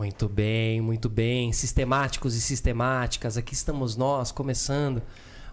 [0.00, 1.52] Muito bem, muito bem.
[1.52, 5.02] Sistemáticos e sistemáticas, aqui estamos nós, começando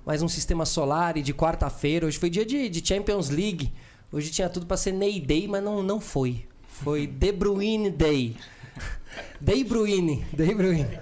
[0.06, 2.06] mais um Sistema Solar e de quarta-feira.
[2.06, 3.74] Hoje foi dia de, de, Champions League.
[4.10, 6.46] Hoje tinha tudo para ser Ney Day, mas não, não foi.
[6.66, 8.38] Foi De Bruyne Day.
[9.42, 10.98] De Bruyne, De Bruyne.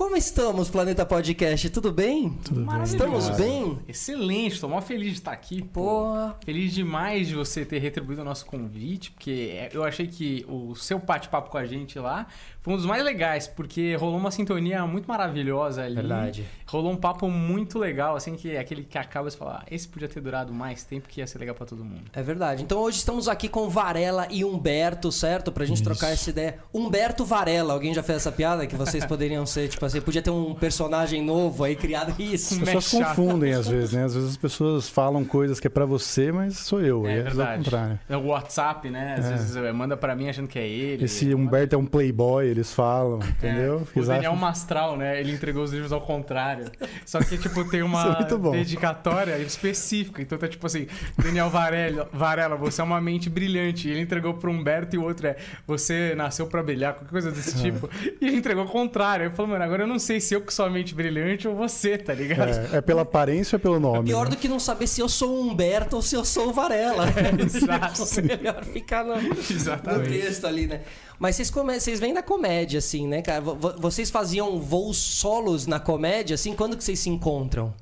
[0.00, 1.68] Como estamos, Planeta Podcast?
[1.68, 2.30] Tudo bem?
[2.42, 2.82] Tudo bem.
[2.84, 3.78] Estamos bem?
[3.86, 5.62] Excelente, estou mó feliz de estar aqui.
[5.62, 6.32] Pô.
[6.42, 10.98] Feliz demais de você ter retribuído o nosso convite, porque eu achei que o seu
[10.98, 12.26] bate-papo com a gente lá
[12.60, 15.94] foi um dos mais legais, porque rolou uma sintonia muito maravilhosa ali.
[15.94, 16.46] Verdade.
[16.66, 19.88] Rolou um papo muito legal, assim, que é aquele que acaba de falar, ah, esse
[19.88, 22.02] podia ter durado mais tempo, que ia ser legal para todo mundo.
[22.12, 22.62] É verdade.
[22.62, 25.50] Então hoje estamos aqui com Varela e Humberto, certo?
[25.50, 25.84] Pra gente Isso.
[25.84, 26.58] trocar essa ideia.
[26.72, 28.66] Humberto Varela, alguém já fez essa piada?
[28.66, 32.54] Que vocês poderiam ser, tipo assim, podia ter um personagem novo aí criado isso.
[32.54, 34.04] As pessoas confundem às vezes, né?
[34.04, 37.06] Às vezes as pessoas falam coisas que é para você, mas sou eu.
[37.06, 37.64] É, é verdade.
[37.64, 38.00] contrário.
[38.08, 39.16] É o WhatsApp, né?
[39.18, 39.28] Às é.
[39.30, 41.04] vezes eh, manda para mim achando que é ele.
[41.06, 43.28] Esse Humberto é um playboy, eles falam, é.
[43.28, 43.86] entendeu?
[43.94, 43.98] É.
[43.98, 45.20] O Daniel Mastral, né?
[45.20, 46.66] Ele entregou os livros ao contrário.
[47.04, 50.20] Só que, tipo, tem uma é dedicatória específica.
[50.20, 53.88] Então tá tipo assim, Daniel Varela, Varela, você é uma mente brilhante.
[53.88, 57.30] E ele entregou pro Humberto e o outro é, você nasceu para brilhar, qualquer coisa
[57.30, 57.70] desse é.
[57.70, 57.88] tipo.
[58.20, 59.26] E ele entregou ao contrário.
[59.26, 61.54] Eu falei, mano, agora eu não sei se eu que sou a mente brilhante ou
[61.54, 62.50] você, tá ligado?
[62.50, 64.00] É, é pela aparência ou pelo nome?
[64.00, 64.30] É pior né?
[64.30, 67.06] do que não saber se eu sou o Humberto ou se eu sou o Varela.
[67.08, 68.02] É, exato.
[68.18, 70.80] é melhor ficar no, no texto ali, né?
[71.20, 71.78] Mas vocês, come...
[71.78, 73.42] vocês vêm da comédia, assim, né, cara?
[73.42, 76.56] Vocês faziam voos solos na comédia, assim?
[76.56, 77.74] Quando que vocês se encontram?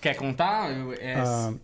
[0.00, 0.72] Quer contar?
[0.98, 1.14] É...
[1.14, 1.54] Ah,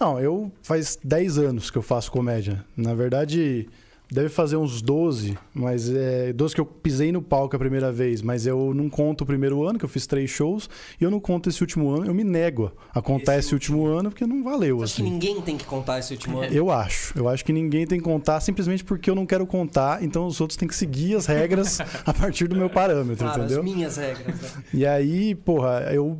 [0.00, 2.64] não, eu faz 10 anos que eu faço comédia.
[2.76, 3.68] Na verdade,
[4.10, 8.22] Deve fazer uns 12, mas é 12 que eu pisei no palco a primeira vez,
[8.22, 11.20] mas eu não conto o primeiro ano, que eu fiz três shows, e eu não
[11.20, 14.26] conto esse último ano, eu me nego a contar esse, esse último, último ano, porque
[14.26, 14.78] não valeu.
[14.78, 15.04] Você assim.
[15.04, 16.50] que ninguém tem que contar esse último ano?
[16.50, 17.18] Eu acho.
[17.18, 20.40] Eu acho que ninguém tem que contar simplesmente porque eu não quero contar, então os
[20.40, 23.58] outros têm que seguir as regras a partir do meu parâmetro, claro, entendeu?
[23.58, 24.40] As minhas regras.
[24.40, 24.62] Né?
[24.72, 26.18] E aí, porra, eu.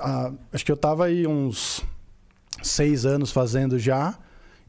[0.00, 1.84] Ah, acho que eu tava aí uns
[2.62, 4.18] seis anos fazendo já.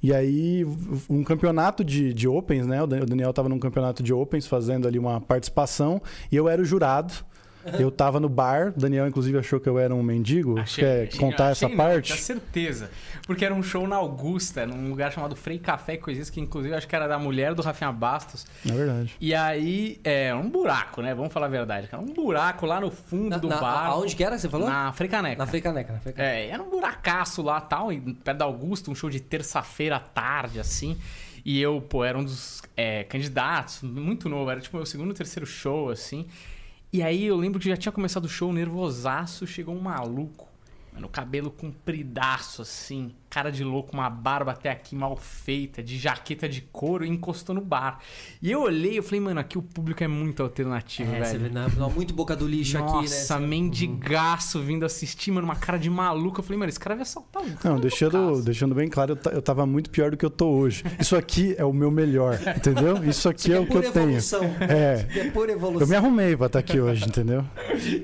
[0.01, 0.63] E aí,
[1.09, 2.83] um campeonato de, de Opens, né?
[2.83, 6.65] O Daniel estava num campeonato de Opens fazendo ali uma participação e eu era o
[6.65, 7.13] jurado.
[7.79, 10.59] Eu tava no bar, o Daniel inclusive achou que eu era um mendigo.
[10.59, 12.07] Achei, Quer achei, contar achei essa não, parte?
[12.07, 12.89] Tinha certeza.
[13.25, 16.87] Porque era um show na Augusta, num lugar chamado Frei Café, coisas que inclusive acho
[16.87, 18.45] que era da mulher do Rafinha Bastos.
[18.65, 19.15] É verdade.
[19.19, 21.13] E aí, é um buraco, né?
[21.13, 22.01] Vamos falar a verdade, cara.
[22.01, 23.87] Um buraco lá no fundo na, do na, bar.
[23.87, 24.69] Aonde que era, você falou?
[24.69, 25.37] Na Freicaneca.
[25.37, 26.35] Na Freicaneca, na Freicaneca.
[26.35, 27.89] É, era um buracaço lá tal,
[28.23, 30.97] perto da Augusta, um show de terça-feira à tarde, assim.
[31.43, 35.45] E eu, pô, era um dos é, candidatos, muito novo, era tipo meu segundo, terceiro
[35.45, 36.27] show, assim.
[36.91, 40.47] E aí eu lembro que já tinha começado o show, nervosaço, chegou um maluco,
[40.93, 46.47] mano, cabelo compridaço, assim, cara de louco, uma barba até aqui mal feita, de jaqueta
[46.47, 47.99] de couro e encostou no bar.
[48.41, 51.25] E eu olhei e falei, mano, aqui o público é muito alternativo, é, velho.
[51.25, 53.17] Você vê, muito boca do lixo Nossa, aqui, né?
[53.17, 56.39] Nossa, mendigaço vindo assistir, mano, uma cara de maluco.
[56.39, 59.65] Eu falei, mano, esse cara vai assaltar um Não, deixando, deixando bem claro, eu, tava
[59.65, 60.83] muito pior do que eu tô hoje.
[60.99, 63.03] Isso aqui é o meu melhor, entendeu?
[63.03, 64.39] Isso aqui Isso é, é o que eu evolução.
[64.39, 64.71] tenho.
[64.71, 65.07] É.
[65.19, 65.81] é pura evolução.
[65.81, 67.43] Eu me arrumei pra estar aqui hoje, entendeu?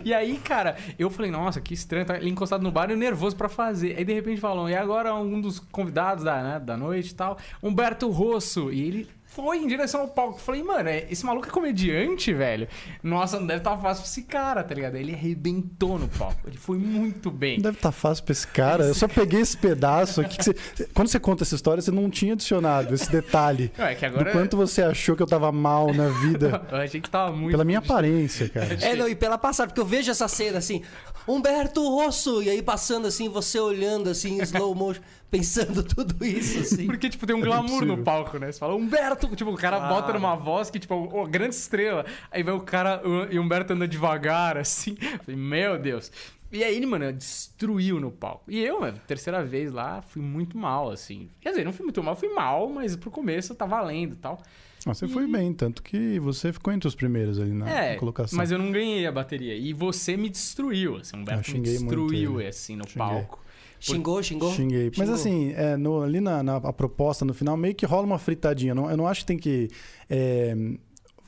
[0.04, 3.36] E aí, cara, eu falei, nossa, que estranho, tá ele encostado no bar e nervoso
[3.36, 3.96] para fazer.
[3.98, 7.38] Aí de repente falam, e agora um dos convidados da, né, da noite e tal,
[7.62, 8.72] Humberto Rosso.
[8.72, 10.40] E ele foi em direção ao palco.
[10.40, 12.68] Falei, mano, é, esse maluco é comediante, velho.
[13.02, 14.96] Nossa, não deve estar tá fácil pra esse cara, tá ligado?
[14.96, 16.40] Ele arrebentou no palco.
[16.46, 17.58] Ele foi muito bem.
[17.58, 18.86] Não deve estar tá fácil pra esse cara.
[18.86, 20.38] Eu só peguei esse pedaço aqui.
[20.38, 20.54] Que você...
[20.94, 23.72] Quando você conta essa história, você não tinha adicionado esse detalhe.
[23.76, 24.26] Não, é que agora...
[24.26, 26.62] Do quanto você achou que eu tava mal na vida.
[26.72, 27.52] eu achei que tava muito.
[27.52, 28.78] Pela minha aparência, cara.
[28.82, 30.84] É, não, e pela passada, porque eu vejo essa cena assim,
[31.28, 35.02] Humberto Rosso, e aí passando assim, você olhando assim, em slow motion
[35.32, 36.86] pensando tudo isso, assim.
[36.86, 38.52] Porque, tipo, tem um é glamour no palco, né?
[38.52, 39.90] Você fala, Humberto, tipo, o cara ah.
[39.90, 42.06] bota numa voz que, tipo, oh, grande estrela.
[42.30, 43.02] Aí vai o cara
[43.32, 44.96] e o Humberto anda devagar, assim.
[44.96, 46.12] Falei, meu Deus.
[46.52, 48.44] E aí ele, mano, destruiu no palco.
[48.48, 51.32] E eu, mano, terceira vez lá, fui muito mal, assim.
[51.42, 54.40] Quer dizer, não fui muito mal, fui mal, mas pro começo tá valendo e tal.
[54.86, 55.08] Ah, você e...
[55.08, 58.38] foi bem, tanto que você ficou entre os primeiros ali na, é, colocação.
[58.38, 59.56] Mas eu não ganhei a bateria.
[59.56, 61.16] E você me destruiu, assim.
[61.16, 62.98] O Humberto me destruiu, assim, no xinguei.
[62.98, 63.44] palco.
[63.80, 64.54] Xingou, xingou?
[64.54, 64.92] Xinguei.
[64.98, 68.74] Mas assim, é, no, ali na, na proposta no final, meio que rola uma fritadinha.
[68.74, 69.70] Não, eu não acho que tem que.
[70.10, 70.56] É,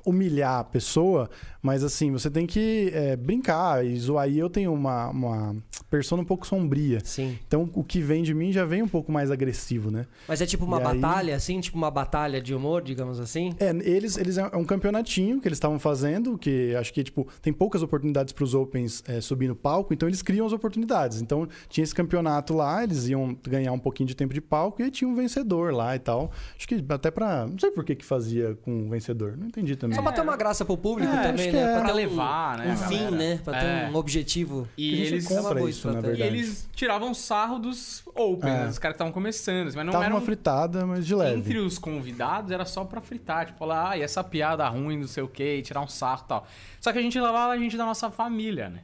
[0.05, 1.29] humilhar a pessoa,
[1.61, 4.29] mas assim, você tem que é, brincar e zoar.
[4.29, 5.55] E eu tenho uma, uma
[5.89, 6.99] persona um pouco sombria.
[7.03, 7.37] Sim.
[7.47, 10.05] Então o que vem de mim já vem um pouco mais agressivo, né?
[10.27, 11.59] Mas é tipo uma E aí- batalha, assim?
[11.59, 13.53] Tipo uma batalha de humor, digamos assim?
[13.59, 17.51] É, eles, eles é um campeonatinho que eles estavam fazendo, que acho que, tipo, tem
[17.53, 21.21] poucas oportunidades para os Opens é, subir no palco, então eles criam as oportunidades.
[21.21, 24.85] Então, tinha esse campeonato lá, eles iam ganhar um pouquinho de tempo de palco e
[24.85, 26.31] aí tinha um vencedor lá e tal.
[26.57, 27.47] Acho que até pra.
[27.47, 29.94] Não sei por que que fazia com o vencedor, não entendi também.
[29.95, 31.59] Só pra ter uma graça pro público É, também, né?
[31.61, 31.65] é.
[31.65, 33.39] Pra, Pra ter um- levar, né, Um fim, né?
[33.43, 33.89] Pra ter É.
[33.91, 34.67] um objetivo.
[34.77, 35.99] E eles, compra isso, na estratégia.
[35.99, 36.35] e verdade.
[36.37, 38.65] eles tiravam sarro dos Open, É.
[38.67, 39.65] dos caras que estavam começando.
[39.73, 41.39] Mas não Tava eram uma fritada, mas de leve.
[41.39, 45.07] Entre os convidados era só pra fritar, tipo, falar, ah, e essa piada ruim, não
[45.07, 46.47] sei o quê, e tirar um sarro e tal.
[46.79, 48.81] Só que a gente levava a gente da nossa família, né?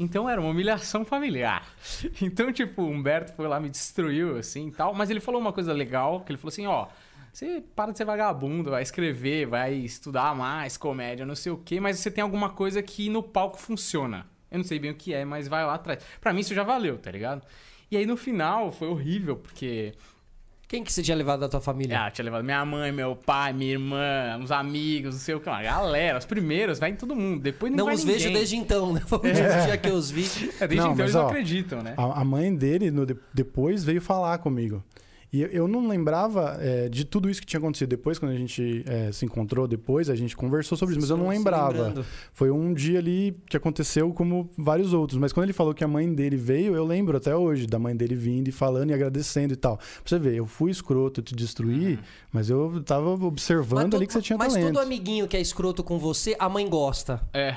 [0.00, 1.66] Então era uma humilhação familiar.
[2.22, 4.94] Então, tipo, o Humberto foi lá, me destruiu, assim e tal.
[4.94, 6.86] Mas ele falou uma coisa legal, que ele falou assim, ó.
[7.38, 11.78] Você para de ser vagabundo, vai escrever, vai estudar mais comédia, não sei o quê,
[11.78, 14.26] mas você tem alguma coisa que no palco funciona.
[14.50, 16.02] Eu não sei bem o que é, mas vai lá atrás.
[16.20, 17.42] Pra mim isso já valeu, tá ligado?
[17.92, 19.94] E aí no final foi horrível, porque
[20.66, 22.06] Quem que você tinha levado da tua família?
[22.06, 25.48] ah, tinha levado minha mãe, meu pai, minha irmã, uns amigos, não sei o que.
[25.48, 27.40] Uma galera, os primeiros, vai em todo mundo.
[27.40, 28.18] Depois não, não vai os ninguém.
[28.20, 29.00] vejo desde então, né?
[29.06, 30.24] Foi o último dia que eu os vi.
[30.58, 31.94] É, desde Não, então mas, eles não ó, acreditam, né?
[31.96, 34.82] A, mãe dele, no de- depois, veio falar comigo.
[35.32, 37.88] E eu- não lembrava é, de tudo isso que tinha acontecido.
[37.90, 41.16] Depois, quando a gente é, se encontrou, depois a gente conversou sobre isso, mas eu
[41.18, 42.04] não lembrava.
[42.32, 45.18] Foi um dia ali que aconteceu como vários outros.
[45.18, 47.94] Mas quando ele falou que a mãe dele veio, eu lembro até hoje da mãe
[47.94, 49.76] dele vindo e falando e agradecendo e tal.
[49.76, 51.98] Pra você ver, eu fui escroto, eu te destruí,
[52.32, 54.72] mas eu tava observando Mas ali que você tinha mas talento.
[54.72, 57.20] todo amiguinho que é escroto com você, a mãe gosta.
[57.34, 57.54] É.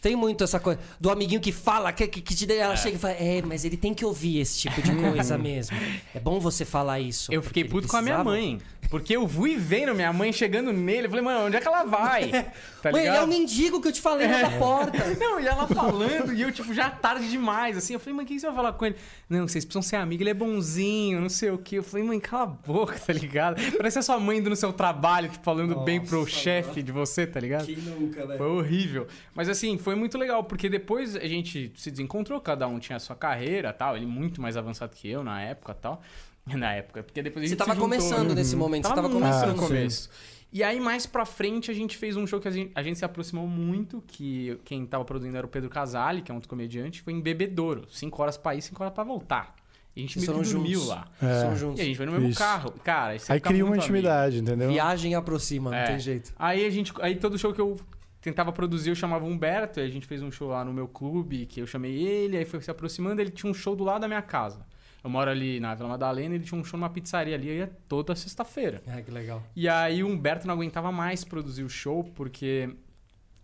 [0.00, 0.80] Tem muito essa coisa.
[0.98, 3.76] Do amiguinho que fala, que, que, que te ela chega e fala, é, mas ele
[3.76, 5.76] tem que ouvir esse tipo de coisa mesmo.
[6.14, 7.32] É bom você falar isso.
[7.32, 8.58] Eu fiquei puto com a minha mãe.
[8.90, 11.06] Porque eu fui vendo minha mãe chegando nele.
[11.06, 12.30] Eu falei, mano, onde é que ela vai?
[12.80, 13.26] Tá Mãe, ele é ligado?
[13.26, 15.04] o mendigo que eu te falei lá da porta.
[15.20, 17.92] Não, e ela falando, e eu, tipo, já tarde demais, assim.
[17.92, 18.96] Eu falei, mãe, o que você vai falar com ele?
[19.28, 21.76] Não, vocês precisam ser amigos, ele é bonzinho, não sei o quê.
[21.76, 23.60] Eu falei, mãe, cala a boca, tá ligado?
[23.76, 26.90] Parece a sua mãe indo no seu trabalho, tipo, falando bem pro Nossa, chefe de
[26.90, 27.66] você, tá ligado?
[27.66, 28.38] Quem nunca, né?
[28.38, 29.06] Foi horrível.
[29.34, 33.00] Mas assim, foi muito legal, porque depois a gente se desencontrou, cada um tinha a
[33.00, 33.94] sua carreira tal.
[33.94, 36.00] Ele muito mais avançado que eu na época tal.
[36.56, 38.34] Na época, porque depois a Você gente tava se juntou, começando né?
[38.34, 39.56] nesse momento, você Tava tava muito começando.
[39.56, 40.10] no começo.
[40.52, 42.98] E aí, mais pra frente, a gente fez um show que a gente, a gente
[42.98, 46.48] se aproximou muito, que quem tava produzindo era o Pedro Casale, que é um outro
[46.48, 47.84] comediante, foi em Bebedouro.
[47.88, 49.54] Cinco horas pra ir, cinco horas pra voltar.
[49.94, 50.88] E a gente meio que dormiu juntos.
[50.88, 51.06] lá.
[51.22, 51.56] É.
[51.56, 52.38] São E a gente foi no mesmo Isso.
[52.38, 52.72] carro.
[52.82, 53.96] Cara, aí você cria uma muito amigo.
[53.98, 54.68] intimidade, entendeu?
[54.70, 55.84] Viagem aproxima, não É.
[55.84, 56.32] tem jeito.
[56.36, 56.92] Aí a gente.
[57.00, 57.78] Aí todo show que eu
[58.20, 60.88] tentava produzir, eu chamava o Humberto, aí a gente fez um show lá no meu
[60.88, 64.00] clube, que eu chamei ele, aí foi se aproximando, ele tinha um show do lado
[64.00, 64.66] da minha casa.
[65.02, 67.70] Eu moro ali na Vila Madalena, ele tinha um show numa pizzaria ali, aí é
[67.88, 68.82] toda sexta-feira.
[68.86, 69.42] Ah, que legal.
[69.56, 72.68] E aí o Humberto não aguentava mais produzir o show, porque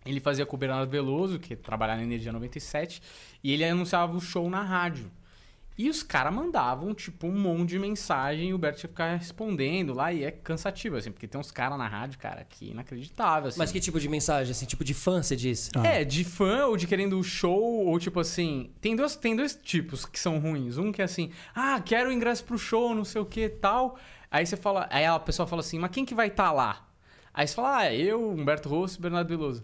[0.05, 3.01] ele fazia com o Bernardo Veloso, que trabalhava na Energia 97,
[3.43, 5.11] e ele anunciava o show na rádio.
[5.77, 9.15] E os caras mandavam, tipo, um monte de mensagem e o Humberto tinha que ficar
[9.15, 13.49] respondendo lá, e é cansativo, assim, porque tem uns caras na rádio, cara, que inacreditável,
[13.49, 13.59] assim.
[13.59, 14.51] Mas que tipo de mensagem?
[14.51, 15.69] Assim, tipo de fã, você disse?
[15.75, 15.85] Ah.
[15.85, 18.71] É, de fã ou de querendo o show, ou tipo assim.
[18.81, 20.79] Tem dois, tem dois tipos que são ruins.
[20.79, 23.99] Um que é assim, ah, quero o ingresso pro show, não sei o que tal.
[24.31, 24.87] Aí você fala.
[24.89, 26.87] Aí a pessoa fala assim, mas quem que vai estar lá?
[27.31, 29.63] Aí você fala, ah, eu, Humberto Rosso e Bernardo Veloso.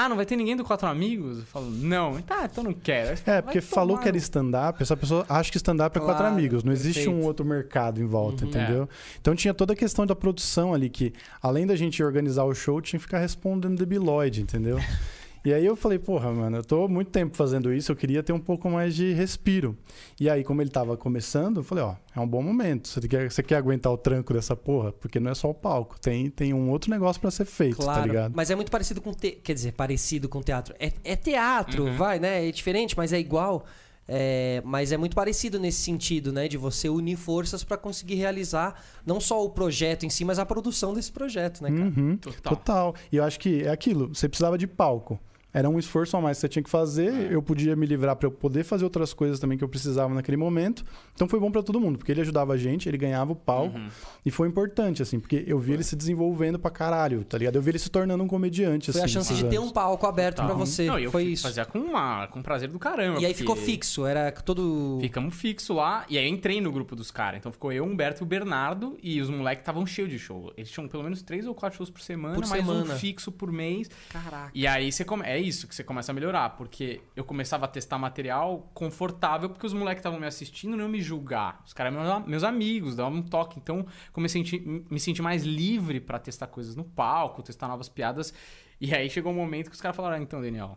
[0.00, 1.38] Ah, não vai ter ninguém do Quatro Amigos?
[1.38, 2.22] Eu falo, não.
[2.22, 3.18] Tá, então não quero.
[3.26, 6.22] É, porque "Vai falou tomar que era standup, essa pessoa acha que stand-up é quatro
[6.22, 7.20] Claro, amigos, não existe perfeito.
[7.20, 8.50] um outro mercado em volta, Uhum.
[8.50, 8.88] entendeu?
[9.20, 11.12] Então tinha toda a questão da produção ali, que
[11.42, 14.78] além da gente organizar o show, tinha que ficar respondendo debilóide, entendeu?
[15.44, 18.32] E aí eu falei, porra, mano, eu tô muito tempo fazendo isso, eu queria ter
[18.32, 19.76] um pouco mais de respiro.
[20.20, 22.88] E aí, como ele tava começando, eu falei, ó, é um bom momento.
[22.88, 24.92] Você quer, você quer aguentar o tranco dessa porra?
[24.92, 27.84] Porque não é só o palco, tem, tem um outro negócio pra ser feito, tá
[27.84, 28.32] Claro, ligado?
[28.34, 29.30] mas é muito parecido com te...
[29.32, 30.74] quer dizer, parecido com teatro.
[30.78, 31.96] É, é teatro, Uhum.
[31.96, 32.46] vai, né?
[32.48, 33.64] É diferente, mas é igual.
[34.10, 36.48] É, mas é muito parecido nesse sentido, né?
[36.48, 40.46] De você unir forças pra conseguir realizar não só o projeto em si, mas a
[40.46, 41.82] produção desse projeto, né, cara?
[41.84, 42.16] Uhum.
[42.16, 42.56] Total.
[42.56, 42.94] Total.
[43.12, 45.20] E eu acho que é aquilo, você precisava de palco.
[45.52, 47.34] Era um esforço a mais que você tinha que fazer, É.
[47.34, 50.36] eu podia me livrar para eu poder fazer outras coisas também que eu precisava naquele
[50.36, 50.84] momento.
[51.14, 53.78] Então foi bom para todo mundo, porque ele ajudava a gente, ele ganhava o palco
[53.78, 53.88] Uhum.
[54.26, 57.56] e foi importante assim, porque eu vi ele se desenvolvendo pra caralho, tá ligado?
[57.56, 59.10] Eu vi ele se tornando um comediante Foi assim.
[59.10, 59.70] a chance de ter anos.
[59.70, 60.58] um palco aberto pra Total.
[60.66, 60.84] você.
[60.86, 61.44] Não, eu Foi isso.
[61.44, 63.18] fazia com, uma, com prazer do caramba.
[63.20, 64.98] E aí ficou fixo, era todo.
[65.00, 67.38] Ficamos fixo lá, e aí eu entrei no grupo dos caras.
[67.38, 70.52] Então ficou eu, Humberto e o Bernardo, e os moleques estavam cheios de show.
[70.58, 72.94] Eles tinham pelo menos três ou quatro shows por semana, Por mais semana.
[72.94, 73.90] um fixo por mês.
[74.10, 74.50] Caraca.
[74.54, 75.22] E aí você come...
[75.38, 79.66] é isso que você começa a melhorar, porque eu começava a testar material confortável, porque
[79.66, 81.62] os moleques estavam me assistindo não me julgar.
[81.64, 83.58] Os caras eram meus, amigos, davam um toque.
[83.58, 88.34] Então comecei a me sentir mais livre pra testar coisas no palco, testar novas piadas.
[88.80, 90.76] E aí chegou um momento que os caras falaram: ah, então, Daniel.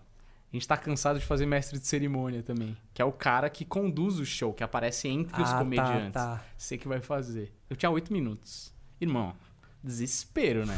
[0.54, 2.76] A gente tá cansado de fazer mestre de cerimônia também.
[2.94, 6.12] Que é o cara que conduz o show, que aparece entre os Ah, tá, comediantes.
[6.12, 6.44] tá.
[6.58, 7.54] Você que vai fazer.
[7.70, 8.74] Eu tinha oito minutos.
[9.00, 9.34] Irmão,
[9.82, 10.76] desespero, né?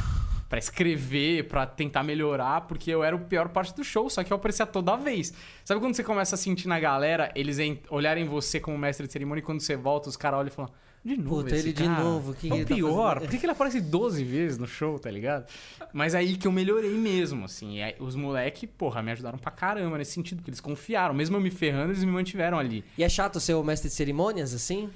[0.54, 4.32] Pra escrever, pra tentar melhorar, porque eu era o pior parte do show, só que
[4.32, 5.34] eu aparecia toda vez.
[5.66, 7.58] Sabe quando você começa a sentir na galera, eles
[7.90, 10.72] olharem você como mestre de cerimônia e quando você volta, os caras olham e falam.
[11.04, 12.04] De novo, Puta, ele de cara?
[12.04, 13.14] novo, que é o tá pior.
[13.16, 15.48] fazendo?" Por que, que ele aparece 12 vezes no show, tá ligado?
[15.92, 17.78] Mas aí que eu melhorei mesmo, assim.
[17.80, 21.16] E aí os moleque, porra, me ajudaram pra caramba nesse sentido, porque eles confiaram.
[21.16, 22.86] Mesmo eu me ferrando, eles me mantiveram ali.
[22.96, 24.92] E é chato ser o mestre de cerimônias, assim?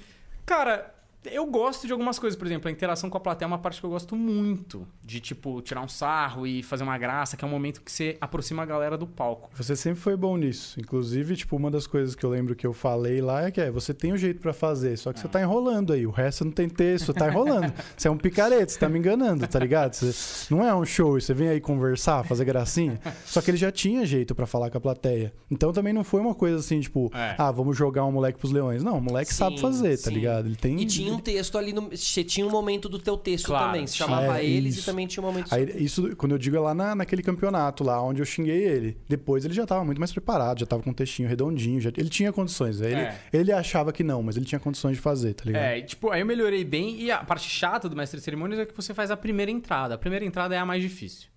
[0.46, 0.94] Cara,
[1.32, 2.38] eu gosto de algumas coisas.
[2.38, 4.86] Por exemplo, a interação com a plateia é uma parte que eu gosto muito.
[5.02, 8.16] De, tipo, tirar um sarro e fazer uma graça, que é um momento que você
[8.20, 9.50] aproxima a galera do palco.
[9.54, 10.78] Você sempre foi bom nisso.
[10.80, 13.70] Inclusive, tipo, uma das coisas que eu lembro que eu falei lá é que é,
[13.70, 16.06] você tem o jeito pra fazer, só que você tá enrolando aí.
[16.06, 17.72] O resto não tem texto, tá enrolando.
[17.96, 19.94] você é um picareta, você tá me enganando, tá ligado?
[19.94, 23.00] Você, não é um show, você vem aí conversar, fazer gracinha.
[23.24, 25.32] Só que ele já tinha jeito pra falar com a plateia.
[25.50, 27.34] Então também não foi uma coisa assim, tipo, É.
[27.38, 28.82] ah, vamos jogar um moleque pros leões.
[28.82, 30.14] Não, o moleque Sim, sabe fazer, tá sim.
[30.14, 30.46] ligado?
[30.46, 30.80] Ele tem.
[30.80, 31.90] E tinha um texto ali no.
[31.90, 33.86] Você tinha um momento do teu texto Claro, também.
[33.86, 34.82] Você chamava É, eles isso.
[34.82, 35.52] e também tinha um momento.
[35.52, 38.96] Aí, isso, quando eu digo é lá na, naquele campeonato, lá onde eu xinguei ele.
[39.08, 42.08] Depois ele já tava muito mais preparado, já tava com um textinho redondinho, já, ele
[42.08, 42.80] tinha condições.
[42.80, 43.18] Ele, É.
[43.32, 45.62] ele achava que não, mas ele tinha condições de fazer, tá ligado?
[45.62, 47.00] É, e, tipo, aí eu melhorei bem.
[47.00, 49.94] E a parte chata do mestre de cerimônias é que você faz a primeira entrada.
[49.94, 51.28] A primeira entrada é a mais difícil.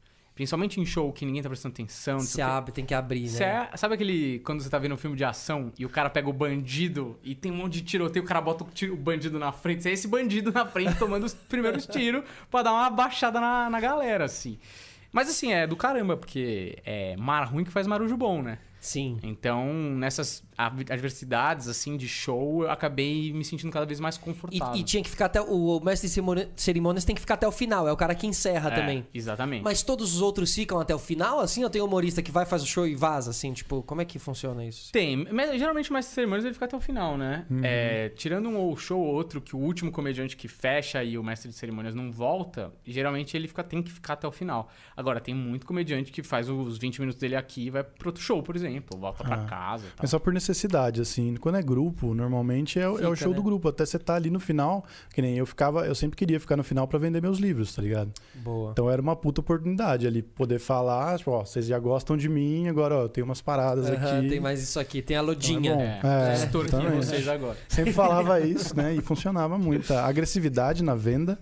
[0.42, 2.20] Principalmente em show que ninguém tá prestando atenção.
[2.20, 3.70] Se abre, tem que abrir, Cê né?
[3.72, 4.40] é- sabe aquele.
[4.40, 7.36] Quando você tá vendo um filme de ação e o cara pega o bandido e
[7.36, 9.84] tem um monte de tiroteio, o cara bota o, tiro- o bandido na frente.
[9.84, 13.70] Você é esse bandido na frente tomando os primeiros tiros pra dar uma baixada na,
[13.70, 14.58] na galera, assim.
[15.12, 18.58] Mas assim, é do caramba, porque é mar ruim que faz marujo bom, né?
[18.82, 19.18] Sim.
[19.22, 24.20] Então, nessas ad- adversidades, assim, de show, eu acabei me sentindo cada vez mais E,
[24.20, 24.76] confortável.
[24.76, 25.40] e tinha que ficar até.
[25.40, 27.88] O, o mestre de cerimônia- cerimônias tem que ficar até o final.
[27.88, 29.08] É o cara que encerra É, também.
[29.14, 29.64] Exatamente.
[29.64, 31.64] Mas todos os outros ficam até o final, assim?
[31.64, 33.54] Ou tem humorista que vai, faz o show e vaza, assim?
[33.54, 34.92] Tipo, como é que funciona isso?
[34.92, 37.46] Tem, mas geralmente o mestre de cerimônias ele fica até o final, né?
[37.64, 41.24] É, tirando um ou show ou outro que o último comediante que fecha e o
[41.24, 44.70] mestre de cerimônias não volta, geralmente ele fica, tem que ficar até o final.
[44.98, 48.24] Agora, tem muito comediante que faz os 20 minutos dele aqui e vai pro outro
[48.24, 49.46] show, por exemplo, volta pra Ah.
[49.46, 49.96] casa e tal.
[50.02, 51.36] Mas só por necessidade, assim.
[51.36, 53.36] Quando é grupo, normalmente é, o- é o Fica, show né?
[53.36, 53.68] do grupo.
[53.70, 56.64] Até você tá ali no final, que nem eu ficava, eu sempre queria ficar no
[56.64, 58.12] final pra vender meus livros, tá ligado?
[58.36, 58.72] Boa.
[58.72, 62.68] Então era uma puta oportunidade ali, poder falar, tipo, ó, vocês já gostam de mim,
[62.68, 64.30] agora ó, eu tenho umas paradas aqui.
[64.30, 65.72] tem mais isso aqui, tem a Então lodinha.
[65.72, 66.08] é bom.
[66.08, 66.96] É, É, exatamente.
[67.06, 67.58] vocês agora.
[67.68, 68.94] Sempre falava isso, né?
[68.96, 69.94] E funcionava muito.
[69.94, 71.40] A agressividade na venda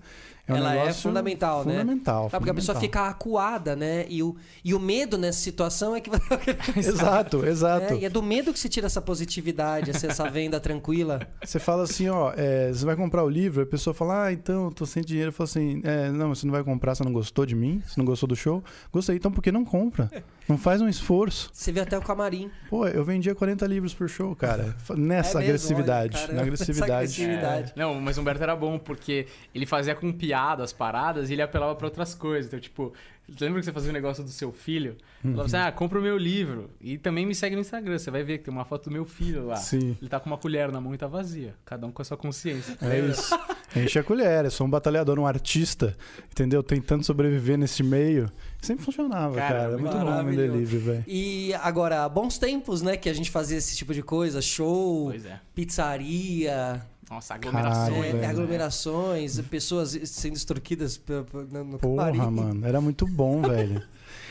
[0.50, 1.80] é um Ela é fundamental, né?
[1.80, 3.06] fundamental, Ah, porque a pessoa fundamental.
[3.06, 4.06] fica acuada, né?
[4.10, 6.10] E o, e o medo nessa situação é que.
[6.78, 7.94] Exato, exato.
[7.94, 11.20] É, e é do medo que se tira essa positividade, essa, essa venda tranquila.
[11.44, 14.66] Você fala assim, ó, é, você vai comprar o livro, a pessoa fala, ah, então,
[14.66, 15.30] eu tô sem dinheiro.
[15.30, 17.82] Eu falo assim, é, não, você não vai comprar, você não gostou de mim?
[17.86, 18.64] Você não gostou do show?
[18.92, 20.10] Gostei, então por que não compra?
[20.50, 21.50] Não faz um esforço.
[21.54, 22.50] Você vê até o camarim.
[22.70, 24.76] Pô, eu vendia 40 livros por show, cara.
[24.98, 26.18] Nessa É mesmo, agressividade.
[26.18, 26.92] olha, caramba, na essa agressividade.
[26.94, 27.74] agressividade.
[27.76, 31.34] É, não, mas o Humberto era bom porque ele fazia com piada as paradas e
[31.34, 32.48] ele apelava pra outras coisas.
[32.48, 32.92] Então, tipo,
[33.40, 34.96] lembra que você fazia o negócio do seu filho?
[35.24, 35.32] Uhum.
[35.32, 36.70] Falava assim, ah, compra o meu livro.
[36.80, 37.98] E também me segue no Instagram.
[37.98, 39.56] Você vai ver que tem uma foto do meu filho lá.
[39.58, 39.98] Sim.
[40.02, 41.56] Ele tá com uma colher na mão e tá vazia.
[41.66, 42.78] Cada um com a sua consciência.
[42.82, 43.38] É isso.
[43.76, 45.96] Enche a colher, eu sou um batalhador, um artista,
[46.32, 46.64] entendeu?
[46.64, 48.32] Tentando sobreviver nesse meio.
[48.62, 49.74] Sempre funcionava, Cara, cara.
[49.74, 51.04] É muito bom vender livro, velho.
[51.08, 52.98] E agora, bons tempos, né?
[52.98, 55.40] Que a gente fazia esse tipo de coisa: show, Pois é.
[55.54, 58.06] pizzaria, Nossa, Caralho, aglomerações.
[58.06, 58.30] é, velho.
[58.30, 61.02] aglomerações, pessoas sendo extorquidas
[61.52, 62.32] no no Porra, camarim.
[62.36, 63.82] mano, era muito bom, velho.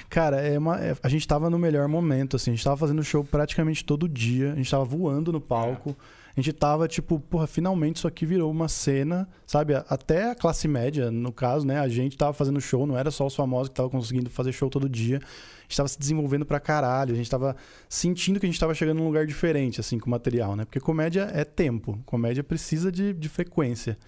[0.08, 2.50] Cara, é uma, é- a gente tava no melhor momento, assim.
[2.52, 4.52] A gente tava fazendo show praticamente todo dia.
[4.52, 5.94] A gente tava voando no palco.
[6.38, 9.74] A gente tava, tipo, porra, finalmente isso aqui virou uma cena, sabe?
[9.74, 11.80] Até a classe média, no caso, né?
[11.80, 14.70] A gente tava fazendo show, não era só os famosos que estavam conseguindo fazer show
[14.70, 15.16] todo dia.
[15.16, 17.12] A gente tava se desenvolvendo pra caralho.
[17.12, 17.56] A gente tava
[17.88, 20.64] sentindo que a gente tava chegando num lugar diferente, assim, com o material, né?
[20.64, 21.98] Porque comédia é tempo.
[22.06, 23.98] Comédia precisa de, de frequência.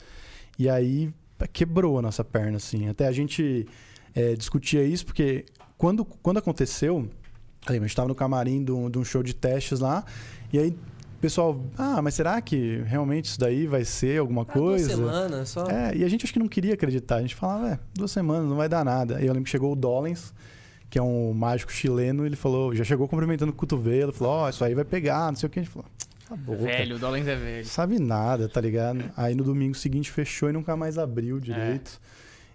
[0.57, 1.11] E aí
[1.53, 2.89] quebrou a nossa perna, assim.
[2.89, 3.67] Até a gente
[4.15, 5.47] é, discutia isso, porque
[5.77, 7.11] quando, quando aconteceu,
[7.67, 10.05] a gente estava no camarim de um, de um show de testes lá,
[10.53, 10.77] e aí
[11.21, 14.55] pessoal, ah, mas será que realmente isso daí vai ser alguma Ah, duas
[14.87, 14.97] coisa?
[14.97, 15.67] semanas só.
[15.69, 17.17] É, e a gente acho que não queria acreditar.
[17.17, 19.21] A gente falava, é, duas semanas, não vai dar nada.
[19.21, 20.33] E eu lembro que chegou o Dollens,
[20.89, 24.65] que é um mágico chileno, ele falou, já chegou cumprimentando o cotovelo, falou, ó, isso
[24.65, 25.61] aí vai pegar, não sei o que.
[25.61, 25.89] A gente falou,
[26.29, 26.57] tá bom.
[26.57, 27.67] Velho, o Dolens é velho.
[27.67, 29.05] Sabe nada, tá ligado?
[29.17, 32.01] Aí no domingo seguinte fechou e nunca mais abriu direito.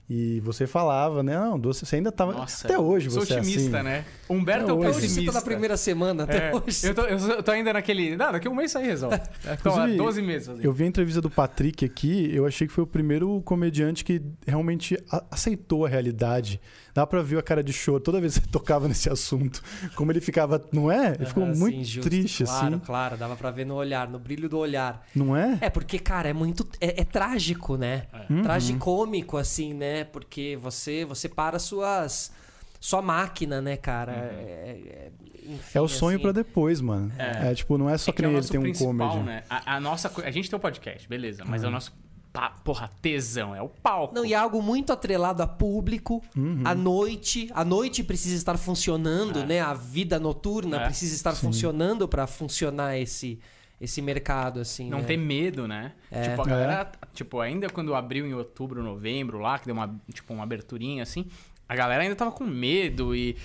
[0.07, 1.35] E você falava, né?
[1.39, 2.31] Não, você ainda tava.
[2.33, 3.83] Nossa, até hoje sou você é otimista, assim.
[3.88, 4.05] né?
[4.29, 5.31] Humberto Até é o pessimista.
[5.33, 6.85] tá na primeira semana até É, hoje.
[6.88, 8.15] eu, tô, eu sou- tô ainda naquele.
[8.15, 9.15] Não, daqui a um mês isso aí resolve.
[9.43, 10.47] Então, há Inclusive, 12 meses.
[10.47, 10.63] fazendo.
[10.63, 14.21] Eu vi a entrevista do Patrick aqui, eu achei que foi o primeiro comediante que
[14.45, 14.95] realmente
[15.31, 16.62] aceitou a realidade.
[16.95, 19.61] Dá pra ver a cara de choro toda vez que você tocava nesse assunto.
[19.95, 21.13] Como ele ficava, não é?
[21.15, 22.79] Ele ficou Aham, muito sim, triste, claro, assim.
[22.79, 25.05] Claro, dava pra ver no olhar, no brilho do olhar.
[25.13, 25.57] Não é?
[25.59, 26.65] É, porque, cara, é muito.
[26.79, 28.03] É, é trágico, né?
[28.29, 28.41] Uhum.
[28.43, 30.05] Tragicômico, assim, né?
[30.05, 32.31] Porque você, você para suas.
[32.79, 34.11] Sua máquina, né, cara?
[34.13, 35.11] É, é-
[35.47, 37.11] enfim, É o sonho assim, pra depois, mano.
[37.17, 37.51] É.
[37.51, 37.55] É.
[37.55, 39.17] tipo, não é só É que é o nem ele tem um comedy.
[39.23, 39.43] né?
[39.49, 41.67] A, a nossa, a gente tem o podcast, beleza, mas Uhum.
[41.67, 41.93] é o nosso,
[42.36, 44.13] pa- porra, tesão, é o palco.
[44.13, 46.62] Não, e é algo muito atrelado a público, Uhum.
[46.65, 47.50] à noite.
[47.54, 49.46] A noite precisa estar funcionando, É.
[49.46, 49.60] né?
[49.62, 50.86] A vida noturna É.
[50.86, 53.39] precisa estar funcionando pra funcionar esse,
[53.80, 54.89] esse mercado, assim.
[54.89, 55.04] Não né?
[55.06, 55.94] ter medo, né?
[56.12, 56.30] É.
[56.30, 60.34] Tipo, a galera, tipo, ainda quando abriu em outubro, novembro lá, que deu uma, tipo,
[60.34, 61.25] uma aberturinha assim,
[61.68, 63.36] a galera ainda tava com medo e,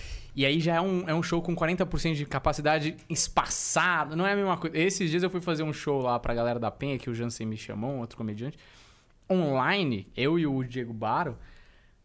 [0.40, 4.32] e aí já é um, é um show com 40% de capacidade espaçado, não é
[4.32, 4.78] a mesma coisa.
[4.78, 7.46] Esses dias eu fui fazer um show lá pra galera da Penha, que o Jansen
[7.46, 8.56] me chamou, um outro comediante,
[9.30, 11.36] online, eu e o Diego Baro,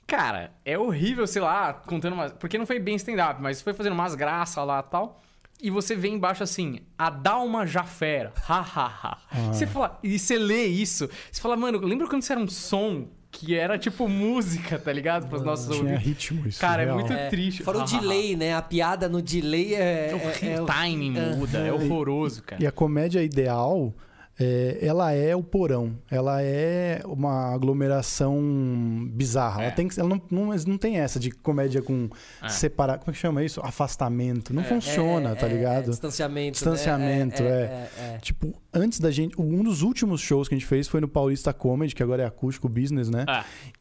[0.06, 2.32] Cara, é horrível, sei lá, contando umas.
[2.34, 5.24] Porque não foi bem stand-up, mas foi fazendo umas graças lá e tal.
[5.62, 8.34] E você vê embaixo assim, a Dalma Jafera.
[8.48, 9.18] Ha, ha, ha.
[9.48, 11.10] Você fala, e você lê isso.
[11.32, 15.28] Você fala, mano, lembra quando isso era um som que era tipo música, tá ligado?
[15.28, 16.04] Para os nossos Tinha ouvidos.
[16.04, 16.60] ritmo isso.
[16.62, 16.96] Cara, é real.
[17.00, 17.64] muito É, triste.
[17.64, 18.00] Fora o Ha, ha, ha.
[18.00, 18.56] delay, né?
[18.56, 20.12] A piada no delay é.
[20.14, 22.64] O é- é- o timing muda, é horroroso, cara.
[22.64, 23.94] E a comédia ideal,
[24.40, 25.98] é, ela é o porão.
[26.12, 29.62] Ela é uma aglomeração bizarra.
[29.62, 29.66] É.
[29.68, 32.10] Ela, tem ela não, não, não tem essa de comédia com
[32.44, 32.50] É.
[32.50, 32.98] separar.
[33.00, 33.62] Como é que chama isso?
[33.64, 34.54] Afastamento.
[34.54, 34.66] Não É.
[34.66, 35.86] funciona, é- tá é- ligado?
[35.86, 36.54] é distanciamento.
[36.54, 37.50] Distanciamento, né?
[37.50, 37.54] é.
[37.54, 38.18] é, é.
[38.20, 39.40] Tipo, antes da gente.
[39.40, 42.26] Um dos últimos shows que a gente fez foi no Paulista Comedy, que agora é
[42.26, 43.26] acústico business, né?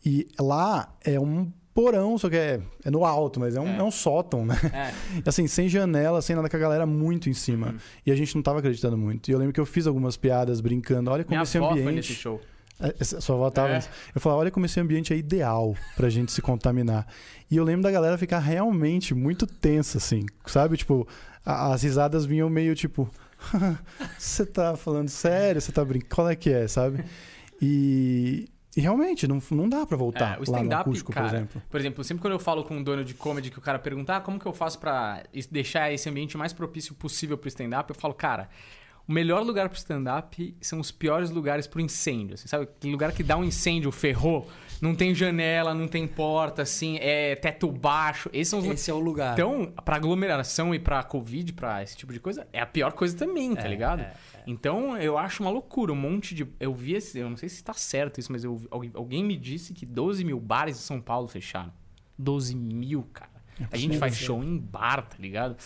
[0.04, 3.76] E lá é um porão, só que é, é no alto, mas é um, É.
[3.78, 4.54] é um sótão, né?
[4.72, 4.92] é.
[5.28, 7.68] Assim, sem janela, sem nada com a galera muito em cima.
[7.68, 7.76] Uhum.
[8.06, 9.28] E a gente não tava acreditando muito.
[9.28, 11.10] E eu lembro que eu fiz algumas piadas brincando.
[11.10, 11.96] Olha como Minha esse avó foi ambiente.
[11.96, 12.40] nesse show.
[12.80, 13.74] É, essa- Sua avó tava.
[13.74, 13.82] É.
[14.14, 17.06] Eu falava, olha como esse ambiente é ideal pra gente se contaminar.
[17.50, 20.22] E eu lembro da galera ficar realmente muito tensa, assim.
[20.46, 20.76] Sabe?
[20.76, 21.06] Tipo,
[21.44, 23.08] a- as risadas vinham meio tipo.
[24.18, 25.60] Você tá falando sério?
[25.60, 26.14] Você tá brincando?
[26.14, 27.04] Qual é que é, sabe?
[27.60, 28.48] E.
[28.76, 31.34] E realmente, não, não dá pra voltar É, o lá no stand-up, acústico, cara, por
[31.36, 31.62] exemplo.
[31.70, 34.16] Por exemplo, sempre quando eu falo com um dono de comedy que o cara pergunta
[34.16, 37.88] ah, como que eu faço pra es- deixar esse ambiente mais propício possível pro stand-up,
[37.90, 38.48] eu falo, cara,
[39.06, 42.34] o melhor lugar pro stand-up são os piores lugares pro incêndio.
[42.34, 42.64] Assim, sabe?
[42.64, 44.48] Aquele lugar que dá um incêndio, ferrou,
[44.80, 48.30] não tem janela, não tem porta, assim, é teto baixo.
[48.32, 49.34] Esses são os Esse é o lugar.
[49.34, 53.14] então, pra aglomeração e pra Covid, pra esse tipo de coisa, é a pior coisa
[53.16, 54.00] também, tá É, ligado?
[54.00, 54.14] é,
[54.46, 55.92] Então, eu acho uma loucura.
[55.92, 56.46] Um monte de.
[56.60, 57.18] Eu vi esse.
[57.18, 60.40] Eu não sei se tá certo isso, mas eu, alguém, me disse que 12 mil
[60.40, 61.72] bares em São Paulo fecharam.
[62.18, 63.30] 12 mil, cara.
[63.70, 65.56] A gente faz show em bar, tá ligado?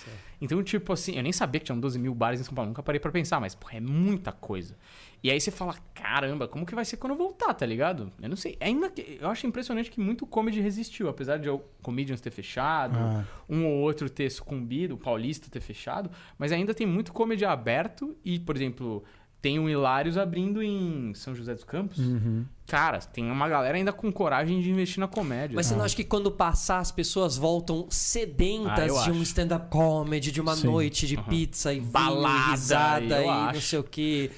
[0.41, 2.69] Então, tipo assim, eu nem sabia que tinham 12 mil bares em São Paulo.
[2.69, 4.77] Nunca parei pra pensar, mas, porra, é muita coisa.
[5.23, 8.13] E aí você fala, caramba, como que vai ser quando eu voltar, tá ligado?
[8.23, 8.57] Eu não sei.
[8.61, 12.97] Ainda que, eu acho impressionante que muito comedy resistiu, apesar de o Comedians ter fechado,
[12.97, 13.25] Ah.
[13.49, 18.17] um ou outro ter sucumbido, o Paulista ter fechado, mas ainda tem muito comedy aberto
[18.25, 19.03] e, por exemplo,
[19.43, 21.99] tem o Hilários abrindo em São José dos Campos.
[21.99, 22.45] Uhum.
[22.67, 25.57] Cara, tem uma galera ainda com coragem de investir na comédia.
[25.57, 29.69] Mas você não acha que quando passar as pessoas voltam sedentas Ah, de um stand-up
[29.69, 30.67] comedy, de uma Sim.
[30.67, 31.29] noite de Aham.
[31.29, 34.31] pizza e vinho, Balada, e risada eu e não sei o quê.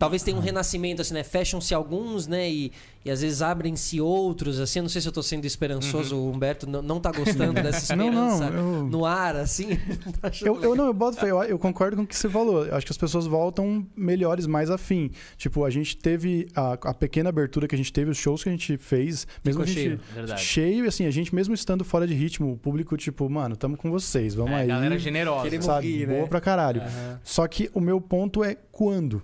[0.00, 1.22] Talvez tenha um renascimento, assim, né?
[1.22, 2.50] Fecham-se alguns, né?
[2.50, 2.72] E,
[3.04, 4.78] e às vezes abrem-se outros, assim.
[4.78, 7.94] Eu não sei se eu tô sendo esperançoso, o Humberto não, não tá gostando dessa
[7.94, 9.78] Não, esperança não, eu- no ar, assim.
[10.22, 12.64] Tá Eu, eu não, eu boto eu, eu concordo com o que você falou.
[12.64, 15.10] Eu acho que as pessoas voltam melhores, mais afim.
[15.36, 18.48] Tipo, a gente teve a, a pequena abertura que a gente teve, os shows que
[18.48, 20.40] a gente fez, mesmo Ficou a gente cheio, verdade.
[20.42, 23.76] cheio, e assim, a gente mesmo estando fora de ritmo, o público, tipo, mano, tamo
[23.76, 24.66] com vocês, vamos É, aí.
[24.68, 25.60] galera generosa.
[25.60, 25.86] Sabe?
[25.92, 26.26] rir, Boa né?
[26.26, 26.80] pra caralho.
[26.80, 27.20] Aham.
[27.22, 29.22] Só que o meu ponto é quando?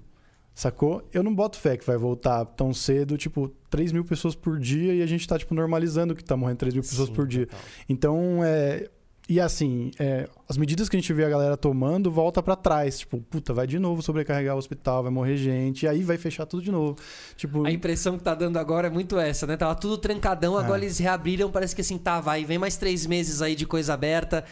[0.57, 1.07] Sacou?
[1.13, 4.95] Eu não boto fé que vai voltar tão cedo, tipo, 3 mil pessoas por dia
[4.95, 7.45] e a gente tá, tipo, normalizando que tá morrendo 3 mil pessoas Sim, por dia.
[7.47, 7.61] total.
[7.87, 8.89] Então, é.
[9.29, 13.01] E assim, é, as medidas que a gente vê a galera tomando volta pra trás.
[13.01, 16.47] Tipo, puta, vai de novo sobrecarregar o hospital, vai morrer gente, e aí vai fechar
[16.47, 16.97] tudo de novo.
[17.37, 19.57] Tipo, A impressão que tá dando agora é muito essa, né?
[19.57, 20.85] Tava tudo trancadão, agora É.
[20.85, 24.45] eles reabriram, parece que assim, tá, vai, vem mais três meses aí de coisa aberta,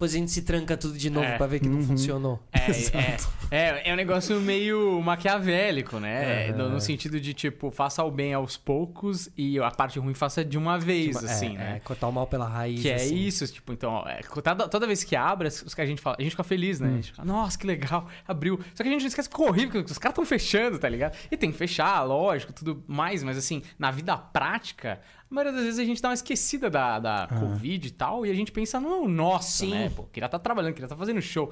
[0.00, 1.36] depois a gente se tranca tudo de novo É.
[1.36, 1.82] pra ver que não Uhum.
[1.88, 2.40] funcionou.
[2.50, 3.16] É, é,
[3.50, 6.48] é, é um negócio meio maquiavélico, né?
[6.48, 6.56] Aham.
[6.56, 10.42] No, no sentido de, tipo, faça o bem aos poucos e a parte ruim faça
[10.42, 11.76] de uma vez, assim, é, né?
[11.76, 12.80] é, cortar o mal pela raiz.
[12.80, 13.14] Que é assim.
[13.14, 16.22] isso, tipo, então, é, toda, toda vez que abre, os que a gente fala, a
[16.22, 16.88] gente fica feliz, né?
[16.88, 18.58] A gente fala, nossa, que legal, abriu.
[18.74, 21.14] Só que a gente esquece que ficou horrível, porque os caras estão fechando, tá ligado?
[21.30, 24.98] E tem que fechar, lógico, tudo mais, mas assim, na vida prática,
[25.30, 28.30] a maioria das vezes a gente dá uma esquecida da, da Covid e tal, e
[28.30, 29.70] a gente pensa no nosso, Sim.
[29.70, 29.89] né?
[29.90, 31.50] Pô, queria estar trabalhando, queria estar fazendo show.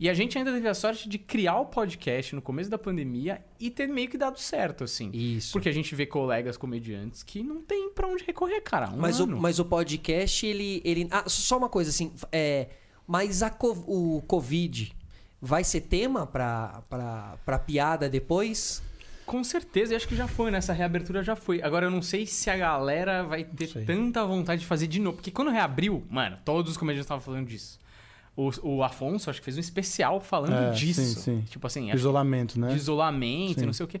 [0.00, 3.44] E a gente ainda teve a sorte de criar o podcast no começo da pandemia
[3.58, 5.10] e ter meio que dado certo, assim.
[5.12, 5.52] Isso.
[5.52, 8.90] Porque a gente vê colegas comediantes que não tem pra onde recorrer, cara.
[8.90, 9.40] Um Mas o, ano.
[9.40, 10.80] mas o podcast, ele.
[10.84, 12.12] ele ah, só uma coisa assim.
[12.30, 12.68] É,
[13.06, 14.94] mas a, co- o Covid
[15.40, 18.82] vai ser tema pra, pra, pra piada depois?
[19.28, 21.60] Com certeza, e acho que já foi, nessa reabertura já foi.
[21.62, 25.16] Agora eu não sei se a galera vai ter tanta vontade de fazer de novo.
[25.18, 27.78] Porque quando reabriu, mano, todos os comediantes estavam falando disso.
[28.34, 31.02] O, o Afonso, acho que fez um especial falando É, disso.
[31.02, 31.40] sim, sim.
[31.50, 32.68] Tipo assim, Isolamento, né?
[32.68, 33.66] de isolamento, Sim.
[33.66, 34.00] não sei o quê.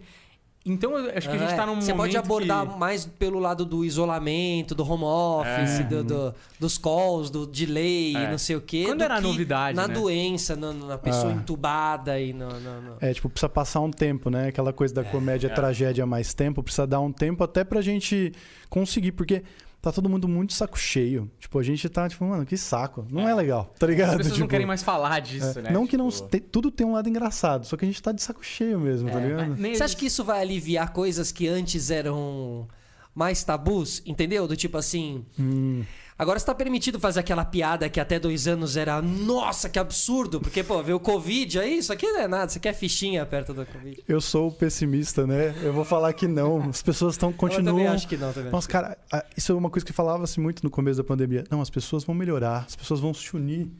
[0.68, 1.66] Então eu acho que a gente Ah, tá é.
[1.66, 2.78] num Você momento pode abordar que...
[2.78, 5.82] mais pelo lado do isolamento, do home office, É.
[5.84, 8.30] do- do- dos calls, do delay, É.
[8.30, 8.84] não sei o quê.
[8.86, 9.94] Quando do era que novidade, Na né?
[9.94, 11.36] doença, na, na pessoa Ah.
[11.36, 12.48] entubada e no.
[12.48, 14.48] no- no- É, tipo, precisa passar um tempo, né?
[14.48, 15.50] Aquela coisa da comédia é.
[15.54, 18.32] tragédia mais tempo, precisa dar um tempo até pra gente
[18.68, 19.42] conseguir, porque
[19.90, 21.30] tá todo mundo muito saco cheio.
[21.38, 23.06] Tipo, a gente tá, tipo, mano, que saco.
[23.10, 24.10] Não é, legal, tá ligado?
[24.10, 25.70] As pessoas tipo, não querem mais falar disso, é, né?
[25.70, 26.08] Não que não.
[26.10, 28.78] Tipo, tem- tudo tem um lado engraçado, só que a gente tá de saco cheio
[28.78, 29.56] mesmo, tá É, ligado?
[29.56, 32.66] nem Você acha eles- que isso vai aliviar coisas que antes eram
[33.14, 34.02] mais tabus?
[34.06, 34.46] Entendeu?
[34.46, 35.24] Do tipo assim.
[35.38, 35.82] Hum,
[36.18, 39.00] Agora está permitido fazer aquela piada que até dois anos era.
[39.00, 40.40] Nossa, que absurdo!
[40.40, 43.24] Porque, pô, veio o Covid aí, isso aqui não é nada, isso aqui é fichinha
[43.24, 44.02] perto do Covid.
[44.08, 45.54] eu sou pessimista, né?
[45.62, 46.68] Eu vou falar que não.
[46.70, 48.50] As pessoas estão Eu também acho que não, também.
[48.50, 48.98] Nossa, cara,
[49.36, 51.44] isso é uma coisa que falava-se muito no começo da pandemia.
[51.48, 53.70] Não, as pessoas vão melhorar, as pessoas vão se unir.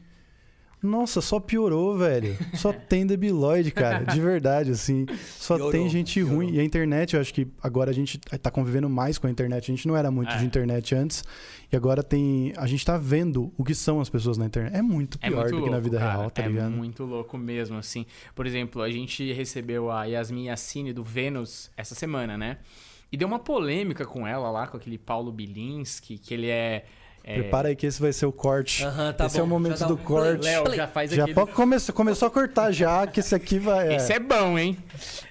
[0.83, 2.37] Nossa, só piorou, velho.
[2.55, 4.05] Só tem debilóide, cara.
[4.05, 5.07] De verdade, assim.
[5.37, 6.37] Só Piorou, tem gente piorou.
[6.37, 6.53] ruim.
[6.55, 9.65] E a internet, eu acho que agora a gente tá convivendo mais com a internet.
[9.71, 10.37] A gente não era muito É.
[10.39, 11.25] de internet antes.
[11.73, 12.53] E agora tem.
[12.57, 14.75] A gente tá vendo o que são as pessoas na internet.
[14.77, 16.13] É muito É pior muito do louco, que na vida cara.
[16.13, 16.71] real, tá é ligado?
[16.71, 18.07] muito louco mesmo, assim.
[18.35, 22.59] Por exemplo, a gente recebeu a Yasmin Yassine do Vênus essa semana, né?
[23.11, 26.85] E deu uma polêmica com ela lá, com aquele Paulo Bilinski, que ele é...
[27.29, 27.35] é...
[27.35, 28.83] Prepara aí que esse vai ser o corte.
[28.83, 29.47] Aham, tá esse é bom.
[29.47, 30.45] o momento do um corte.
[30.45, 31.35] Léo, já faz Já aquele...
[31.35, 33.97] pode começar, começou a cortar já, que esse aqui vai.
[33.97, 34.79] Esse é bom, hein?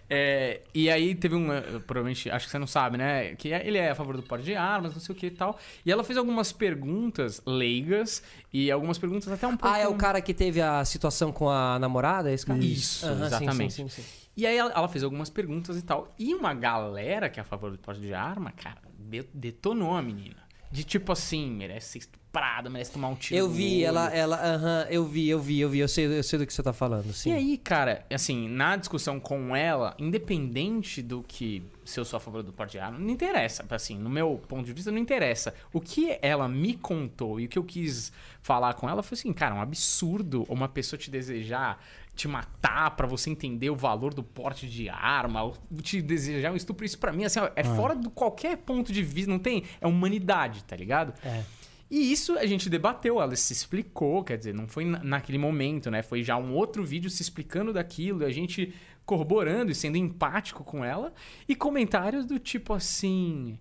[0.08, 1.60] É, e aí teve uma.
[1.88, 3.34] Provavelmente, acho que você não sabe, né?
[3.36, 5.58] Que ele é a favor do porte de armas, não sei o que e tal.
[5.84, 8.22] E ela fez algumas perguntas leigas
[8.54, 9.74] e algumas perguntas até um pouco.
[9.76, 12.30] Ah, é o cara que teve a situação com a namorada?
[12.30, 12.60] É esse cara?
[12.60, 13.74] Isso, exatamente.
[13.74, 14.08] sim, sim, sim.
[14.38, 16.14] E aí ela, ela fez algumas perguntas e tal.
[16.20, 20.02] E uma galera que é a favor do porte de arma, cara, de- detonou a
[20.02, 20.47] menina.
[20.72, 23.40] De tipo assim, merece ser estuprada, merece tomar um tiro.
[23.40, 26.40] Eu vi, ela, ela, aham, eu vi, eu vi, eu vi, eu sei, eu sei
[26.40, 27.30] do que você tá falando, sim.
[27.30, 32.20] E aí, cara, assim, na discussão com ela, independente do que se eu sou a
[32.20, 33.66] favor do porte de arma, não interessa.
[33.70, 35.54] Assim, no meu ponto de vista, não interessa.
[35.72, 39.32] O que ela me contou e o que eu quis falar com ela foi assim,
[39.32, 41.82] cara, um absurdo uma pessoa te desejar
[42.18, 46.56] te matar pra você entender o valor do porte de arma, ou te desejar um
[46.58, 46.84] estupro.
[46.86, 49.64] Isso pra mim, assim, é fora de qualquer ponto de vista, não tem.
[49.80, 51.14] É humanidade, tá ligado?
[51.24, 51.44] É.
[51.90, 55.90] E isso a gente debateu, ela se explicou, quer dizer, não foi na- naquele momento,
[55.90, 56.04] né?
[56.04, 58.74] Foi já um outro vídeo se explicando daquilo, e a gente
[59.06, 61.14] corroborando e sendo empático com ela,
[61.48, 63.58] e comentários do tipo assim.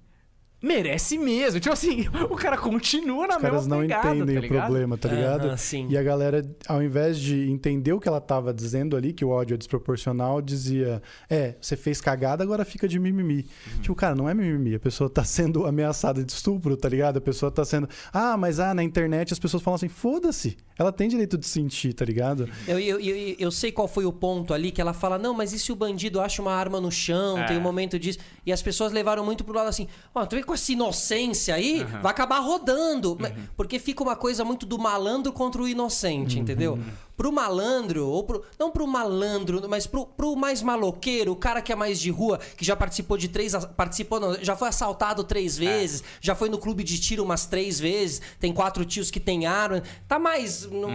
[0.66, 1.60] Merece mesmo.
[1.60, 4.98] Tipo assim, o cara continua na Os caras mesma não pegada, entendem tá o problema,
[4.98, 5.56] tá ligado?
[5.56, 5.86] Sim.
[5.88, 9.28] E a galera, ao invés de entender o que ela tava dizendo ali, que o
[9.28, 11.00] ódio é desproporcional, dizia:
[11.30, 13.46] É, você fez cagada, agora fica de mimimi.
[13.74, 13.80] Uhum.
[13.80, 14.74] Tipo, cara, não é mimimi.
[14.74, 17.18] A pessoa tá sendo ameaçada de estupro, tá ligado?
[17.18, 17.88] A pessoa tá sendo.
[18.12, 20.56] Ah, mas ah, na internet as pessoas falam assim: foda-se.
[20.78, 22.48] Ela tem direito de sentir, tá ligado?
[22.66, 25.52] Eu, eu, eu, eu sei qual foi o ponto ali que ela fala: não, mas
[25.52, 27.38] e se o bandido acha uma arma no chão?
[27.38, 27.46] É.
[27.46, 28.18] Tem um momento disso.
[28.44, 31.84] E as pessoas levaram muito pro lado assim: ó, tu vem com essa inocência aí,
[32.02, 33.16] vai acabar rodando.
[33.20, 36.78] Mas- Porque fica uma coisa muito do malandro contra o inocente, entendeu?
[37.16, 38.44] Pro malandro, ou pro.
[38.58, 42.38] Não pro malandro, mas pro, pro mais maloqueiro, o cara que é mais de rua,
[42.56, 43.54] que já participou de três.
[43.76, 47.80] Participou, não, já foi assaltado três vezes, já foi no clube de tiro umas três
[47.80, 49.82] vezes, tem quatro tios que tem arma.
[50.06, 50.66] Tá mais.
[50.70, 50.90] no-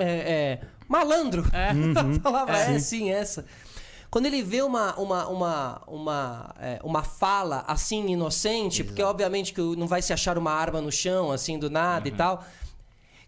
[0.00, 1.42] é, é, malandro.
[2.16, 3.46] A palavra é, sim essa.
[4.12, 9.62] Quando ele vê uma, uma, uma, uma, é, uma fala assim inocente, porque obviamente que
[9.62, 12.44] não vai se achar uma arma no chão, assim, do nada e tal,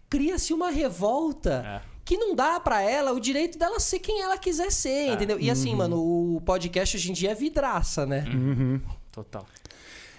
[0.07, 1.81] cria-se uma revolta.
[1.81, 1.95] É.
[2.05, 5.39] Que não dá pra ela o direito dela ser quem ela quiser ser, entendeu?
[5.39, 8.23] E assim, mano, o podcast hoje em dia é vidraça, né?
[9.11, 9.43] Total.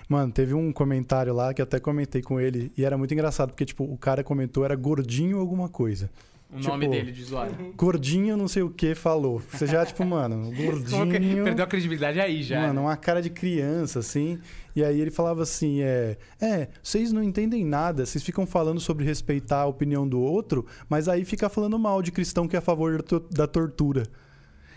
[0.09, 3.51] Mano, teve um comentário lá que eu até comentei com ele e era muito engraçado,
[3.51, 6.11] porque, tipo, o cara comentou era gordinho alguma coisa.
[6.53, 7.75] O Tipo, nome dele de usuário.
[7.77, 9.43] Gordinho não sei o que falou.
[9.51, 11.45] Você já, tipo, mano, gordinho.
[11.45, 12.61] Perdeu a credibilidade aí já.
[12.61, 12.81] Mano, né?
[12.81, 14.39] uma cara de criança, assim.
[14.75, 19.05] E aí ele falava assim: é, é, vocês não entendem nada, vocês ficam falando sobre
[19.05, 22.63] respeitar a opinião do outro, mas aí fica falando mal de cristão que é a
[22.63, 24.05] favor da tortura.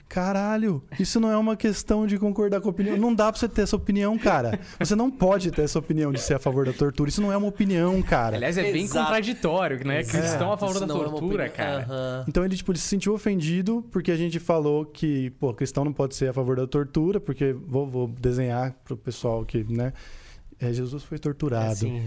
[0.10, 2.98] Caralho, isso não é uma questão de concordar com a opinião.
[2.98, 4.60] Não dá pra você ter essa opinião, cara.
[4.80, 7.10] Você não pode ter essa opinião de ser a favor da tortura.
[7.12, 8.36] Isso não é uma opinião, cara.
[8.36, 9.06] Aliás, é bem Exato.
[9.06, 10.04] contraditório, né?
[10.04, 11.50] Cristão a favor Isso da é tortura, opinião.
[11.56, 11.84] cara.
[11.84, 12.26] Aham.
[12.28, 15.94] Então ele, tipo, ele se sentiu ofendido porque a gente falou que, pô, cristão não
[15.94, 19.94] pode ser a favor da tortura, porque vou, vou desenhar pro pessoal que, né?
[20.60, 21.72] é, Jesus foi torturado.
[21.72, 22.04] Assim,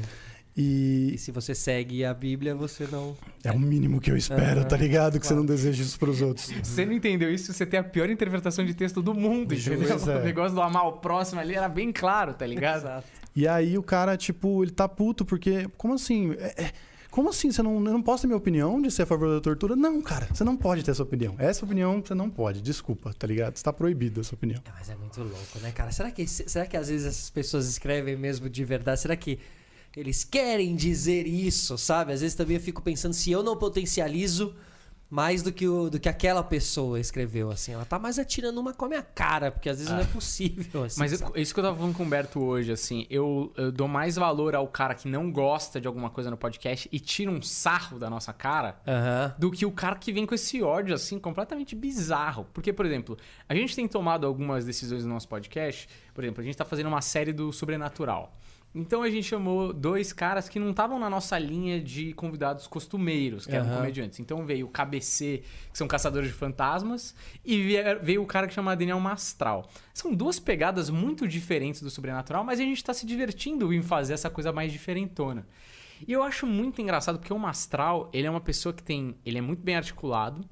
[0.57, 3.17] E e se você segue a Bíblia, você não.
[3.45, 5.19] é o mínimo que eu espero, tá ligado?
[5.19, 5.43] Que você claro.
[5.43, 6.47] não deseja isso pros outros.
[6.47, 9.88] Se você não entendeu isso, você tem a pior interpretação de texto do mundo, entendeu?
[9.91, 10.21] É.
[10.21, 12.79] O negócio do amar o próximo ali era bem claro, tá ligado?
[12.83, 13.07] Exato.
[13.35, 15.69] E aí o cara, tipo, ele tá puto, porque.
[15.77, 16.33] Como assim?
[16.38, 16.73] É- é-
[17.11, 17.53] como assim?
[17.53, 19.77] Você não, eu não posso ter minha opinião de ser a favor da tortura?
[19.77, 21.35] Não, cara, você não pode ter essa opinião.
[21.38, 23.55] Essa opinião você não pode, desculpa, tá ligado?
[23.55, 24.62] Está proibido essa opinião.
[24.65, 25.93] É, Mas é muito louco, né, cara?
[25.93, 29.01] Será que, será que às vezes essas pessoas escrevem mesmo de verdade?
[29.01, 29.38] Será que
[30.00, 32.12] eles querem dizer isso, sabe?
[32.12, 34.55] Às vezes também eu fico pensando se eu não potencializo
[35.11, 37.72] mais do que, o, do que aquela pessoa escreveu, assim.
[37.74, 40.85] Ela tá mais atirando uma com a minha cara, porque às vezes não é possível,
[40.85, 40.98] assim.
[40.98, 43.87] Mas eu- isso que eu tava falando com o Humberto hoje, assim, eu, eu dou
[43.87, 47.42] mais valor ao cara que não gosta de alguma coisa no podcast e tira um
[47.42, 49.35] sarro da nossa cara Aham.
[49.38, 52.46] do que o cara que vem com esse ódio, assim, completamente bizarro.
[52.55, 55.90] Porque, por exemplo, a gente tem tomado algumas decisões no nosso podcast.
[56.14, 58.35] Por exemplo, a gente tá fazendo uma série do Sobrenatural.
[58.74, 63.44] Então a gente chamou dois caras que não estavam na nossa linha de convidados costumeiros,
[63.44, 64.18] que eram comediantes.
[64.18, 68.74] Então veio o KBC, que são caçadores de fantasmas, e veio o cara que chama
[68.74, 69.68] Daniel Mastral.
[69.92, 74.14] São duas pegadas muito diferentes do sobrenatural, mas a gente tá se divertindo em fazer
[74.14, 75.46] essa coisa mais diferentona.
[76.08, 79.38] E eu acho muito engraçado porque o Mastral, ele é uma pessoa que tem, ele
[79.38, 80.48] é muito bem articulado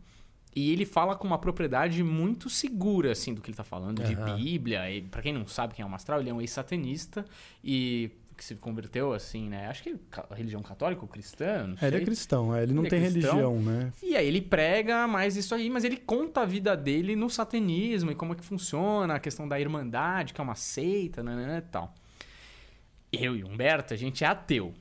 [0.54, 4.14] e ele fala com uma propriedade muito segura assim do que ele tá falando de
[4.14, 4.36] Aham.
[4.36, 4.90] Bíblia.
[4.90, 7.24] E para quem não sabe quem é o Mastral, ele é um ex-satanista
[7.62, 8.10] e
[8.40, 9.68] que se converteu assim, né?
[9.68, 9.94] Acho que
[10.34, 11.88] religião católica ou cristã, não sei.
[11.88, 13.92] ele é cristão, é, ele não Ele é tem religião, né?
[14.02, 18.10] E aí ele prega mais isso aí, mas ele conta a vida dele no satanismo
[18.10, 21.70] e como é que funciona, a questão da irmandade, que é uma seita, né, e
[21.70, 21.94] tal.
[23.12, 24.72] Eu e Humberto, a gente é ateu.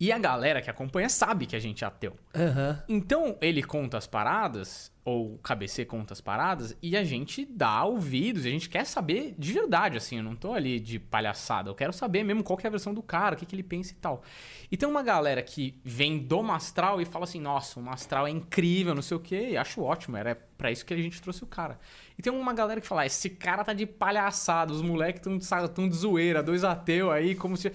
[0.00, 2.16] E a galera que acompanha sabe que a gente é ateu.
[2.34, 2.82] Aham.
[2.88, 7.84] Então ele conta as paradas, ou o KBC conta as paradas, e a gente dá
[7.84, 11.68] ouvidos, e a gente quer saber de verdade, assim, eu não tô ali de palhaçada,
[11.68, 13.62] eu quero saber mesmo qual que é a versão do cara, o que, que ele
[13.62, 14.22] pensa e tal.
[14.70, 18.30] E tem uma galera que vem do Mastral e fala assim, nossa, o Mastral é
[18.30, 21.44] incrível, não sei o quê, e acho ótimo, era pra isso que a gente trouxe
[21.44, 21.78] o cara.
[22.18, 25.38] E tem uma galera que fala, "Ah, esse cara tá de palhaçada, os moleques tão,
[25.68, 27.70] tão de zoeira, dois ateus aí, como se...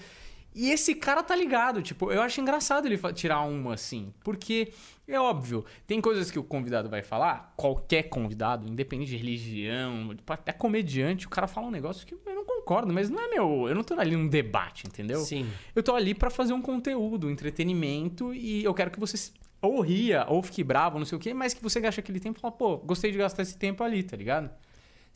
[0.56, 4.72] E esse cara tá ligado, tipo, eu acho engraçado ele tirar uma assim, porque
[5.06, 10.52] é óbvio, tem coisas que o convidado vai falar, qualquer convidado, independente de religião, até
[10.52, 13.74] comediante, o cara fala um negócio que eu não concordo, mas não é meu, eu
[13.74, 15.20] não tô ali num debate, entendeu?
[15.20, 15.46] Sim.
[15.74, 19.82] Eu tô ali pra fazer um conteúdo, um entretenimento e eu quero que você ou
[19.82, 22.40] ria, ou fique bravo, não sei o quê, mas que você gaste aquele tempo e
[22.40, 24.50] fala, pô, gostei de gastar esse tempo ali, tá ligado?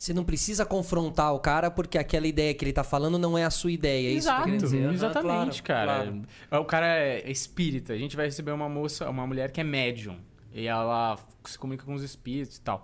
[0.01, 3.43] Você não precisa confrontar o cara porque aquela ideia que ele tá falando não é
[3.45, 4.07] a sua ideia.
[4.07, 4.91] É isso que Exato, dizer.
[4.91, 6.13] Exatamente, claro, cara.
[6.49, 6.63] claro.
[6.63, 7.93] O cara é espírita.
[7.93, 10.17] A gente vai receber uma moça, uma mulher que é médium.
[10.51, 12.83] E ela se comunica com os espíritos e tal.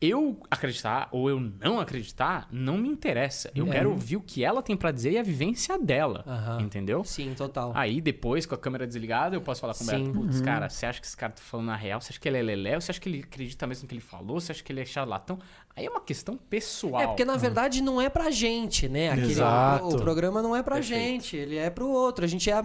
[0.00, 3.52] Eu acreditar ou eu não acreditar, não me interessa.
[3.54, 3.70] Eu É.
[3.70, 6.24] quero ouvir o que ela tem pra dizer e a vivência dela.
[6.26, 6.60] Aham.
[6.60, 7.04] Entendeu?
[7.04, 7.70] Sim, total.
[7.72, 10.04] Aí, depois, com a câmera desligada, eu posso falar com o Sim.
[10.06, 12.00] Beto, putz, cara, você acha que esse cara tá falando na real?
[12.00, 12.80] Você acha que ele é leléu?
[12.80, 14.40] Você acha que ele acredita mesmo no que ele falou?
[14.40, 15.38] Você acha que ele é charlatão?
[15.74, 17.00] Aí é uma questão pessoal.
[17.00, 19.10] É, porque na verdade não é pra gente, né?
[19.10, 19.86] Aquele, Exato.
[19.86, 21.00] O, o programa não é pra Perfeito.
[21.00, 22.24] gente, ele é pro outro.
[22.24, 22.62] A gente, é,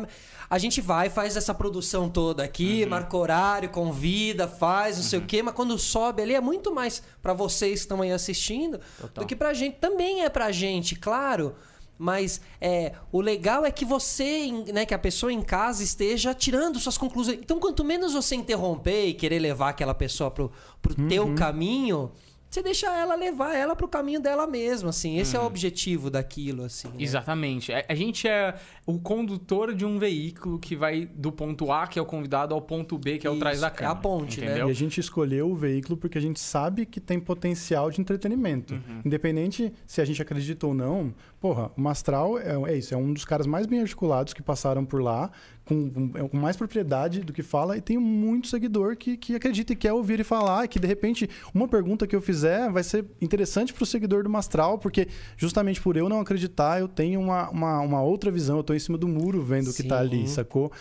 [0.50, 2.90] a gente vai, faz essa produção toda aqui, Uhum.
[2.90, 7.02] marca horário, convida, faz, não sei o quê, mas quando sobe ali é muito mais
[7.22, 9.24] pra vocês que estão aí assistindo Total.
[9.24, 9.76] do que pra gente.
[9.78, 11.56] Também é pra gente, claro.
[12.00, 16.78] Mas é, o legal é que você, né, que a pessoa em casa esteja tirando
[16.78, 17.40] suas conclusões.
[17.42, 22.12] Então, quanto menos você interromper e querer levar aquela pessoa pro, pro teu caminho,
[22.50, 25.18] você deixa ela levar ela pro caminho dela mesma, assim.
[25.18, 26.88] Esse é o objetivo daquilo, assim.
[26.88, 26.96] né?
[27.00, 27.74] Exatamente.
[27.74, 28.56] A, a gente é
[28.86, 32.62] o condutor de um veículo que vai do ponto A, que é o convidado, ao
[32.62, 34.48] ponto B, que é o Isso, trás da é a ponte, né?
[34.48, 34.68] entendeu?
[34.70, 38.74] E a gente escolheu o veículo porque a gente sabe que tem potencial de entretenimento.
[38.74, 39.02] Uhum.
[39.06, 43.14] Independente se a gente acredita ou não, porra, o Mastral é, é isso, é um
[43.14, 45.30] dos caras mais bem articulados que passaram por lá,
[45.68, 49.74] com, com- com mais propriedade do que fala, e tem muito seguidor que, que acredita
[49.74, 52.84] e quer ouvir ele falar, e que de repente uma pergunta que eu fizer vai
[52.84, 57.20] ser interessante para o seguidor do Mastral, porque justamente por eu não acreditar, eu tenho
[57.20, 60.00] uma, uma, uma outra visão, eu tô em cima do muro vendo o que tá
[60.00, 60.72] ali, sacou?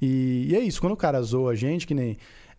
[0.00, 2.16] E, e é isso, quando o cara zoa a gente, que nem.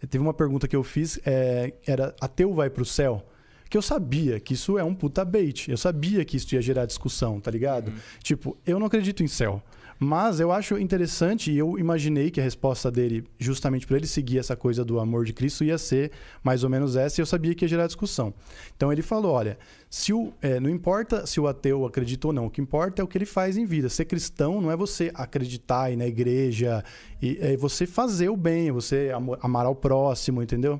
[0.09, 3.25] Teve uma pergunta que eu fiz, é, era ateu vai pro céu?
[3.67, 5.69] Que eu sabia que isso é um puta bait.
[5.71, 7.91] Eu sabia que isso ia gerar discussão, tá ligado?
[8.21, 9.61] Tipo, eu não acredito em céu.
[9.99, 14.37] Mas eu acho interessante e eu imaginei que a resposta dele, justamente para ele seguir
[14.37, 16.11] essa coisa do amor de Cristo, ia ser
[16.43, 18.33] mais ou menos essa e eu sabia que ia gerar discussão.
[18.75, 19.57] Então ele falou: olha,
[19.89, 23.05] se o, é, não importa se o ateu acredita ou não, o que importa é
[23.05, 23.89] o que ele faz em vida.
[23.89, 26.83] Ser cristão não é você acreditar na igreja,
[27.21, 30.79] é você fazer o bem, é você amar ao próximo, entendeu?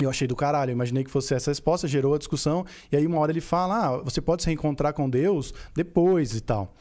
[0.00, 3.18] Eu achei do caralho, imaginei que fosse essa resposta, gerou a discussão, e aí uma
[3.18, 6.74] hora ele fala: ah, você pode se reencontrar com Deus depois e tal.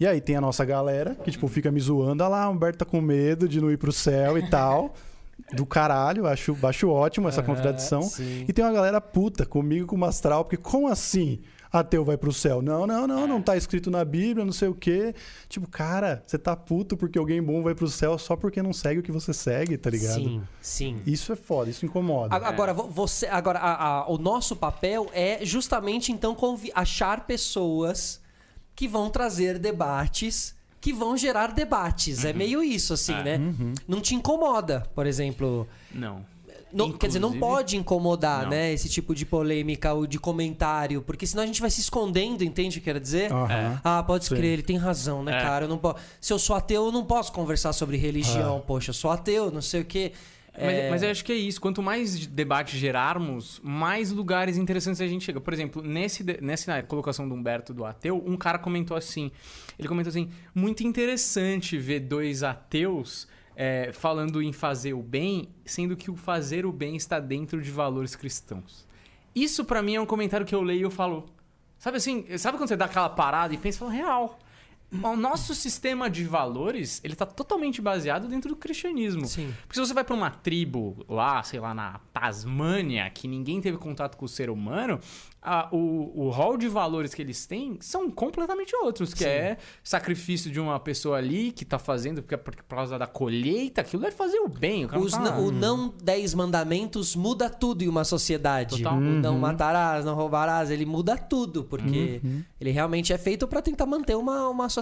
[0.00, 2.22] E aí tem a nossa galera que, tipo, fica me zoando.
[2.22, 4.94] Ah lá, o Humberto tá com medo de não ir pro céu e tal.
[5.52, 8.02] Do caralho, acho, acho ótimo essa contradição.
[8.02, 8.44] Sim.
[8.46, 11.40] E tem uma galera puta comigo com o Mastral, porque como assim
[11.72, 12.60] ateu vai pro céu?
[12.60, 15.14] Não, não, não, não tá escrito na Bíblia, não sei o quê.
[15.48, 19.00] Tipo, cara, você tá puto porque alguém bom vai pro céu só porque não segue
[19.00, 20.22] o que você segue, tá ligado?
[20.22, 21.02] Sim, sim.
[21.06, 22.34] Isso é foda, isso incomoda.
[22.34, 26.36] Agora, você, agora a, a, o nosso papel é justamente então
[26.74, 28.20] achar pessoas
[28.78, 32.24] que vão trazer debates que vão gerar debates.
[32.24, 32.30] É uhum.
[32.30, 33.24] É meio isso, assim, é.
[33.24, 33.36] né?
[33.36, 33.74] Uhum.
[33.88, 35.66] Não te incomoda, por exemplo.
[35.92, 36.24] Não.
[36.72, 38.50] não quer dizer, não pode incomodar, não.
[38.50, 38.72] né?
[38.72, 41.02] Esse tipo de polêmica ou de comentário.
[41.02, 43.32] Porque senão a gente vai se escondendo, entende o que quer dizer?
[43.32, 43.78] Uhum.
[43.82, 44.36] Ah, pode Sim.
[44.36, 45.42] crer, ele tem razão, né, é.
[45.42, 45.64] cara?
[45.64, 45.96] Eu não po...
[46.20, 48.62] Se eu sou ateu, eu não posso conversar sobre religião.
[48.64, 50.12] Poxa, eu sou ateu, não sei o quê.
[50.60, 50.90] Mas, é...
[50.90, 51.60] mas eu acho que é isso.
[51.60, 55.40] Quanto mais debate gerarmos, mais lugares interessantes a gente chega.
[55.40, 59.30] Por exemplo, nesse, nessa colocação do Humberto do ateu, um cara comentou assim:
[59.78, 65.96] ele comentou assim, muito interessante ver dois ateus é, falando em fazer o bem, sendo
[65.96, 68.86] que o fazer o bem está dentro de valores cristãos.
[69.34, 71.26] Isso para mim é um comentário que eu leio e eu falo.
[71.78, 74.38] Sabe assim, sabe quando você dá aquela parada e pensa, fala, real
[74.90, 79.26] o nosso sistema de valores, ele tá totalmente baseado dentro do cristianismo.
[79.26, 79.54] Sim.
[79.62, 83.76] Porque se você vai para uma tribo lá, sei lá, na Tasmânia, que ninguém teve
[83.76, 84.98] contato com o ser humano,
[85.42, 89.30] a, o, o rol de valores que eles têm são completamente outros, que Sim.
[89.30, 94.06] é sacrifício de uma pessoa ali que tá fazendo porque, por causa da colheita, aquilo
[94.06, 94.86] é fazer o bem.
[94.86, 95.38] O, Os, tá...
[95.38, 98.78] o não dez mandamentos muda tudo em uma sociedade.
[98.78, 98.94] Total.
[98.94, 99.18] Uhum.
[99.18, 102.42] O não matarás, não roubarás, ele muda tudo, porque uhum.
[102.60, 104.77] ele realmente é feito para tentar manter uma, uma sociedade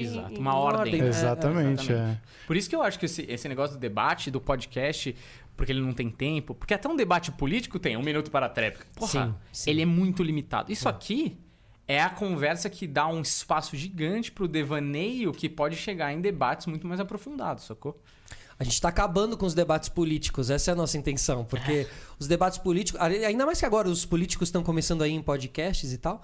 [0.00, 0.80] Exato, uma ordem.
[0.80, 1.08] ordem né?
[1.08, 1.92] exatamente, é, exatamente.
[1.92, 2.20] É.
[2.46, 5.14] Por isso que eu acho que esse, esse negócio do debate, do podcast,
[5.56, 6.54] porque ele não tem tempo.
[6.54, 8.86] Porque até um debate político tem um minuto para a tréplica.
[8.94, 9.70] Porra, sim, sim.
[9.70, 10.70] ele é muito limitado.
[10.70, 11.38] Isso aqui
[11.88, 16.66] é a conversa que dá um espaço gigante pro devaneio que pode chegar em debates
[16.66, 18.00] muito mais aprofundados, sacou?
[18.58, 21.88] A gente está acabando com os debates políticos, essa é a nossa intenção, porque é.
[22.18, 25.98] os debates políticos, ainda mais que agora os políticos estão começando aí em podcasts e
[25.98, 26.22] tal,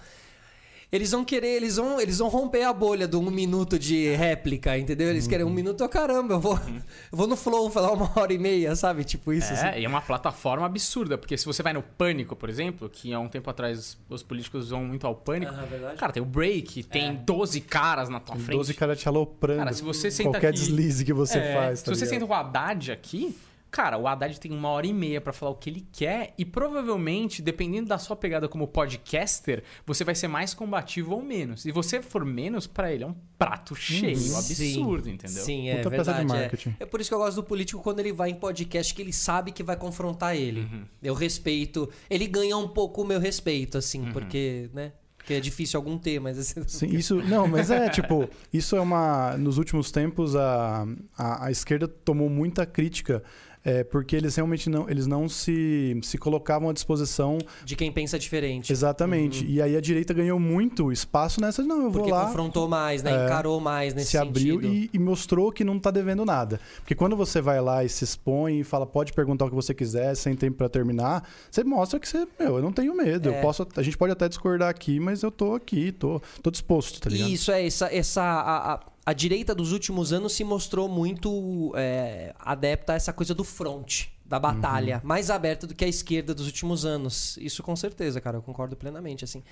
[0.93, 4.77] eles vão querer, eles vão, eles vão romper a bolha do um minuto de réplica,
[4.77, 5.09] entendeu?
[5.09, 5.31] Eles uhum.
[5.31, 5.55] querem um uhum.
[5.55, 6.83] minuto, oh, caramba, eu vou, uhum.
[7.11, 9.03] eu vou no Flow falar uma hora e meia, sabe?
[9.03, 9.51] Tipo isso.
[9.55, 9.81] É, assim.
[9.81, 13.19] e é uma plataforma absurda, porque se você vai no Pânico, por exemplo, que há
[13.19, 17.09] um tempo atrás os políticos vão muito ao Pânico, uhum, cara, tem o break, tem
[17.09, 17.13] é.
[17.15, 18.59] 12 caras na tua frente.
[18.59, 19.61] 12 caras te aloprando.
[19.61, 21.83] Cara, se você senta Qualquer aqui, deslize que você é, faz.
[21.83, 22.21] Tá se você ligado?
[22.21, 23.35] senta com o Haddad aqui,
[23.73, 26.45] Cara, o Haddad tem uma hora e meia para falar o que ele quer e
[26.45, 31.63] provavelmente, dependendo da sua pegada como podcaster, você vai ser mais combativo ou menos.
[31.63, 35.43] Se você for menos, para ele é um prato cheio, hum, absurdo, sim, entendeu?
[35.43, 36.19] Sim, é Puta verdade.
[36.21, 36.77] De marketing.
[36.79, 36.83] É.
[36.83, 39.13] é por isso que eu gosto do político quando ele vai em podcast que ele
[39.13, 40.61] sabe que vai confrontar ele.
[40.61, 40.85] Uhum.
[41.03, 41.89] Eu respeito.
[42.11, 44.13] Ele ganha um pouco o meu respeito, assim, uhum.
[44.13, 44.93] porque, né?
[45.25, 46.63] Que é difícil algum ter, mas assim...
[46.67, 47.23] Sim, isso.
[47.23, 49.35] Não, mas é tipo, isso é uma.
[49.39, 50.85] Nos últimos tempos, a,
[51.17, 53.23] a, a esquerda tomou muita crítica
[53.65, 58.19] é, porque eles realmente não, eles não se, se colocavam à disposição de quem pensa
[58.19, 58.73] diferente.
[58.73, 59.45] Exatamente.
[59.45, 59.51] Uhum.
[59.51, 62.27] E aí a direita ganhou muito espaço nessa, não, eu vou porque lá.
[62.27, 63.13] confrontou mais, né?
[63.13, 66.61] É, Encarou mais nesse se abriu e, e, mostrou que não está devendo nada.
[66.77, 69.73] Porque quando você vai lá e se expõe e fala, pode perguntar o que você
[69.73, 73.31] quiser, sem tempo para terminar, você mostra que você, meu, eu não tenho medo.
[73.31, 73.39] É.
[73.39, 77.01] Eu posso, a gente pode até discordar aqui, mas eu tô aqui, tô, tô disposto,
[77.01, 77.31] tá ligado?
[77.31, 82.35] Isso é essa essa a, a a direita dos últimos anos se mostrou muito é,
[82.39, 85.09] adepta a essa coisa do front, da batalha, uhum.
[85.09, 87.37] mais aberta do que a esquerda dos últimos anos.
[87.39, 89.43] Isso com certeza, cara, eu concordo plenamente, assim.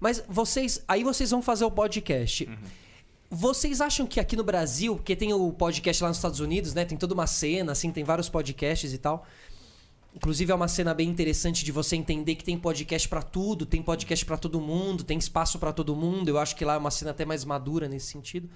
[0.00, 2.44] Mas vocês, aí vocês vão fazer o podcast.
[2.44, 2.56] Uhum.
[3.28, 6.84] Vocês acham que aqui no Brasil, porque tem o podcast lá nos Estados Unidos, né?
[6.84, 9.26] Tem toda uma cena, assim, tem vários podcasts e tal.
[10.14, 13.82] Inclusive é uma cena bem interessante de você entender que tem podcast para tudo, tem
[13.82, 16.28] podcast para todo mundo, tem espaço para todo mundo.
[16.28, 18.48] Eu acho que lá é uma cena até mais madura nesse sentido.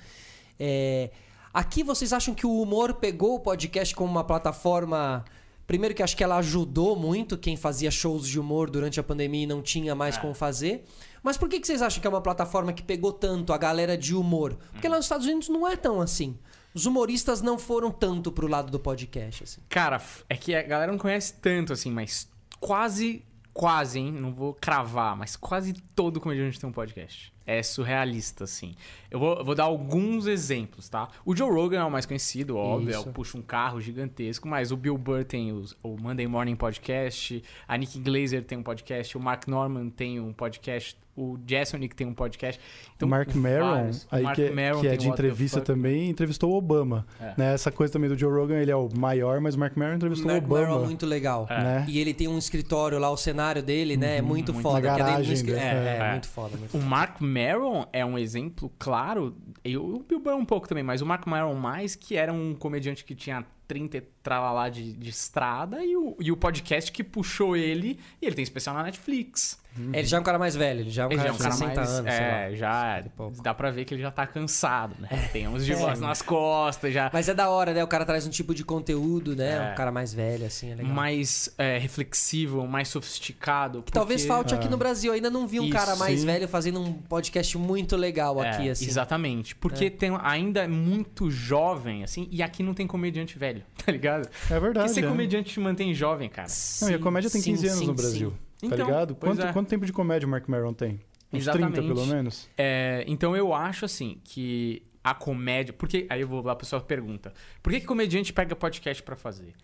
[0.61, 1.11] É...
[1.53, 5.25] Aqui vocês acham que o humor pegou o podcast como uma plataforma.
[5.67, 9.45] Primeiro, que acho que ela ajudou muito quem fazia shows de humor durante a pandemia
[9.45, 10.21] e não tinha mais é.
[10.21, 10.85] como fazer.
[11.23, 13.97] Mas por que, que vocês acham que é uma plataforma que pegou tanto a galera
[13.97, 14.59] de humor?
[14.73, 16.39] Porque lá nos Estados Unidos não é tão assim.
[16.73, 19.61] Os humoristas não foram tanto pro lado do podcast, assim.
[19.69, 22.29] Cara, é que a galera não conhece tanto, assim, mas
[22.61, 24.13] quase, quase, hein?
[24.13, 27.33] Não vou cravar, mas quase todo comediante tem um podcast.
[27.59, 28.75] É surrealista, assim.
[29.11, 31.09] Eu vou, eu vou dar alguns exemplos, tá?
[31.25, 33.11] O Joe Rogan é o mais conhecido, óbvio, é o Isso.
[33.13, 37.77] Puxa um Carro gigantesco, mas o Bill Burr tem os- o Monday Morning Podcast, a
[37.77, 42.15] Nick Glazer tem um podcast, o Mark Norman tem um podcast, o Jessonic tem um
[42.15, 42.61] podcast.
[42.97, 45.67] Então, o Mark Maron, aí Mark que, é- Maron que é tem de entrevista Fuck.
[45.67, 47.07] também, entrevistou o Obama.
[47.21, 47.35] É.
[47.37, 47.55] Né?
[47.55, 50.31] Essa coisa também do Joe Rogan, ele é o maior, mas o Mark Maron entrevistou
[50.31, 50.67] Mark o Obama.
[50.69, 51.47] Maron é muito legal.
[51.51, 51.63] É.
[51.63, 51.85] Né?
[51.89, 54.17] E ele tem um escritório lá, o cenário dele, né?
[54.19, 54.81] É muito, muito foda.
[54.81, 55.51] que é garagem.
[55.53, 56.11] É, é, É.
[56.13, 56.57] muito foda.
[56.57, 56.81] Muito O.
[56.83, 61.07] Mark Maron é um exemplo claro, e o Bill Burr um pouco também, mas o
[61.07, 65.85] Mark Maron mais, que era um comediante que tinha 30 e tralalá de, de estrada,
[65.85, 69.61] e o, e o podcast que puxou ele, e ele tem especial na Netflix.
[69.93, 71.33] Ele já é um cara mais velho, ele já é um Ele cara já é
[71.33, 71.91] um de cara 60 mais.
[71.91, 72.37] anos, sei lá.
[72.41, 73.05] é, já.
[73.17, 73.43] pouco.
[73.43, 75.09] Dá pra ver que ele já tá cansado, né?
[75.33, 75.77] Tem uns de É.
[75.77, 77.09] voz nas costas, já.
[77.13, 77.83] Mas é da hora, né?
[77.83, 79.69] O cara traz um tipo de conteúdo, né?
[79.69, 79.73] É.
[79.73, 80.93] Um cara mais velho, assim, é legal.
[80.93, 83.83] mais é, reflexivo, mais sofisticado.
[83.83, 85.11] Que talvez porque- falte aqui no Brasil.
[85.13, 86.27] Eu ainda não vi um Isso, cara mais sim.
[86.27, 88.87] velho fazendo um podcast muito legal aqui, É, assim.
[88.87, 89.55] Exatamente.
[89.55, 94.29] Porque tem, ainda é muito jovem, assim, e aqui não tem comediante velho, tá ligado?
[94.51, 94.87] É verdade.
[94.89, 95.09] Porque ser é.
[95.09, 96.49] comediante te mantém jovem, cara.
[96.83, 98.33] Não, e a comédia tem Sim, 15 anos sim, no Brasil.
[98.69, 99.15] Tá Então, ligado?
[99.15, 99.53] pois Quanto, é.
[99.53, 101.01] quanto tempo de comédia o Mark Maron tem?
[101.33, 101.75] Uns Exatamente.
[101.75, 102.49] 30, pelo menos?
[102.59, 105.73] É, então eu acho, assim, que a comédia...
[105.73, 107.33] Porque, aí eu vou lá, a pessoa pergunta.
[107.63, 109.55] Por que, que comediante pega podcast pra fazer?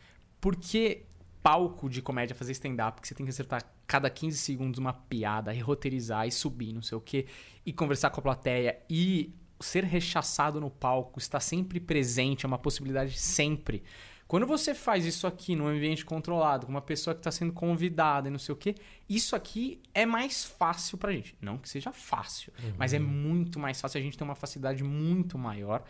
[0.41, 1.05] Porque
[1.43, 5.55] palco de comédia, fazer stand-up, que você tem que acertar cada 15 segundos uma piada,
[5.55, 7.27] e roteirizar e subir, não sei o quê,
[7.65, 12.59] e conversar com a plateia e ser rechaçado no palco, estar sempre presente, é uma
[12.59, 13.85] possibilidade sempre.
[14.29, 18.29] Quando você faz isso aqui num ambiente controlado, com uma pessoa que está sendo convidada
[18.29, 18.75] e não sei o quê,
[19.09, 21.37] isso aqui é mais fácil pra gente.
[21.41, 23.99] Não que seja fácil, mas é muito mais fácil.
[23.99, 25.85] A gente tem uma facilidade muito maior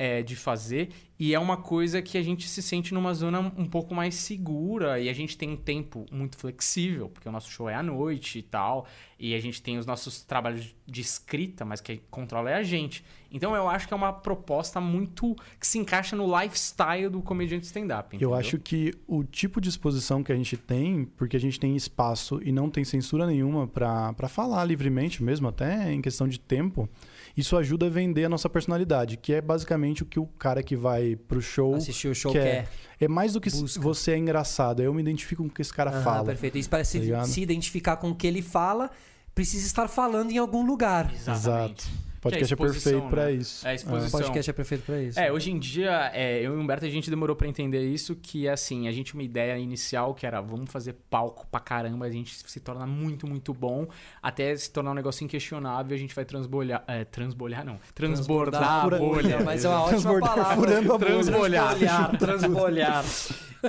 [0.00, 0.88] é, de fazer.
[1.18, 4.98] E é uma coisa que a gente se sente numa zona um pouco mais segura.
[4.98, 8.38] E a gente tem um tempo muito flexível, porque o nosso show é à noite
[8.38, 8.86] e tal.
[9.18, 13.04] E a gente tem os nossos trabalhos de escrita, mas quem controla é a gente.
[13.30, 17.66] Então eu acho que é uma proposta muito que se encaixa no lifestyle do comediante
[17.66, 18.16] stand-up.
[18.18, 21.76] Eu acho que o tipo de exposição que a gente tem, porque a gente tem
[21.76, 26.88] espaço e não tem censura nenhuma pra falar livremente mesmo, até em questão de tempo,
[27.36, 30.76] isso ajuda a vender a nossa personalidade, que é basicamente o que o cara que
[30.76, 32.66] vai pro show Assistir o show quer.
[32.66, 32.68] quer.
[33.00, 33.80] É mais do que Busca.
[33.80, 36.24] você é engraçado, eu me identifico com o que esse cara Aham, fala.
[36.24, 36.58] perfeito.
[36.58, 37.26] Isso parece tá ligado?
[37.26, 38.90] se identificar com o que ele fala,
[39.34, 41.12] precisa estar falando em algum lugar.
[41.14, 41.86] Exatamente.
[42.20, 43.32] Podcast é, exposição, perfeito pra né?
[43.32, 43.66] isso.
[43.66, 44.20] É a O exposição.
[44.20, 45.18] podcast é perfeito pra isso.
[45.18, 48.14] É, hoje em dia, é, eu e o Humberto, a gente demorou pra entender isso,
[48.14, 52.04] que assim, a gente tinha uma ideia inicial que era, vamos fazer palco pra caramba,
[52.04, 53.86] a gente se torna muito, muito bom,
[54.22, 58.82] até se tornar um negócio inquestionável, a gente vai transbolhar, é, transbolhar não, transbordar a
[58.82, 59.40] Fura- bolha.
[59.44, 60.54] Mas é uma ótima Transbordar, palavra.
[60.56, 61.14] furando a bolha.
[61.14, 62.18] Transbolhar.
[62.18, 63.04] Transbolhar.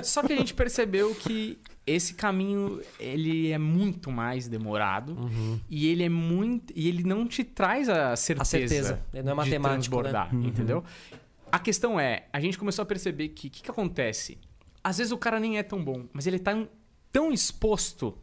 [0.02, 5.16] Só que a gente percebeu que esse caminho, ele é muito mais demorado,
[5.68, 9.02] e ele é muito, e ele não te traz a certeza, A certeza.
[9.12, 10.02] Ele não é de matemático, né?
[10.10, 10.84] transbordar, entendeu?
[11.50, 14.38] A questão é, a gente começou a perceber que o que, que acontece?
[14.82, 16.56] Às vezes o cara nem é tão bom, mas ele tá
[17.12, 18.16] tão exposto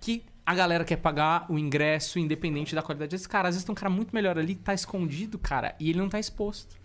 [0.00, 3.48] que a galera quer pagar o ingresso independente da qualidade desse cara.
[3.48, 6.18] Às vezes tem um cara muito melhor ali, tá escondido, cara, e ele não tá
[6.18, 6.77] exposto.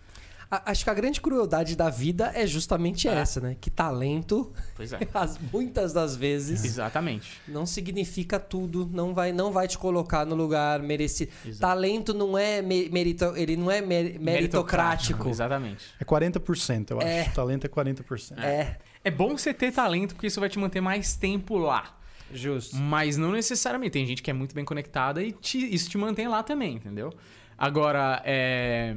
[0.56, 3.14] A- Acho que a grande crueldade da vida é justamente É.
[3.14, 3.56] essa, né?
[3.60, 4.98] Que talento, Pois é.
[5.14, 7.40] as- muitas das vezes, Exatamente.
[7.48, 11.32] não significa tudo, não vai, não vai te colocar no lugar merecido.
[11.44, 11.60] Exato.
[11.60, 15.28] Talento não é me- merito, ele não é mer- meritocrático.
[15.28, 15.84] Exatamente.
[16.00, 17.06] É 40%, eu acho.
[17.08, 17.24] É.
[17.30, 18.38] Talento é 40%.
[18.38, 18.76] É,
[19.06, 21.98] É bom você ter talento, porque isso vai te manter mais tempo lá.
[22.32, 22.74] justo.
[22.76, 23.92] Mas não necessariamente.
[23.92, 27.12] Tem gente que é muito bem conectada e te- isso te mantém lá também, entendeu?
[27.56, 28.96] Agora, é...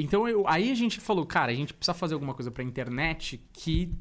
[0.00, 3.40] Então, eu- aí a gente falou, cara, a gente precisa fazer alguma coisa pra internet
[3.52, 3.92] que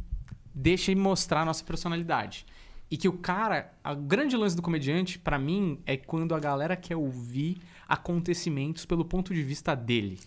[0.53, 2.45] deixe mostrar a nossa personalidade.
[2.89, 3.73] E que o cara...
[3.83, 9.03] A grande lance do comediante, pra mim, é quando a galera quer ouvir acontecimentos pelo
[9.03, 10.19] ponto de vista dele.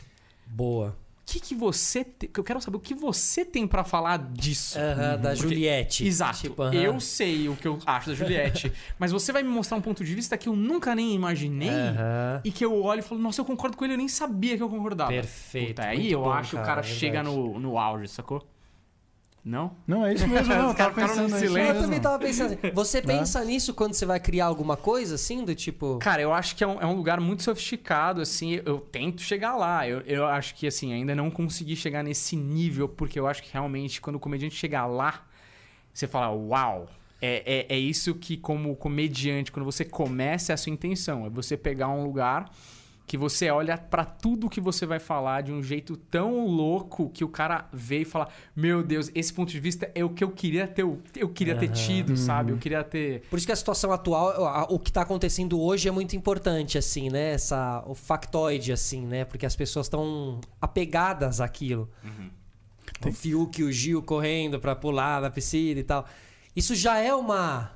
[0.46, 0.96] Boa.
[1.30, 2.02] O que, que você...
[2.02, 4.76] te- Eu quero saber o que você tem pra falar disso.
[4.78, 6.04] Aham, da Porque- Juliette.
[6.06, 6.40] Exato.
[6.40, 6.62] Tipo.
[6.64, 10.04] Eu sei o que eu acho da Juliette, mas você vai me mostrar um ponto
[10.04, 11.70] de vista que eu nunca nem imaginei
[12.42, 14.62] e que eu olho e falo, nossa, eu concordo com ele, eu nem sabia que
[14.62, 15.10] eu concordava.
[15.10, 18.44] Perfeito, Puta, aí eu bom, acho que o cara, cara chega no, no auge, sacou?
[19.42, 19.74] Não?
[19.86, 20.68] Não, é isso mesmo, não.
[20.68, 21.74] Eu tava pensando num isso silêncio.
[21.74, 22.70] Eu também tava pensando assim.
[22.74, 25.44] Você pensa nisso quando você vai criar alguma coisa assim?
[25.44, 25.98] Do tipo.
[25.98, 29.56] Cara, eu acho que é um, é um lugar muito sofisticado, assim, eu tento chegar
[29.56, 29.88] lá.
[29.88, 33.50] Eu, eu acho que, assim, ainda não consegui chegar nesse nível, porque eu acho que
[33.52, 35.26] realmente, quando o comediante chegar lá,
[35.92, 36.88] você fala, uau!
[37.22, 41.26] É, é, é isso que, como comediante, quando você começa, é a sua intenção.
[41.26, 42.50] É você pegar um lugar
[43.10, 47.24] que você olha pra tudo que você vai falar de um jeito tão louco que
[47.24, 50.30] o cara vê e fala: Meu Deus, esse ponto de vista é o que eu
[50.30, 50.82] queria ter,
[51.16, 52.52] eu queria ter tido, sabe?
[52.52, 53.22] Eu queria ter.
[53.28, 57.10] Por isso que a situação atual, o que tá acontecendo hoje é muito importante, assim,
[57.10, 57.32] né?
[57.32, 59.24] Essa, o factoide, assim, né?
[59.24, 61.90] Porque as pessoas estão apegadas àquilo.
[63.04, 66.06] O Fiuk e o Gil correndo pra pular na piscina e tal.
[66.54, 67.72] Isso já é uma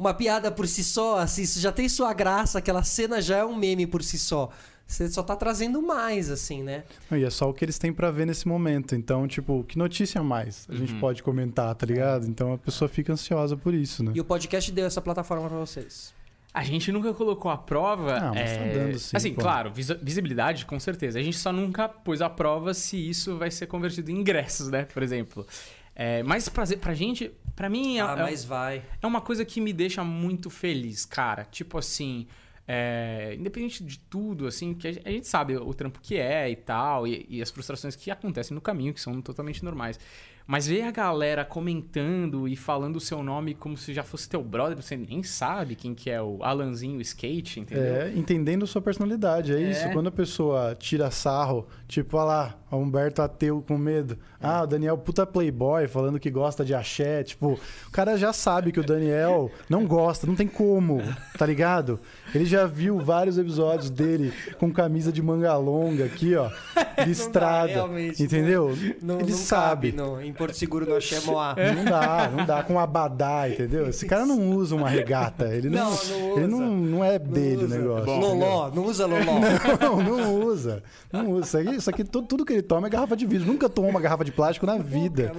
[0.00, 3.44] uma piada por si só, assim, isso já tem sua graça, aquela cena já é
[3.44, 4.50] um meme por si só.
[4.86, 6.82] Você só tá trazendo mais, assim, né?
[7.08, 8.96] Não, E é só o que eles têm pra ver nesse momento.
[8.96, 12.26] Então, tipo, que notícia a mais a gente pode comentar, tá ligado?
[12.26, 14.10] Então a pessoa fica ansiosa por isso, né?
[14.16, 16.12] E o podcast deu essa plataforma pra vocês.
[16.52, 18.16] A gente nunca colocou à prova.
[18.16, 19.40] Ah, mas tá é, dando sim, Assim, pô.
[19.42, 21.20] claro, visi- visibilidade, com certeza.
[21.20, 24.86] A gente só nunca pôs à prova se isso vai ser convertido em ingressos, né?
[24.92, 25.46] Por exemplo.
[25.94, 28.82] É, mas pra, pra gente, pra mim, é, ah, é- mas vai.
[29.00, 31.44] é uma coisa que me deixa muito feliz, cara.
[31.50, 32.26] Tipo assim,
[32.66, 36.48] é, independente de tudo, assim, que a gente- a gente sabe o trampo que é
[36.48, 39.98] e tal, e, e as frustrações que acontecem no caminho, que são totalmente normais.
[40.46, 44.42] Mas ver a galera comentando e falando o seu nome como se já fosse teu
[44.42, 47.84] brother, você nem sabe quem que é o Alanzinho Skate, entendeu?
[48.02, 49.70] É, entendendo sua personalidade, é, É.
[49.70, 49.88] isso.
[49.92, 54.16] Quando a pessoa tira sarro, tipo, olha lá, o Humberto ateu com medo.
[54.40, 57.22] Ah, o Daniel puta playboy, falando que gosta de axé.
[57.22, 61.02] Tipo, o cara já sabe que o Daniel não gosta, não tem como,
[61.36, 62.00] tá ligado?
[62.34, 66.48] Ele já viu vários episódios dele com camisa de manga longa aqui, ó,
[67.06, 67.72] listrada.
[67.72, 68.76] realmente, entendeu?
[69.02, 69.92] Não, Ele não sabe.
[69.92, 71.54] cabe no, em Porto Seguro no Axé Moá.
[71.74, 73.88] Não dá, não dá com abadá, entendeu?
[73.88, 75.54] Esse cara não usa uma regata.
[75.54, 76.48] Ele não, Não, não ele usa.
[76.48, 78.04] não, não é Não dele o negócio.
[78.06, 78.20] Bom?
[78.20, 79.40] Loló, não usa Loló.
[79.80, 80.82] Não, não usa.
[81.12, 81.40] Não usa.
[81.46, 83.46] Isso aqui, isso aqui tudo, tudo que ele toma é garrafa de vidro.
[83.46, 85.32] Nunca tomou uma garrafa de plástico na vida.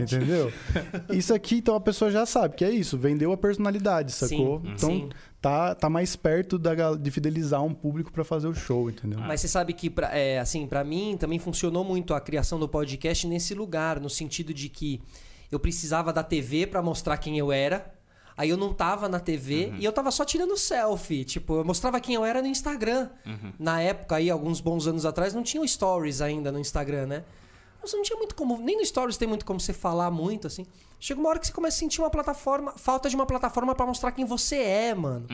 [0.00, 0.52] Entendeu?
[1.10, 2.98] Isso aqui, então, a pessoa já sabe que é isso.
[2.98, 4.60] Vendeu a personalidade, sacou?
[4.60, 5.08] Sim, então, sim.
[5.40, 9.20] Tá, tá mais perto da, de fidelizar um público pra fazer o show, entendeu?
[9.20, 12.68] Mas você sabe que, pra, é, assim, para mim também funcionou muito a criação do
[12.68, 15.02] podcast nesse lugar, no sentido de que
[15.52, 17.92] eu precisava da TV pra mostrar quem eu era.
[18.36, 21.24] Aí eu não tava na TV e eu tava só tirando selfie.
[21.24, 23.08] Tipo, eu mostrava quem eu era no Instagram.
[23.58, 27.24] Na época, aí, alguns bons anos atrás, não tinha stories ainda no Instagram, né?
[27.80, 28.58] Você não tinha muito como.
[28.58, 30.66] Nem no Stories tem muito como você falar muito, assim.
[30.98, 32.72] Chega uma hora que você começa a sentir uma plataforma.
[32.76, 35.26] Falta de uma plataforma pra mostrar quem você é, mano.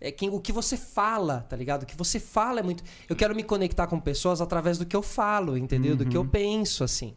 [0.00, 1.82] É quem, o que você fala, tá ligado?
[1.82, 2.84] O que você fala é muito.
[3.08, 5.96] Eu quero me conectar com pessoas através do que eu falo, entendeu?
[5.96, 7.16] Do que eu penso, assim.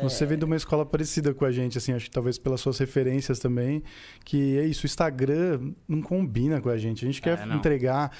[0.00, 2.78] Você vem de uma escola parecida com a gente, assim, acho que talvez pelas suas
[2.78, 3.82] referências também,
[4.24, 7.04] que é isso, o Instagram não combina com a gente.
[7.04, 8.10] A gente quer É, entregar,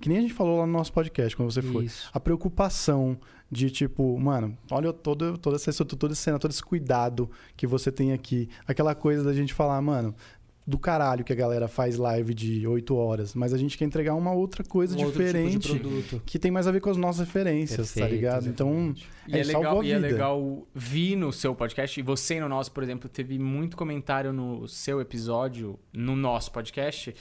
[0.00, 2.10] que nem a gente falou lá no nosso podcast, quando você foi, Isso.
[2.12, 3.18] a preocupação
[3.50, 7.64] de tipo, mano, olha todo, toda essa estrutura, toda essa cena, todo esse cuidado que
[7.66, 8.48] você tem aqui.
[8.66, 10.14] Aquela coisa da gente falar, mano,
[10.66, 14.14] do caralho que a galera faz live de 8 horas, mas a gente quer entregar
[14.14, 16.22] uma outra coisa Um outro tipo de diferente produto.
[16.26, 18.48] que tem mais a ver com as nossas referências, tá Perfeito, ligado?
[18.48, 19.08] Então, exatamente.
[19.28, 22.48] E é, salvou legal, a e é legal vir no seu podcast, e você no
[22.48, 27.14] nosso, por exemplo, teve muito comentário no seu episódio, no nosso podcast,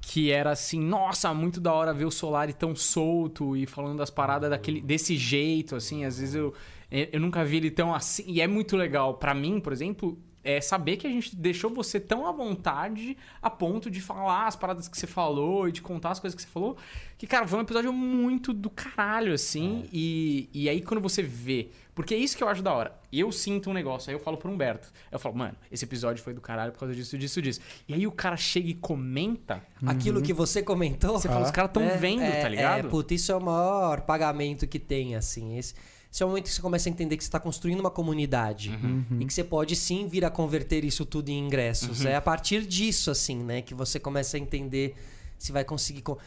[0.00, 4.10] que era assim, nossa, muito da hora ver o Solari tão solto e falando das
[4.10, 6.54] paradas daquele, desse jeito, assim, às vezes eu,
[6.88, 10.16] eu nunca vi ele tão assim, e é muito legal pra mim, por exemplo,
[10.46, 14.54] é saber que a gente deixou você tão à vontade a ponto de falar as
[14.54, 16.76] paradas que você falou e de contar as coisas que você falou.
[17.18, 19.82] Que, cara, foi um episódio muito do caralho, assim.
[19.84, 19.88] É.
[19.92, 21.70] E, e aí, quando você vê.
[21.94, 22.94] Porque é isso que eu acho da hora.
[23.10, 24.92] Eu sinto um negócio, aí eu falo pro Humberto.
[25.10, 27.60] Eu falo, mano, esse episódio foi do caralho por causa disso, disso, disso.
[27.88, 29.62] E aí o cara chega e comenta.
[29.84, 31.18] Aquilo que você comentou.
[31.18, 32.86] Você fala, os caras tão é, vendo, é, tá ligado?
[32.86, 35.56] É, puta, isso é o maior pagamento que tem, assim.
[35.56, 35.74] Esse,
[36.16, 38.70] esse é o momento que você começa a entender que você está construindo uma comunidade.
[38.70, 39.04] Uhum.
[39.20, 42.00] E que você pode sim vir a converter isso tudo em ingressos.
[42.00, 42.08] Uhum.
[42.08, 43.60] É a partir disso, assim, né?
[43.60, 44.96] Que você começa a entender
[45.38, 46.00] se vai conseguir.
[46.00, 46.18] co-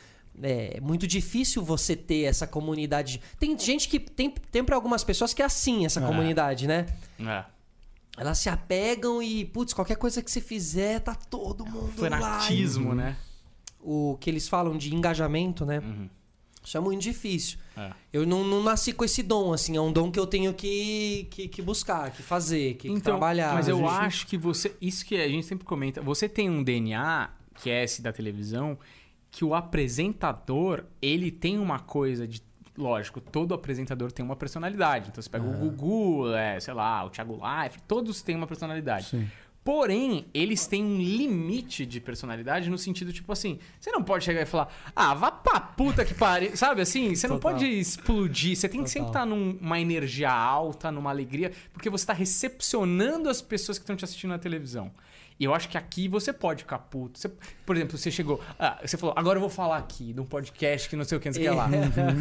[0.44, 3.20] É muito difícil você ter essa comunidade.
[3.40, 4.00] Tem gente que.
[4.00, 6.06] Tem, tem para algumas pessoas que é assim, essa É.
[6.06, 6.86] comunidade, né?
[7.20, 7.44] É.
[8.16, 12.10] Elas se apegam e, putz, qualquer coisa que você fizer, tá todo mundo lá.
[12.10, 13.18] Fanatismo, né?
[13.82, 15.80] O que eles falam de engajamento, né?
[15.80, 16.10] Uhum.
[16.70, 17.58] Isso é muito difícil.
[17.76, 17.90] É.
[18.14, 19.76] Eu não, não nasci com esse dom, assim.
[19.76, 23.14] É um dom que eu tenho que, que, que buscar, que fazer, que, que Então,
[23.14, 23.56] trabalhar.
[23.56, 24.76] Mas eu gente- acho que você.
[24.80, 26.00] Isso que a gente sempre comenta.
[26.00, 28.78] Você tem um DNA, que é esse da televisão,
[29.32, 32.40] que o apresentador, ele tem uma coisa de.
[32.78, 35.10] Lógico, todo apresentador tem uma personalidade.
[35.10, 39.08] Então você pega o Gugu, é, sei lá, o Thiago Life, todos têm uma personalidade.
[39.08, 39.28] Sim.
[39.70, 44.42] Porém, eles têm um limite de personalidade no sentido, tipo assim, você não pode chegar
[44.42, 47.14] e falar, ah, vá pra puta que pariu, sabe assim?
[47.14, 47.52] Você não Total.
[47.52, 49.26] pode explodir, você tem que sempre Total.
[49.26, 54.04] estar numa energia alta, numa alegria, porque você está recepcionando as pessoas que estão te
[54.04, 54.90] assistindo na televisão.
[55.40, 57.20] E eu acho que aqui você pode ficar puto.
[57.20, 57.32] Você-
[57.64, 58.42] por exemplo, você chegou.
[58.58, 61.22] ah, você falou, agora eu vou falar aqui de um podcast que não sei o
[61.22, 61.70] que, não sei o que lá.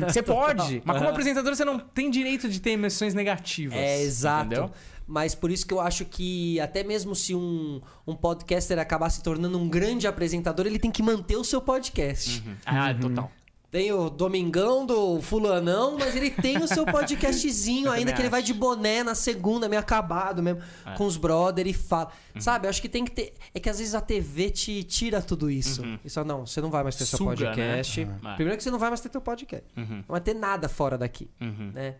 [0.07, 3.75] Você pode, mas como apresentador você não tem direito de ter emoções negativas.
[3.79, 4.47] É, exato.
[4.47, 4.71] Entendeu?
[5.11, 9.23] Mas por isso que eu acho que até mesmo se um, um podcaster acabar se
[9.23, 12.45] tornando um grande apresentador, ele tem que manter o seu podcast.
[12.67, 13.33] Ah, total.
[13.71, 18.43] Tem o Domingão do Fulanão, mas ele tem o seu podcastzinho ainda, que ele vai
[18.43, 20.95] de boné na segunda, meio acabado mesmo, É.
[20.95, 22.11] com os brother e fala.
[22.35, 22.41] Uhum.
[22.41, 23.35] Sabe, eu acho que tem que ter.
[23.55, 25.83] É que às vezes a TV te tira tudo isso.
[26.03, 27.31] Isso, não, você não vai mais ter seu Uhum.
[27.37, 28.05] Suga, podcast.
[28.07, 28.19] né?
[28.25, 28.35] Uhum.
[28.37, 29.67] Primeiro que você não vai mais ter teu podcast.
[29.77, 29.97] Uhum.
[29.97, 31.71] Não vai ter nada fora daqui, Uhum.
[31.75, 31.95] né?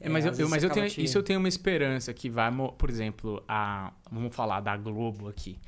[0.00, 2.30] É, mas É, eu, eu- mas eu tenho, te- isso eu tenho uma esperança que
[2.30, 5.58] vai, por exemplo, a vamos falar da Globo aqui.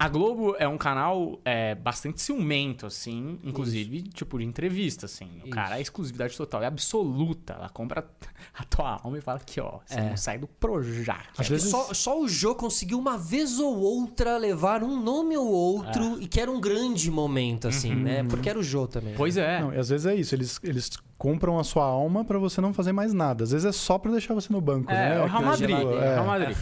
[0.00, 5.26] A Globo é um canal é, bastante ciumento, assim, inclusive, tipo, de entrevista, assim.
[5.42, 5.50] O Isso.
[5.50, 7.54] cara é exclusividade total, é absoluta.
[7.54, 8.08] Ela compra
[8.56, 10.10] a tua alma e fala que, ó, você É.
[10.10, 11.18] não sai do Projac.
[11.32, 15.02] Às Acho que vezes- só, só o Jô conseguiu uma vez ou outra levar um
[15.02, 18.22] nome ou outro e que era um grande momento, assim, né?
[18.22, 19.14] Porque era o Jô também.
[19.16, 19.60] Pois é.
[19.60, 22.72] Não, e às vezes é isso, eles, eles compram a sua alma pra você não
[22.72, 23.42] fazer mais nada.
[23.42, 25.22] Às vezes é só pra deixar você no banco, É, né?
[25.22, 25.70] o Real Madrid.
[25.70, 25.82] é.
[26.06, 26.14] É.
[26.14, 26.56] Real Madrid.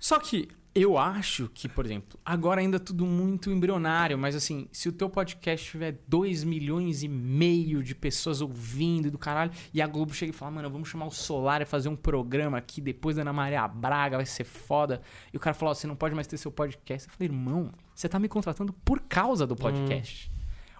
[0.00, 4.68] Só que eu acho que, por exemplo, agora ainda é tudo muito embrionário, mas assim,
[4.70, 9.50] se o teu podcast tiver 2 milhões e meio de pessoas ouvindo e do caralho,
[9.74, 12.58] e a Globo chega e fala, mano, vamos chamar o Solar e fazer um programa
[12.58, 15.00] aqui depois da Ana Maria Braga, vai ser foda.
[15.32, 17.08] E o cara falou, ó, você não pode mais ter seu podcast.
[17.08, 20.30] Eu falei, irmão, você tá me contratando por causa do podcast.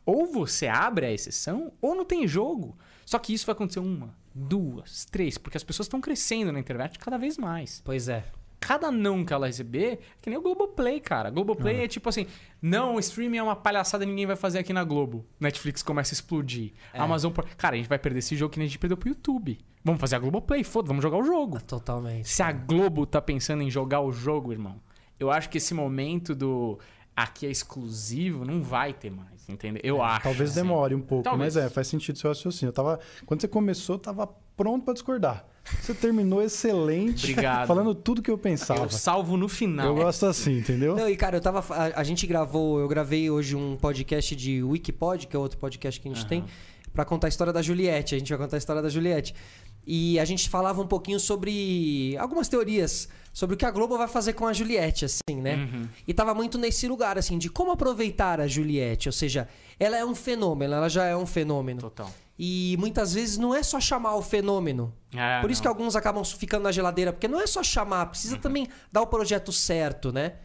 [0.06, 2.78] Ou você abre a exceção, ou não tem jogo.
[3.04, 6.96] Só que isso vai acontecer uma, duas, três, porque as pessoas estão crescendo na internet
[6.98, 7.82] cada vez mais.
[7.84, 8.24] Pois é.
[8.60, 11.30] Cada não que ela receber, é que nem o Globoplay, cara.
[11.30, 12.26] Globoplay é tipo assim:
[12.60, 15.24] não, o streaming é uma palhaçada ninguém vai fazer aqui na Globo.
[15.40, 16.72] Netflix começa a explodir.
[16.92, 17.00] É.
[17.00, 17.32] Amazon.
[17.56, 19.58] Cara, a gente vai perder esse jogo que a gente perdeu pro YouTube.
[19.82, 21.58] Vamos fazer a Globoplay, foda, vamos jogar o jogo.
[21.62, 22.28] Totalmente.
[22.28, 24.78] Se a Globo tá pensando em jogar o jogo, irmão,
[25.18, 26.78] eu acho que esse momento do
[27.16, 29.80] aqui é exclusivo não vai ter mais, entendeu?
[29.82, 30.22] Eu acho.
[30.22, 30.60] Talvez assim.
[30.60, 31.54] demore um pouco, Talvez.
[31.54, 32.68] mas é, faz sentido seu raciocínio.
[32.68, 35.46] Eu tava, quando você começou, eu tava pronto pra discordar.
[35.80, 37.66] Você terminou excelente, Obrigado.
[37.66, 38.84] falando tudo que eu pensava.
[38.84, 39.86] Eu salvo no final.
[39.86, 40.96] Eu gosto assim, entendeu?
[40.96, 41.64] Não, e cara, eu tava.
[41.74, 46.00] A, a gente gravou, eu gravei hoje um podcast de Wikipod, que é outro podcast
[46.00, 46.44] que a gente tem,
[46.92, 48.14] pra contar a história da Juliette.
[48.14, 49.34] A gente vai contar a história da Juliette.
[49.86, 54.08] E a gente falava um pouquinho sobre algumas teorias sobre o que a Globo vai
[54.08, 55.56] fazer com a Juliette, assim, né?
[55.56, 55.88] Uhum.
[56.06, 59.08] E tava muito nesse lugar, assim, de como aproveitar a Juliette.
[59.08, 59.48] Ou seja,
[59.78, 61.80] ela é um fenômeno, ela já é um fenômeno.
[61.80, 62.12] Total.
[62.42, 64.94] E muitas vezes não é só chamar o fenômeno.
[65.14, 68.36] É, Por isso que alguns acabam ficando na geladeira, porque não é só chamar, precisa
[68.36, 68.40] Uhum.
[68.40, 70.36] também dar o projeto certo, né?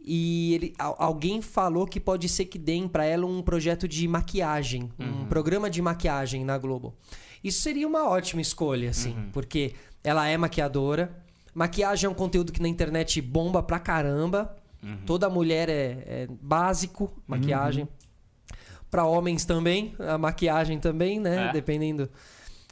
[0.00, 4.08] E ele- al- alguém falou que pode ser que deem pra ela um projeto de
[4.08, 5.22] maquiagem, Uhum.
[5.22, 6.94] um programa de maquiagem na Globo.
[7.44, 9.30] Isso seria uma ótima escolha, assim, Uhum.
[9.30, 11.14] porque ela é maquiadora.
[11.54, 14.56] Maquiagem é um conteúdo que na internet bomba pra caramba.
[14.82, 14.98] Uhum.
[15.04, 17.86] Toda mulher é, é básico, maquiagem.
[18.90, 21.48] Pra homens também, a maquiagem também, né?
[21.48, 21.52] É.
[21.52, 22.08] Dependendo.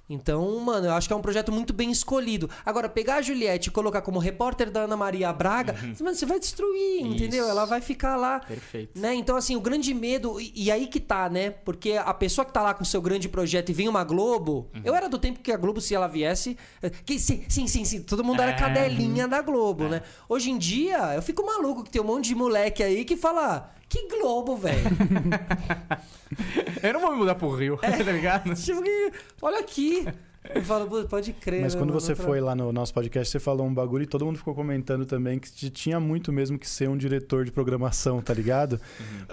[0.09, 2.49] Então, mano, eu acho que é um projeto muito bem escolhido.
[2.65, 6.39] Agora, pegar a Juliette e colocar como repórter da Ana Maria Braga, mano, você vai
[6.39, 7.41] destruir, entendeu?
[7.43, 7.51] Uhum.
[7.51, 7.59] Isso.
[7.59, 8.39] Ela vai ficar lá.
[8.39, 8.97] Perfeito.
[9.01, 9.17] Né?
[9.17, 10.41] Então, assim, o grande medo.
[10.41, 11.51] E, e aí que tá, né?
[11.51, 14.71] Porque a pessoa que tá lá com o seu grande projeto e vem uma Globo.
[14.77, 14.83] Uhum.
[14.85, 16.57] Eu era do tempo que a Globo, se ela viesse.
[16.81, 18.01] eh, Que, sim, sim, sim, sim.
[18.05, 18.55] Todo mundo era É.
[18.57, 20.03] cadelinha da Globo, né?
[20.29, 23.73] Hoje em dia, eu fico maluco que tem um monte de moleque aí que fala.
[23.89, 24.83] Que Globo, velho.
[26.83, 27.91] Eu não vou me mudar pro Rio, É.
[28.03, 28.55] tá ligado?
[28.55, 30.07] Tipo que, Olha aqui.
[30.55, 31.63] Eu falo, "Pô, pode crer.
[31.63, 34.25] Mas né, quando você foi lá no nosso podcast, você falou um bagulho e todo
[34.25, 38.33] mundo ficou comentando também que tinha muito mesmo que ser um diretor de programação, tá
[38.33, 38.81] ligado?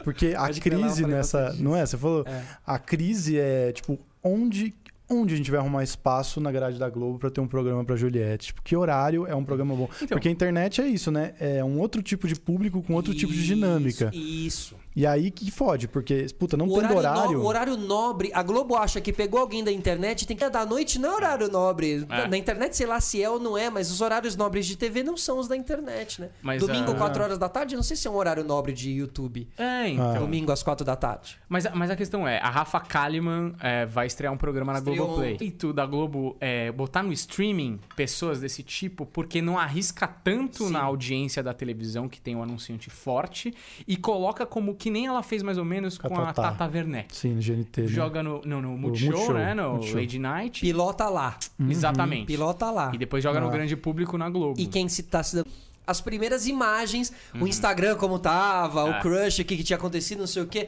[0.04, 1.54] Porque a Pode lá crise nessa.
[1.54, 1.86] Não é?
[1.86, 2.26] Você falou.
[2.28, 2.44] É.
[2.66, 4.74] A crise é, tipo, onde.
[5.10, 7.96] Onde a gente vai arrumar espaço na grade da Globo pra ter um programa pra
[7.96, 8.48] Juliette?
[8.48, 9.90] Tipo, que horário é um programa bom?
[9.98, 10.16] Então.
[10.16, 11.34] Porque a internet é isso, né?
[11.40, 14.12] É um outro tipo de público com outro tipo de Isso, dinâmica.
[14.14, 14.76] Isso.
[14.96, 17.32] E aí que fode, porque, puta, não o tendo horário.
[17.40, 20.66] no- o horário nobre, a Globo acha que pegou alguém da internet, tem que dar
[20.66, 22.06] noite, não é horário nobre.
[22.10, 22.28] É.
[22.28, 25.02] Na internet, sei lá se é ou não é, mas os horários nobres de TV
[25.04, 26.30] não são os da internet, né?
[26.42, 28.92] Mas, Domingo, ah, 4 horas da tarde, não sei se é um horário nobre de
[28.92, 29.48] YouTube.
[29.58, 30.20] É, então.
[30.20, 31.38] Domingo às 4 da tarde.
[31.50, 34.98] Mas, mas a questão é, a Rafa Kalimann é, vai estrear um programa na Estreou
[35.08, 35.38] Globoplay.
[35.42, 40.66] E tu da Globo é, botar no streaming pessoas desse tipo, porque não arrisca tanto
[40.68, 40.72] Sim.
[40.74, 43.54] na audiência da televisão, que tem um anunciante forte,
[43.88, 46.52] e coloca como que nem ela fez mais ou menos Com a com a Tatá.
[46.52, 47.16] Tata Werneck.
[47.16, 47.82] Sim, no GNT.
[47.84, 47.88] né?
[47.88, 49.54] Joga no, no, no Multishow, Multishow, né?
[49.54, 49.96] No Multishow.
[50.02, 50.60] Lady Night.
[50.60, 51.38] Pilota lá.
[51.70, 52.26] Exatamente.
[52.28, 52.92] Pilota lá.
[52.94, 53.52] E depois joga no Ah.
[53.52, 54.60] grande público na Globo.
[54.60, 55.48] E quem se tá se dando.
[55.88, 58.84] As primeiras imagens, o Instagram como tava, É.
[59.00, 60.68] o crush, o que, que tinha acontecido, não sei o quê.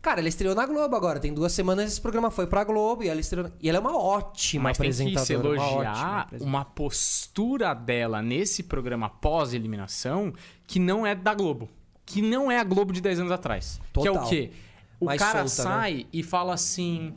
[0.00, 1.20] Cara, ela estreou na Globo agora.
[1.20, 3.50] Tem duas semanas esse programa foi pra Globo e ela estreou.
[3.60, 5.58] E ela é uma ótima Mas tem que se apresentadora.
[5.60, 6.48] uma ótima elogiar apresentadora.
[6.48, 10.32] uma postura dela nesse programa pós-eliminação
[10.66, 11.68] que não é da Globo.
[12.12, 13.80] Que não é a Globo de 10 anos atrás.
[13.92, 14.28] Que é o Total.
[14.28, 14.50] quê?
[14.98, 15.76] O Mais cara solta, né?
[15.76, 17.12] sai e fala assim.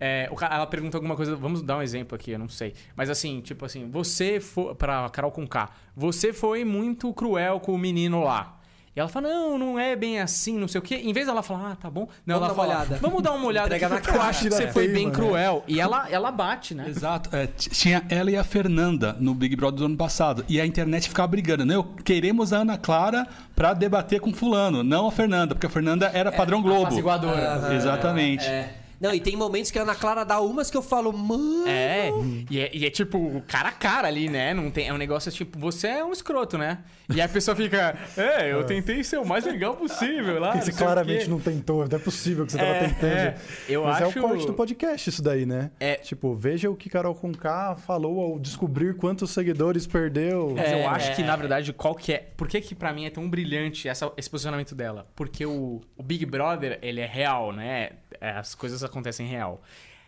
[0.00, 1.34] é, cara- ela pergunta alguma coisa.
[1.34, 2.74] Vamos dar um exemplo aqui, eu não sei.
[2.94, 4.74] Mas assim, tipo assim, você foi.
[4.74, 8.60] Pra Carol com K, você foi muito cruel com o menino lá.
[8.96, 11.00] E ela fala, não, não é bem assim, não sei o quê.
[11.02, 12.08] Em vez dela falar, ah, tá bom.
[12.24, 12.98] Não, Vamos ela dar uma fala, olhada.
[13.00, 14.28] vamos dar uma olhada aqui, na porque eu cara.
[14.28, 15.12] acho que você foi bem né?
[15.12, 15.64] cruel.
[15.66, 16.88] E ela, ela bate, né?
[16.88, 17.34] Exato.
[17.34, 20.44] É, tinha ela e a Fernanda no Big Brother do ano passado.
[20.48, 21.64] E a internet ficava brigando.
[21.66, 23.26] Não, queremos a Ana Clara
[23.56, 26.82] pra debater com fulano, não a Fernanda, porque a Fernanda era padrão Globo.
[26.82, 27.74] Apaziguadora.
[27.74, 28.44] Exatamente.
[28.46, 28.83] É.
[29.00, 31.66] Não, e tem momentos que a Ana Clara dá umas que eu falo, mano.
[31.66, 32.10] É,
[32.50, 34.54] e é, e é tipo cara a cara ali, né?
[34.54, 36.78] Não tem, é um negócio tipo, você é um escroto, né?
[37.14, 40.52] E a pessoa fica, é, eu tentei ser o mais legal possível lá.
[40.52, 43.12] Porque você claramente quê." não tentou, não é possível que você tava É, tentando.
[43.12, 43.36] é.
[43.68, 45.70] Eu Mas acho- é o corte do podcast isso daí, né?
[45.78, 45.96] É.
[45.96, 50.52] Tipo, veja o que Carol Conká falou ao descobrir quantos seguidores perdeu.
[50.56, 51.26] Mas eu É, acho que, é.
[51.26, 52.18] na verdade, qual que é.
[52.36, 55.06] Por que, que pra mim é tão brilhante essa- esse posicionamento dela?
[55.14, 57.90] Porque o, o Big Brother, ele é real, né?
[58.20, 59.62] É, As coisas acontecem real.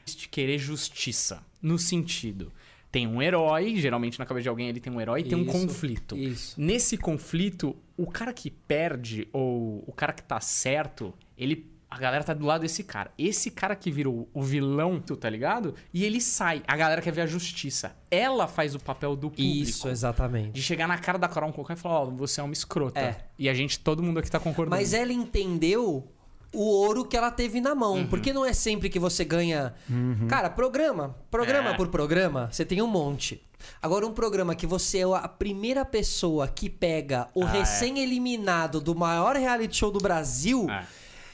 [0.04, 1.42] De querer justiça.
[1.60, 2.52] No sentido.
[2.92, 5.44] Tem um herói, geralmente na cabeça de alguém ele tem um herói e tem um
[5.44, 6.16] conflito.
[6.16, 6.54] isso.
[6.58, 11.74] Nesse conflito, o cara que perde ou o cara que tá certo, ele.
[11.88, 13.12] A galera tá do lado desse cara.
[13.16, 15.74] Esse cara que virou o vilão, tu tá ligado?
[15.94, 16.62] E ele sai.
[16.66, 17.94] A galera quer ver a justiça.
[18.10, 19.40] Ela faz o papel do público.
[19.62, 20.50] Isso, exatamente.
[20.50, 22.98] De chegar na cara da Carol Conká e falar, ó, você é uma escrota.
[22.98, 23.24] É.
[23.38, 24.76] E a gente, todo mundo aqui tá concordando.
[24.76, 26.06] Mas ela entendeu
[26.56, 27.94] o ouro que ela teve na mão.
[27.96, 28.06] Uhum.
[28.08, 29.74] Porque não é sempre que você ganha.
[30.28, 31.14] Cara, programa.
[31.30, 31.74] Programa É.
[31.74, 33.42] por programa, você tem um monte.
[33.82, 37.58] Agora, um programa que você é a primeira pessoa que pega o Ah, é.
[37.60, 40.66] recém-eliminado do maior reality show do Brasil.
[40.70, 40.84] É.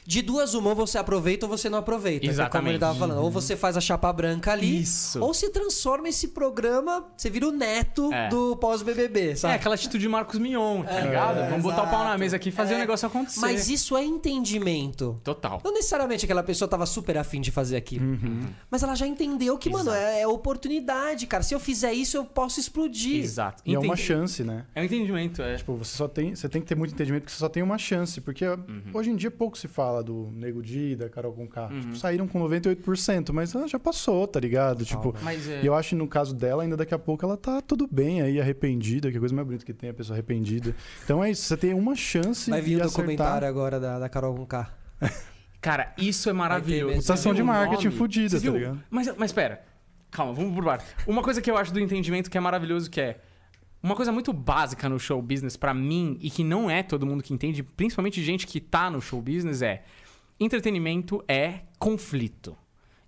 [0.05, 2.19] De duas, uma, ou você aproveita ou você não aproveita.
[2.21, 2.69] que é como Exatamente.
[2.71, 3.21] ele tava falando.
[3.23, 4.81] Ou você faz a chapa branca ali.
[4.81, 5.19] Isso.
[5.21, 8.29] Ou se transforma esse programa, você vira o neto É.
[8.29, 9.53] do pós-BBB, É sabe?
[9.55, 11.49] aquela atitude de Marcos Mion, tá ligado?
[11.49, 12.19] Vamos botar o pau na exato.
[12.19, 12.77] mesa aqui e fazer É.
[12.77, 13.39] o negócio acontecer.
[13.39, 15.19] Mas isso é entendimento.
[15.23, 15.61] Total.
[15.63, 18.05] Não necessariamente aquela pessoa tava super afim de fazer aquilo.
[18.69, 21.43] Mas ela já entendeu que, mano, é, é oportunidade, cara.
[21.43, 23.23] Se eu fizer isso, eu posso explodir.
[23.23, 23.61] Exato.
[23.65, 24.65] E é uma chance, né?
[24.75, 25.55] É um entendimento, é.
[25.55, 27.77] Tipo, você só tem, você tem que ter muito entendimento porque você só tem uma
[27.77, 28.45] chance, porque
[28.93, 31.67] hoje em dia pouco se fala do Nego Di, da Carol Conká.
[31.67, 34.85] Tipo, saíram com 98%, mas ela já passou, tá ligado?
[34.85, 35.61] Tipo, Mas é.
[35.61, 38.21] e eu acho que no caso dela, ainda daqui a pouco ela tá tudo bem
[38.21, 40.75] aí, arrependida, que é a coisa mais bonita que tem a pessoa arrependida.
[41.03, 43.01] Então é isso, você tem uma chance Vai vir de o acertar.
[43.01, 44.73] documentário agora da, da Carol com K.
[45.61, 47.01] Cara, isso é maravilhoso.
[47.15, 48.83] viu de marketing Você tá ligado?
[48.89, 49.61] Mas, mas pera.
[50.11, 50.85] Calma, vamos por parte.
[51.07, 53.19] Uma coisa que eu acho do entendimento que é maravilhoso que é
[53.83, 57.21] uma coisa muito básica no show business pra mim e que não é todo mundo
[57.21, 59.83] que entende, principalmente gente que tá no show business é
[60.39, 62.57] entretenimento é conflito.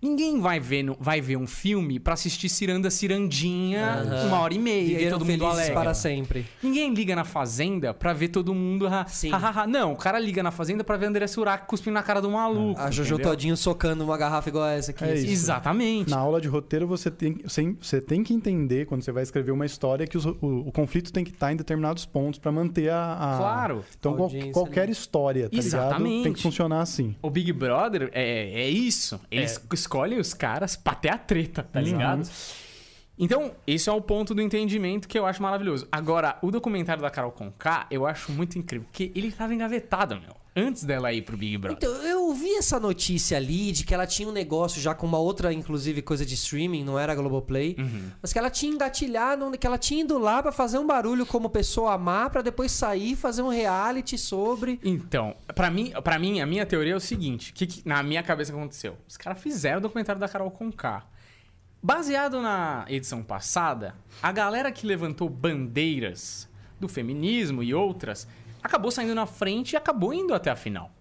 [0.06, 4.28] Ninguém vai ver, no- vai ver um filme pra assistir Ciranda Cirandinha Aham.
[4.28, 5.74] uma hora e meia e Viveram todo mundo alegre.
[5.74, 6.46] para sempre.
[6.62, 8.88] Ninguém liga na Fazenda pra ver todo mundo.
[8.88, 9.32] ha- Sim.
[9.32, 9.68] ha, ha, ha.
[9.68, 12.80] Não, o cara liga na Fazenda pra ver André Surak cuspindo na cara do maluco.
[12.80, 13.32] A Jojo entendeu?
[13.32, 15.04] Todinho socando uma garrafa igual essa aqui.
[15.04, 15.24] É assim.
[15.24, 15.32] isso.
[15.32, 16.10] Exatamente.
[16.12, 17.38] Na aula de roteiro, você tem,
[17.82, 20.38] você, tem que entender, quando você vai escrever uma história, que os- o,
[20.68, 23.14] o conflito tem que estar em determinados pontos pra manter a.
[23.14, 23.86] a- Claro.
[23.98, 24.92] Então, qual- Audiência qualquer ali.
[24.92, 25.66] história, tá ligado?
[25.66, 26.24] Exatamente.
[26.24, 27.16] Tem que funcionar assim.
[27.22, 29.20] O Big Brother é, é isso.
[29.32, 29.58] Eles
[29.96, 32.30] escolhem os caras pra ter a treta, tá ligado?
[33.18, 35.88] Então, esse é o ponto do entendimento que eu acho maravilhoso.
[35.90, 40.36] Agora, o documentário da Carol Conká, eu acho muito incrível, porque ele tava engavetado, meu.
[40.56, 41.78] Antes dela ir pro Big Brother.
[41.78, 45.18] Então, eu ouvi essa notícia ali de que ela tinha um negócio já com uma
[45.18, 48.10] outra, inclusive, coisa de streaming, não era a Globoplay, Uhum.
[48.22, 51.50] mas que ela tinha engatilhado, que ela tinha ido lá pra fazer um barulho como
[51.50, 54.80] pessoa amar, pra depois sair e fazer um reality sobre.
[54.82, 58.24] Então, pra mim, pra mim, a minha teoria é o seguinte: que, que na minha
[58.24, 58.98] cabeça aconteceu?
[59.08, 61.06] Os caras fizeram o documentário da Carol Conká.
[61.84, 63.94] Baseado na edição passada,
[64.24, 66.48] a galera que levantou bandeiras
[66.80, 68.28] do feminismo e outras
[68.66, 70.92] acabou saindo na frente e acabou indo até a final.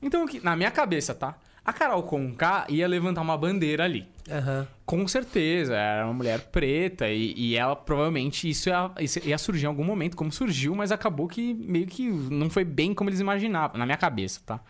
[0.00, 1.36] Então, na minha cabeça, tá?
[1.62, 4.08] A Carol Conká ia levantar uma bandeira ali.
[4.30, 4.66] Aham.
[4.86, 9.64] Com certeza, era uma mulher preta e, e ela provavelmente isso ia, isso ia surgir
[9.64, 13.20] em algum momento, como surgiu, mas acabou que meio que não foi bem como eles
[13.20, 14.60] imaginavam, na minha cabeça, tá?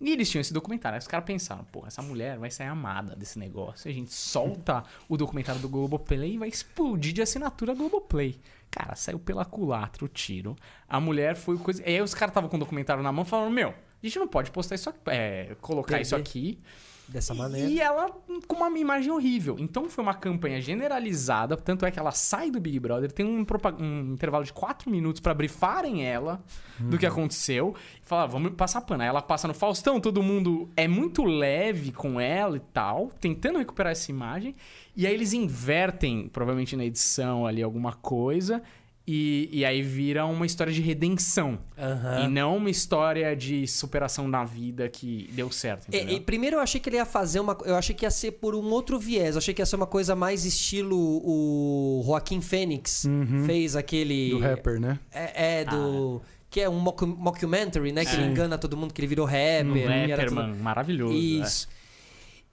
[0.00, 0.94] E eles tinham esse documentário.
[0.94, 3.90] Aí os caras pensaram, porra, essa mulher vai sair amada desse negócio.
[3.90, 8.38] A gente solta o documentário do Globoplay e vai explodir de assinatura Globoplay.
[8.76, 10.54] Cara, saiu pela culatra o tiro.
[10.86, 11.82] A mulher foi coisa.
[11.82, 14.28] E aí os caras estavam com o documentário na mão falando, meu, a gente não
[14.28, 16.28] pode postar isso aqui, é, colocar isso Perder.
[16.28, 16.60] aqui.
[17.08, 17.70] Dessa maneira.
[17.70, 18.10] E ela
[18.48, 19.56] com uma imagem horrível.
[19.58, 23.46] Então foi uma campanha generalizada, tanto é que ela sai do Big Brother, tem um,
[23.78, 26.42] um intervalo de 4 minutos pra brifarem ela
[26.80, 27.74] do que aconteceu.
[28.02, 29.04] E falar, vamos passar pano.
[29.04, 33.58] Aí ela passa no Faustão, todo mundo é muito leve com ela e tal, tentando
[33.58, 34.54] recuperar essa imagem.
[34.96, 38.62] E aí eles invertem, provavelmente na edição ali, alguma coisa.
[39.08, 41.60] E, e aí vira uma história de redenção.
[41.78, 42.24] Aham.
[42.24, 45.86] E não uma história de superação na vida que deu certo.
[45.92, 46.16] É, Entendeu?
[46.16, 47.56] e primeiro eu achei que ele ia fazer uma.
[47.64, 49.36] Eu achei que ia ser por um outro viés.
[49.36, 53.06] Eu achei que ia ser uma coisa mais estilo o Joaquim Fênix
[53.46, 54.30] fez aquele.
[54.30, 54.98] Do rapper, né?
[55.12, 56.20] É, é, do.
[56.50, 58.04] Que é um mockumentary, né?
[58.04, 58.26] Que ele É.
[58.26, 59.66] engana todo mundo que ele virou rapper.
[59.66, 61.68] Um e rapper, tudo- mano, maravilhoso.
[61.72, 61.75] é.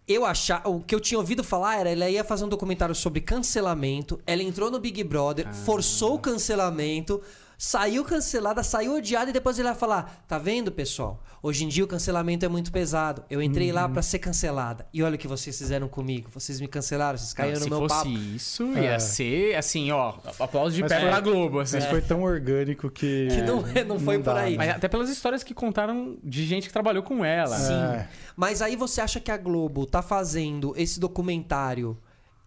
[0.07, 0.67] Eu achava.
[0.69, 4.19] O que eu tinha ouvido falar era ela ia fazer um documentário sobre cancelamento.
[4.27, 5.53] Ela entrou no Big Brother, Ah.
[5.53, 7.21] forçou o cancelamento,
[7.57, 11.21] saiu cancelada, saiu odiada e depois ele ia falar: Tá vendo, pessoal?
[11.41, 13.23] Hoje em dia o cancelamento é muito pesado.
[13.29, 13.93] Eu entrei lá Uhum.
[13.93, 14.87] pra ser cancelada.
[14.93, 16.29] E olha o que vocês fizeram comigo.
[16.33, 18.09] Vocês me cancelaram, vocês caíram Se no meu fosse papo.
[18.09, 18.83] isso, É.
[18.83, 21.75] ia ser assim, ó, aplauso de Mas pé foi- pra Globo, assim.
[21.77, 23.27] Mas foi tão orgânico que.
[23.29, 24.51] Que não, é- não foi Não por dá, aí.
[24.51, 24.57] né?
[24.65, 27.57] Mas até pelas histórias que contaram de gente que trabalhou com ela.
[27.57, 27.73] Sim.
[27.73, 28.07] É.
[28.37, 31.97] Mas aí você acha que a Globo tá fazendo esse documentário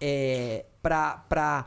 [0.00, 1.66] é, pra, pra,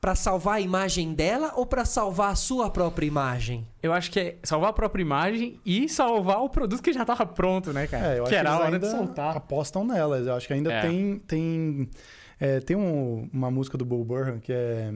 [0.00, 3.66] pra salvar a imagem dela ou pra salvar a sua própria imagem?
[3.82, 7.26] Eu acho que é salvar a própria imagem e salvar o produto que já tava
[7.26, 8.14] pronto, né, cara?
[8.14, 9.36] É, eu acho que era a eles hora ainda de soltar.
[9.36, 10.26] apostam nelas.
[10.26, 10.80] Eu acho que ainda É.
[10.82, 11.18] tem.
[11.26, 11.88] Tem,
[12.38, 14.90] é, tem um- uma música do Bo Burnham que é.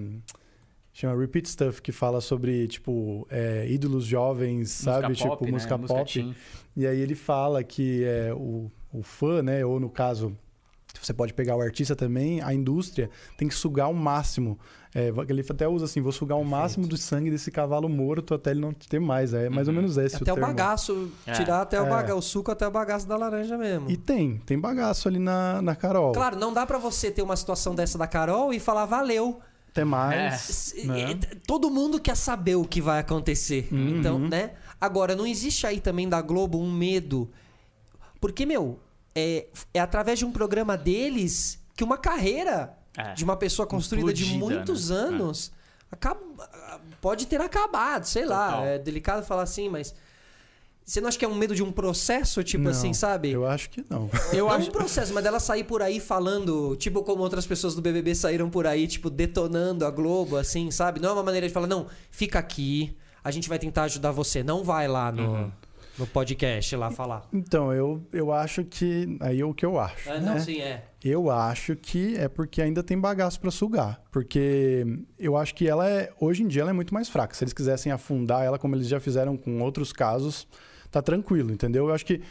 [0.97, 5.09] Chama Repeat Stuff, que fala sobre, tipo, é, ídolos jovens, sabe?
[5.09, 5.51] Música tipo, né?
[5.51, 6.13] música pop.
[6.13, 6.35] teen.
[6.77, 9.65] E aí ele fala que é, o, o fã, né?
[9.67, 10.37] Ou no caso,
[11.03, 14.59] você pode pegar o artista também, a indústria tem que sugar o máximo.
[14.95, 18.53] É, ele até usa assim, vou sugar o máximo do sangue desse cavalo morto até
[18.53, 19.34] ele não ter mais.
[19.34, 20.47] É mais ou menos esse até o, termo.
[20.47, 21.32] bagaço, É.
[21.32, 21.90] tirar até o, É.
[21.90, 23.90] baga, o suco até o bagaço da laranja mesmo.
[23.90, 26.12] E tem, tem bagaço ali na, na Carol.
[26.12, 29.40] Claro, não dá pra você ter uma situação dessa da Carol e falar valeu.
[29.70, 30.72] Até mais.
[30.78, 30.84] É.
[30.86, 31.20] Né?
[31.45, 33.66] Todo mundo quer saber o que vai acontecer.
[33.72, 33.99] Uhum.
[33.99, 34.53] Então, né?
[34.80, 37.28] Agora, não existe aí também da Globo um medo.
[38.20, 38.78] Porque, meu,
[39.15, 43.15] é, é através de um programa deles que uma carreira É.
[43.15, 44.97] de uma pessoa construída de muitos né?
[44.97, 45.53] anos
[45.91, 46.21] acaba-
[47.01, 48.05] pode ter acabado.
[48.05, 48.65] Sei lá, Total.
[48.67, 49.95] é delicado falar assim, mas.
[50.87, 53.31] Você não acha que é um medo de um processo, tipo Não, assim, sabe?
[53.31, 54.11] Eu acho que não.
[54.35, 57.75] Eu não acho um processo, mas dela sair por aí falando, tipo como outras pessoas
[57.75, 61.01] do BBB saíram por aí, tipo, detonando a Globo, assim, sabe?
[61.01, 62.95] Não é uma maneira de falar, não, fica aqui,
[63.25, 64.43] a gente vai tentar ajudar você.
[64.43, 65.53] Não vai lá no, Uhum.
[65.99, 67.28] No podcast lá falar.
[67.32, 69.16] Então, eu, eu acho que.
[69.20, 70.11] Aí é o que eu acho.
[70.11, 70.32] Ah, né?
[70.32, 70.84] não, sim, é.
[71.03, 74.01] Eu acho que é porque ainda tem bagaço pra sugar.
[74.11, 74.84] Porque
[75.18, 76.11] eu acho que ela é.
[76.18, 77.34] Hoje em dia ela é muito mais fraca.
[77.34, 80.49] Se eles quisessem afundar ela, como eles já fizeram com outros casos,
[80.90, 81.88] tá tranquilo, entendeu?
[81.88, 82.22] Eu acho que.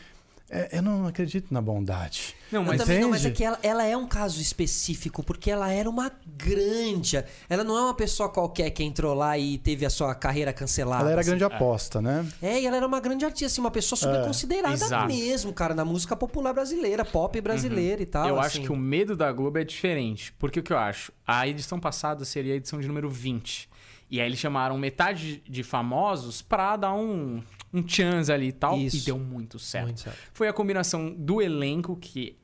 [0.56, 2.36] É, eu não acredito na bondade.
[2.52, 5.72] Não, mas também não, mas é que ela, ela é um caso específico, porque ela
[5.72, 7.24] era uma grande.
[7.50, 11.02] Ela não é uma pessoa qualquer que entrou lá e teve a sua carreira cancelada.
[11.06, 11.32] ela era assim.
[11.32, 12.24] grande aposta, né?
[12.40, 15.08] É, e ela era uma grande artista, assim, uma pessoa super É, considerada exato.
[15.08, 18.28] mesmo, cara, na música popular brasileira, pop brasileira e tal.
[18.28, 18.60] eu assim.
[18.60, 20.32] acho que o medo da Globo é diferente.
[20.38, 21.12] Porque o que eu acho?
[21.26, 23.68] A edição passada seria a edição de número 20.
[24.12, 27.42] E aí eles chamaram metade de famosos pra dar um,
[27.74, 28.78] um chance ali e tal.
[28.78, 28.98] Isso.
[28.98, 29.86] E deu muito certo.
[29.86, 30.18] Muito certo.
[30.34, 32.38] Foi a combinação do elenco que.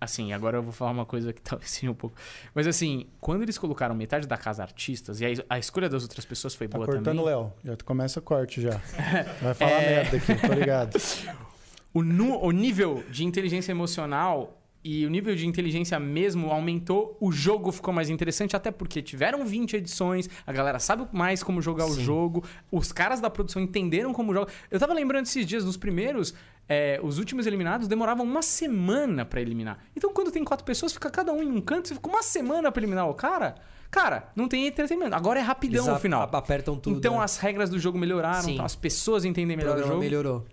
[0.00, 2.16] Assim, agora eu vou falar uma coisa que talvez seja um pouco.
[2.54, 6.24] Mas assim, quando eles colocaram metade da casa artistas, e a, a escolha das outras
[6.24, 7.24] pessoas foi Tá boa cortando o também.
[7.26, 7.52] Léo.
[7.64, 8.80] Já começa o corte já.
[9.42, 9.90] Vai falar É.
[10.02, 10.98] merda aqui, tô ligado.
[11.92, 17.30] O, nu- o nível de inteligência emocional e o nível de inteligência mesmo aumentou, o
[17.30, 21.84] jogo ficou mais interessante, até porque tiveram 20 edições, a galera sabe mais como jogar
[21.86, 22.02] o Sim.
[22.02, 24.50] jogo, os caras da produção entenderam como joga.
[24.70, 26.32] Eu tava lembrando esses dias, nos primeiros,
[26.68, 29.78] é, os últimos eliminados demoravam uma semana pra eliminar.
[29.96, 32.72] Então quando tem quatro pessoas, fica cada um em um canto, você fica uma semana
[32.72, 33.56] pra eliminar o cara.
[33.90, 35.16] Cara, não tem entretenimento.
[35.16, 36.22] Agora é rapidão Eles no final.
[36.32, 37.24] apertam tudo, Então né?
[37.24, 40.46] as regras do jogo melhoraram, então as pessoas entendem O melhor o programa jogo melhorou.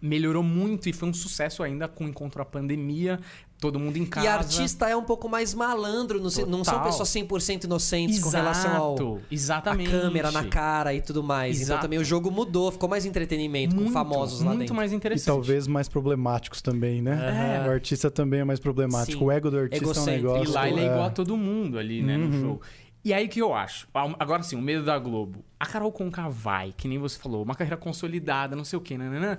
[0.00, 3.18] Melhorou muito e foi um sucesso ainda com o encontro à pandemia,
[3.58, 4.26] todo mundo em casa.
[4.26, 8.28] E artista é um pouco mais malandro, não, se- não são pessoas 100% inocentes com
[8.28, 9.90] relação ao Exato, a exatamente.
[9.90, 11.56] câmera na cara e tudo mais.
[11.56, 11.82] Então Exato.
[11.82, 14.74] também o jogo mudou, ficou mais entretenimento muito, com famosos lá muito dentro.
[14.74, 15.26] mais E interessante.
[15.26, 17.62] talvez mais problemáticos também, né?
[17.64, 17.68] É.
[17.68, 19.18] O artista também é mais problemático.
[19.18, 19.24] Sim.
[19.24, 20.44] O ego do artista é um negócio.
[20.50, 20.86] E lá ele é é.
[20.86, 22.40] igual a todo mundo ali, né, no Uhum.
[22.40, 22.60] jogo.
[23.02, 23.86] E aí o que eu acho?
[24.18, 25.44] Agora sim, o medo da Globo.
[25.60, 28.98] A Carol Conká vai, que nem você falou, uma carreira consolidada, não sei o quê,
[28.98, 29.38] nananã.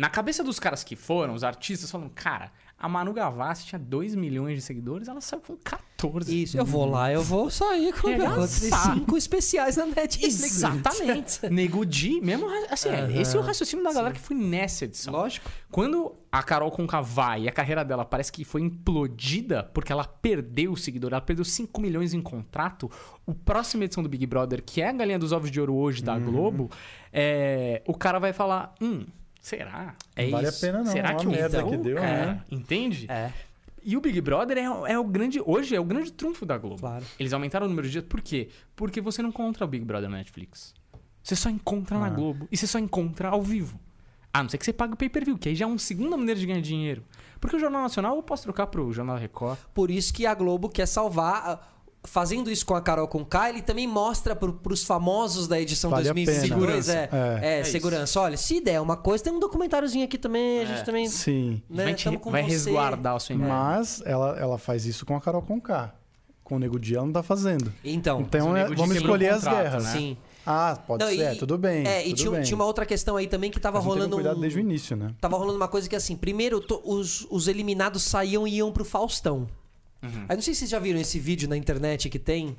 [0.00, 4.14] Na cabeça dos caras que foram, os artistas falam, cara, a Manu Gavassi tinha 2
[4.14, 6.42] milhões de seguidores, ela saiu com 14.
[6.42, 10.42] Isso, eu vou lá, eu vou sair com É, cinco especiais na Netflix.
[10.42, 11.46] Exatamente.
[11.52, 14.86] Nego Di, mesmo, assim, é, Aham, esse é o raciocínio da galera que foi nessa
[14.86, 15.12] edição.
[15.12, 15.50] Lógico.
[15.70, 20.04] Quando a Carol Conká vai e a carreira dela parece que foi implodida porque ela
[20.04, 22.90] perdeu o seguidor, ela perdeu 5 milhões em contrato,
[23.26, 26.02] o próxima edição do Big Brother, que é a Galinha dos Ovos de Ouro hoje
[26.02, 26.70] da Globo,
[27.12, 29.04] é, o cara vai falar, hum,
[29.40, 29.94] será?
[30.14, 30.56] É Não vale isso.
[30.64, 30.92] a pena não.
[30.92, 32.42] será Uma que o merda então, que deu, é, né?
[32.50, 33.06] Entende?
[33.10, 33.32] É,
[33.82, 34.62] E o Big Brother é,
[34.92, 35.40] é o grande.
[35.44, 36.80] Hoje é o grande trunfo da Globo.
[36.80, 37.04] claro.
[37.18, 38.04] Eles aumentaram o número de dias.
[38.04, 38.48] Por quê?
[38.76, 40.74] Porque você não encontra o Big Brother na Netflix.
[41.22, 42.10] Você só encontra na Ah.
[42.10, 42.46] Globo.
[42.50, 43.78] E você só encontra ao vivo.
[44.32, 46.38] A não ser que você pague o pay-per-view, que aí já é uma segunda maneira
[46.38, 47.02] de ganhar dinheiro.
[47.40, 49.58] Porque o Jornal Nacional eu posso trocar pro Jornal Record.
[49.74, 51.79] Por isso que a Globo quer salvar.
[52.02, 56.08] Fazendo isso com a Carol Conká, ele também mostra pro, pros famosos da edição Vale
[56.08, 56.98] a 2022 pena.
[56.98, 57.16] é, Segurança.
[57.42, 57.70] é, É isso.
[57.72, 58.20] segurança.
[58.20, 60.82] Olha, se der uma coisa, tem um documentáriozinho aqui também, a gente É.
[60.82, 61.06] também.
[61.10, 61.62] Sim.
[61.68, 62.48] Né, vai te- com vai você.
[62.48, 63.54] resguardar a sua imagem.
[63.54, 65.94] Mas ela, ela faz isso com a Carol Conká.
[66.42, 67.70] Com o Nego Di ela não tá fazendo.
[67.84, 69.84] Então, o Então é- vamos escolher o as guerras.
[69.84, 69.90] né?
[69.92, 70.16] sim.
[70.46, 71.86] Ah, pode Não, ser, e- tudo bem.
[71.86, 72.42] É, e tudo tinha, bem.
[72.42, 74.16] tinha uma outra questão aí também que tava Mas rolando.
[74.16, 75.14] cuidado um- desde o início, né?
[75.20, 78.86] Tava rolando uma coisa que assim, primeiro to- os, os eliminados saíam e iam pro
[78.86, 79.46] Faustão.
[80.02, 80.24] Uhum.
[80.28, 82.56] Aí não sei se vocês já viram esse vídeo na internet que tem.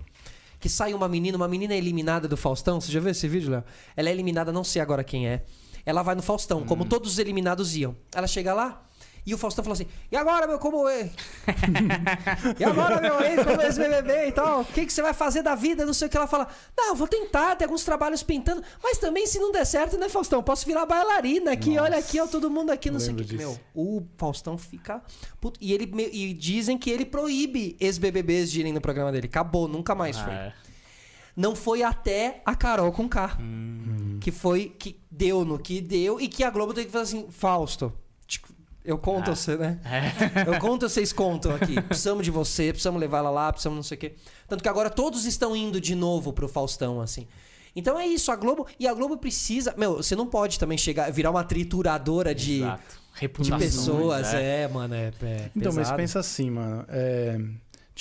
[0.59, 2.79] Que sai uma menina, uma menina é eliminada do Faustão.
[2.79, 3.63] Você já viu esse vídeo, Léo?
[3.95, 5.43] Ela é eliminada, não sei agora quem é.
[5.85, 6.65] Ela vai no Faustão, Uhum.
[6.65, 7.95] como todos os eliminados iam.
[8.13, 8.85] Ela chega lá
[9.25, 11.09] e o Faustão fala assim: E agora, meu, como é?
[12.59, 14.61] e agora, meu, aí, como é esse BBB e tal?
[14.61, 15.85] O que, que você vai fazer da vida?
[15.85, 16.17] Não sei o que.
[16.17, 18.63] Ela fala: Não, vou tentar, tem alguns trabalhos pintando.
[18.81, 20.41] Mas também, se não der certo, né, Faustão?
[20.41, 23.35] Posso virar bailarina aqui, olha aqui, ó, todo mundo aqui, não sei o que.
[23.35, 25.01] Meu, o Faustão fica.
[25.39, 25.59] puto.
[25.61, 29.27] E, ele, e dizem que ele proíbe ex-BBBs de irem no programa dele.
[29.27, 30.33] Acabou, nunca mais foi.
[30.33, 30.71] Ah, é.
[31.35, 33.37] Não foi até a Carol com K.
[34.19, 37.27] Que foi que deu no que deu e que a Globo teve que fazer assim:
[37.29, 37.93] Fausto,
[38.83, 39.35] eu conto Ah.
[39.35, 39.79] você, né?
[39.85, 40.47] É.
[40.49, 41.79] Eu conto, vocês contam aqui.
[41.81, 44.13] Precisamos de você, precisamos levar ela lá, precisamos não sei o quê.
[44.47, 47.27] Tanto que agora todos estão indo de novo pro Faustão, assim.
[47.75, 48.67] Então é isso, a Globo.
[48.79, 49.73] E a Globo precisa.
[49.77, 52.83] Meu, você não pode também chegar, virar uma trituradora de, Exato.
[53.39, 54.33] de pessoas.
[54.33, 54.63] é.
[54.63, 55.11] É, mano, é.
[55.21, 55.97] é Então, mas pesado.
[55.97, 56.83] pensa assim, mano.
[56.89, 57.39] É,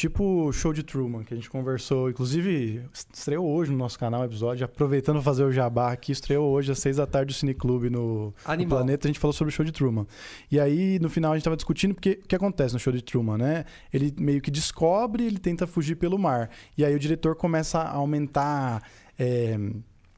[0.00, 2.08] tipo o show de Truman, que a gente conversou.
[2.08, 4.64] Inclusive, estreou hoje no nosso canal o episódio.
[4.64, 8.32] Aproveitando fazer o jabá aqui, estreou hoje às seis da tarde o Cineclube no,
[8.64, 8.66] no.
[8.66, 9.06] Planeta.
[9.06, 10.06] A gente falou sobre o show de Truman.
[10.50, 13.02] E aí, no final, a gente tava discutindo porque o que acontece no show de
[13.02, 13.64] Truman, né?
[13.92, 16.48] Ele meio que descobre, ele tenta fugir pelo mar.
[16.78, 18.82] E aí o diretor começa a aumentar.
[19.18, 19.58] é,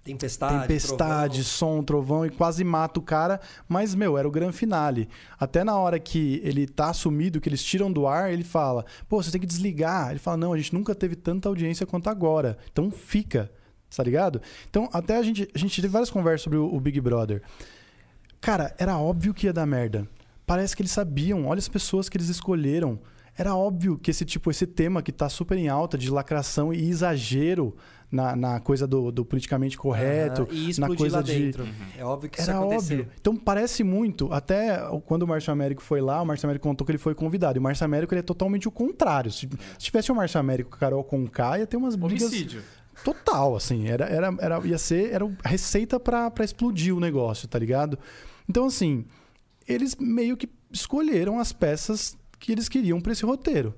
[0.05, 0.63] Tempestade.
[0.63, 3.41] tempestade, som, trovão e quase mata o cara.
[3.69, 5.09] Mas, meu, era o grande finale.
[5.39, 9.23] Até na hora que ele tá sumido, que eles tiram do ar, ele fala: pô,
[9.23, 10.11] você tem que desligar.
[10.11, 12.59] Ele fala: não, a gente nunca teve tanta audiência quanto agora.
[12.73, 13.51] Então fica.
[13.95, 14.41] Tá ligado?
[14.71, 17.43] Então, até a gente, a gente teve várias conversas sobre o, o Big Brother.
[18.41, 20.09] Cara, era óbvio que ia dar merda.
[20.47, 21.47] Parece que eles sabiam.
[21.47, 22.99] Olha as pessoas que eles escolheram.
[23.37, 26.89] Era óbvio que esse tipo, esse tema que tá super em alta de lacração e
[26.89, 27.77] exagero
[28.13, 31.67] na, na coisa do, do politicamente correto, e na coisa lá de dentro.
[31.97, 33.01] É óbvio que isso era acontecer.
[33.01, 33.13] óbvio.
[33.19, 34.31] Então parece muito.
[34.31, 37.57] Até quando o Márcio Américo foi lá, o Márcio Américo contou que ele foi convidado.
[37.57, 39.33] E o Márcio Américo ele é totalmente o contrário.
[39.33, 42.63] Se, se tivesse o Márcio Américo com Carol Conká, ia ter umas brigas Homicídio.
[43.03, 43.89] total, assim.
[43.89, 47.99] Era, era, era, ia ser era a receita pra explodir o negócio, tá ligado?
[48.47, 49.07] Então, assim,
[49.67, 53.75] eles meio que escolheram as peças que eles queriam pra esse roteiro.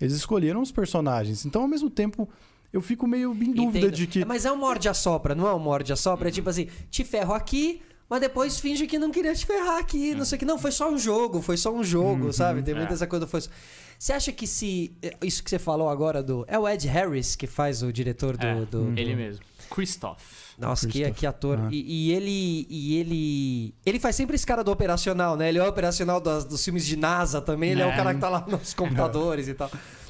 [0.00, 1.46] Eles escolheram os personagens.
[1.46, 2.28] Então, ao mesmo tempo,
[2.72, 3.92] eu fico meio em dúvida Entendo.
[3.96, 4.22] de que.
[4.22, 6.28] É, Mas é um morde-a-sopra, não é um morde-a-sopra?
[6.28, 10.14] É tipo assim, te ferro aqui, mas depois finge que não queria te ferrar aqui,
[10.14, 10.44] não sei o que.
[10.44, 12.62] Não, foi só um jogo, foi só um jogo, sabe?
[12.62, 12.94] Tem muita É.
[12.94, 13.26] essa coisa.
[13.26, 13.40] Foi...
[13.40, 13.50] só-
[13.98, 14.92] Você acha que se...
[15.22, 16.44] Isso que você falou agora do...
[16.48, 18.46] É o Ed Harris que faz o diretor do...
[18.46, 19.42] É, do- do- Ele mesmo.
[19.70, 20.22] Christoph.
[20.58, 21.18] Nossa, que, Christoph.
[21.18, 21.58] que ator.
[21.58, 21.68] Ah.
[21.72, 22.66] E, e ele.
[22.70, 23.74] E ele.
[23.84, 25.48] Ele faz sempre esse cara do operacional, né?
[25.48, 27.72] Ele é o operacional das- dos filmes de NASA também.
[27.72, 27.96] Ele é, o É.
[27.96, 29.70] cara que tá lá nos computadores e tal.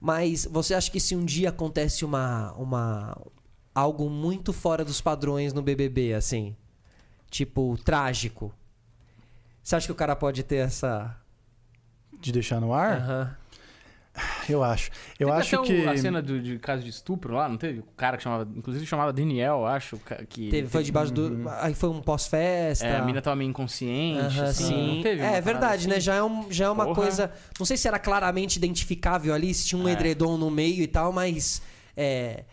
[0.00, 2.52] Mas você acha que se um dia acontece uma.
[2.52, 3.16] uma
[3.74, 6.56] algo muito fora dos padrões no BBB, assim?
[7.30, 8.52] Tipo, trágico.
[9.62, 11.16] Você acha que o cara pode ter essa.
[12.20, 12.98] De deixar no ar?
[12.98, 13.36] Aham.
[14.48, 14.90] Eu acho.
[15.18, 15.86] Eu Teve acho até que.
[15.86, 17.80] a cena do, de caso de estupro lá, não teve?
[17.80, 19.98] O cara que chamava, inclusive chamava Daniel, acho,
[20.28, 21.42] que Teve, foi debaixo Uhum.
[21.44, 21.48] do.
[21.60, 22.86] Aí foi um pós-festa.
[22.86, 24.94] é, a mina tava meio inconsciente, assim, sim.
[24.96, 25.88] não teve é parada verdade, assim?
[25.88, 26.00] né?
[26.00, 26.96] Já é, um, já é uma Porra.
[26.96, 27.32] coisa.
[27.58, 29.92] Não sei se era claramente identificável ali, se tinha um É.
[29.92, 31.60] edredom no meio e tal, mas.
[31.96, 32.44] é,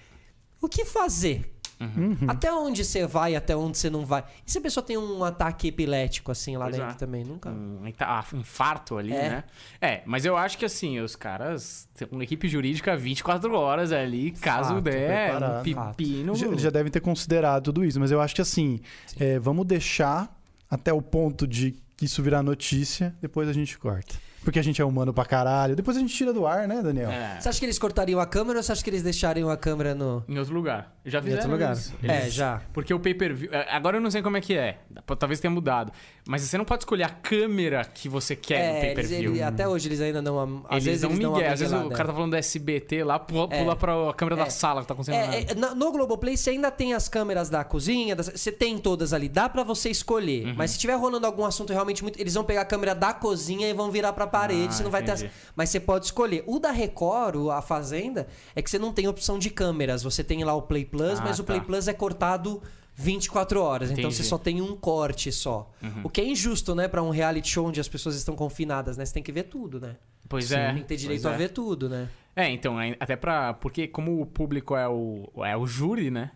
[0.61, 1.54] o que fazer?
[1.79, 2.15] Uhum.
[2.27, 4.23] Até onde você vai, até onde você não vai?
[4.45, 6.95] E se a pessoa tem um ataque epilético assim lá Pois dentro é.
[6.95, 7.23] também?
[7.23, 7.49] Nunca.
[7.49, 9.29] Um ah, infarto ali, É.
[9.29, 9.43] né?
[9.81, 14.31] É, mas eu acho que assim, os caras têm uma equipe jurídica 24 horas ali,
[14.31, 16.35] caso Fato, der um pepino.
[16.35, 18.79] Já- Eles já devem ter considerado tudo isso, mas eu acho que assim,
[19.19, 20.33] é, vamos deixar
[20.69, 24.15] até o ponto de isso virar notícia, depois a gente corta.
[24.45, 25.75] Porque a gente é humano pra caralho.
[25.75, 27.09] Depois a gente tira do ar, né, Daniel?
[27.09, 29.57] É, Você acha que eles cortariam a câmera ou você acha que eles deixariam a
[29.57, 30.23] câmera no.
[30.29, 30.93] em outro lugar.
[31.03, 31.75] Já Em fizeram outro lugar?
[32.03, 32.61] É, Eles- já.
[32.71, 33.49] Porque o pay-per-view...
[33.51, 34.77] é, Agora eu não sei como é que é.
[35.19, 35.91] Talvez tenha mudado.
[36.27, 39.31] Mas você não pode escolher a câmera que você quer no É, eles, pay-per-view.
[39.33, 40.65] ele- até hoje eles ainda não.
[40.67, 41.35] Às Eles vezes dão eles dão.
[41.35, 43.59] Às vezes o cara tá falando do SBT lá, pula, É.
[43.61, 44.45] pula pra câmera É.
[44.45, 45.33] da sala que tá acontecendo.
[45.33, 49.13] É, é, no Globoplay você ainda tem as câmeras da cozinha, das- você tem todas
[49.13, 50.47] ali, dá pra você escolher.
[50.47, 50.53] Uhum.
[50.55, 53.69] Mas se tiver rolando algum assunto realmente muito, eles vão pegar a câmera da cozinha
[53.69, 55.27] e vão virar pra parede, Ah, você não vai ter entendi.
[55.27, 56.43] as- mas você pode escolher.
[56.47, 60.23] O da Record, o- a Fazenda, é que você não tem opção de câmeras, você
[60.23, 61.53] tem lá o Play Plus, Ah, mas o tá.
[61.53, 62.63] Play Plus é cortado
[62.95, 64.15] 24 horas, então Entendi.
[64.15, 65.69] você só tem um corte só.
[65.83, 66.01] Uhum.
[66.05, 69.05] O que é injusto, né, Pra um reality show onde as pessoas estão confinadas, né?
[69.05, 69.97] Você tem que ver tudo, né?
[70.29, 70.71] Pois é.
[70.73, 71.37] Tem que ter direito a é.
[71.37, 72.07] ver tudo, né?
[72.35, 73.53] É, então, aí- até pra.
[73.53, 76.31] Porque como o público é o, é o júri, né?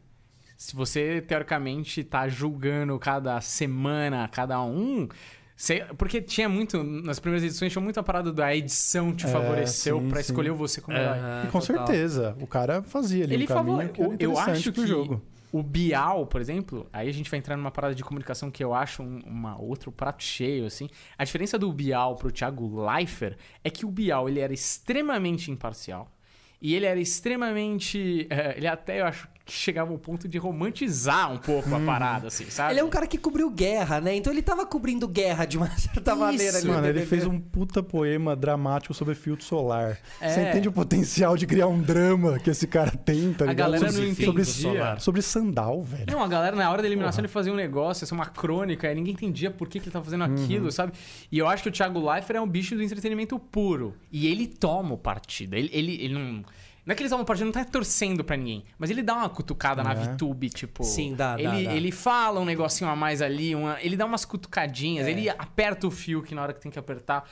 [0.58, 5.08] Se você, teoricamente, tá julgando cada semana, cada um.
[5.56, 6.82] você- porque tinha muito.
[6.84, 10.32] Nas primeiras edições tinha muito a parada da edição te É, favoreceu sim, pra sim.
[10.32, 11.18] escolher você como herói.
[11.18, 11.88] Aham, E com total.
[11.88, 15.22] certeza, o cara fazia ali Ele um eu acho que jogo.
[15.52, 18.74] O Bial, por exemplo, aí a gente vai entrar numa parada de comunicação que eu
[18.74, 20.90] acho um, uma outro prato cheio, assim.
[21.18, 26.12] A diferença do Bial pro Thiago Leifert é que o Bial, ele era extremamente imparcial.
[26.62, 28.28] E ele era extremamente...
[28.30, 32.28] eh, ele até, eu acho, que chegava ao ponto de romantizar um pouco a parada,
[32.28, 32.74] assim, sabe?
[32.74, 34.16] Ele é um cara que cobriu guerra, né?
[34.16, 36.68] Então ele tava cobrindo guerra de uma certa Isso, maneira ali.
[36.68, 39.98] no Mano, ele fez um puta poema dramático sobre filtro solar.
[40.22, 40.30] É.
[40.30, 43.72] Você entende o potencial de criar um drama que esse cara tem, tá A ligado?
[43.72, 45.00] galera sobre, não sobre, entendia.
[45.00, 46.06] sobre sandal, velho.
[46.12, 48.92] Não, a galera na hora da eliminação ele fazia um negócio, essa é uma crônica,
[48.92, 50.94] e ninguém entendia por que, que ele tava fazendo aquilo, sabe?
[51.32, 53.96] E eu acho que o Thiago Leifert é um bicho do entretenimento puro.
[54.12, 55.56] E ele toma o partido.
[55.56, 56.44] Ele, ele, ele não.
[56.90, 58.66] Não é que ele toma o partido, não tá torcendo pra ninguém.
[58.80, 59.96] Mas ele dá uma cutucada na É.
[59.96, 60.84] VTube, tipo.
[60.84, 61.74] Sim, dá, dá, ele, dá.
[61.76, 65.12] ele fala um negocinho a mais ali, uma, ele dá umas cutucadinhas, É.
[65.12, 67.30] ele aperta o fio que na hora que tem que apertar.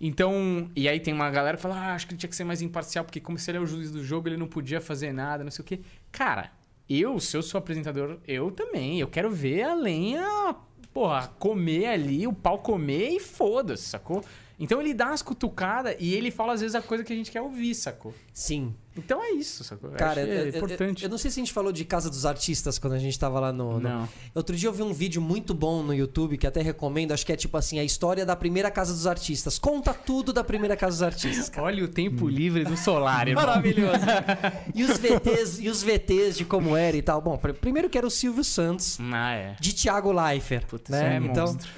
[0.00, 2.42] Então, e aí tem uma galera que fala, ah, acho que ele tinha que ser
[2.42, 5.12] mais imparcial, porque como se ele é o juiz do jogo, ele não podia fazer
[5.12, 5.80] nada, não sei o quê.
[6.10, 6.50] Cara,
[6.88, 8.98] eu, se eu sou apresentador, eu também.
[8.98, 10.56] Eu quero ver a lenha,
[10.92, 14.24] porra, comer ali, o pau comer e foda-se, sacou?
[14.60, 17.30] Então ele dá umas cutucadas e ele fala às vezes a coisa que a gente
[17.30, 18.12] quer ouvir, sacou?
[18.34, 18.74] Sim.
[18.96, 19.90] Então é isso, sacou?
[19.90, 21.04] Eu Cara, eu, é eu- importante.
[21.04, 23.16] Eu, eu não sei se a gente falou de Casa dos Artistas quando a gente
[23.16, 24.08] tava lá no, no- Não.
[24.34, 27.12] Outro dia eu vi um vídeo muito bom no YouTube que até recomendo.
[27.12, 29.56] Acho que é tipo assim: a história da primeira Casa dos Artistas.
[29.60, 31.48] Conta tudo da primeira Casa dos Artistas.
[31.48, 31.64] cara.
[31.68, 33.46] Olha o tempo livre do solar, irmão.
[33.46, 34.00] Maravilhoso.
[34.74, 37.20] e os VTs, e os VTs de como era e tal.
[37.20, 39.56] Bom, pr- primeiro que era o Silvio Santos, Ah, é.
[39.60, 40.66] de Thiago Leifert.
[40.66, 41.14] Putz, né?
[41.14, 41.70] é então, monstro.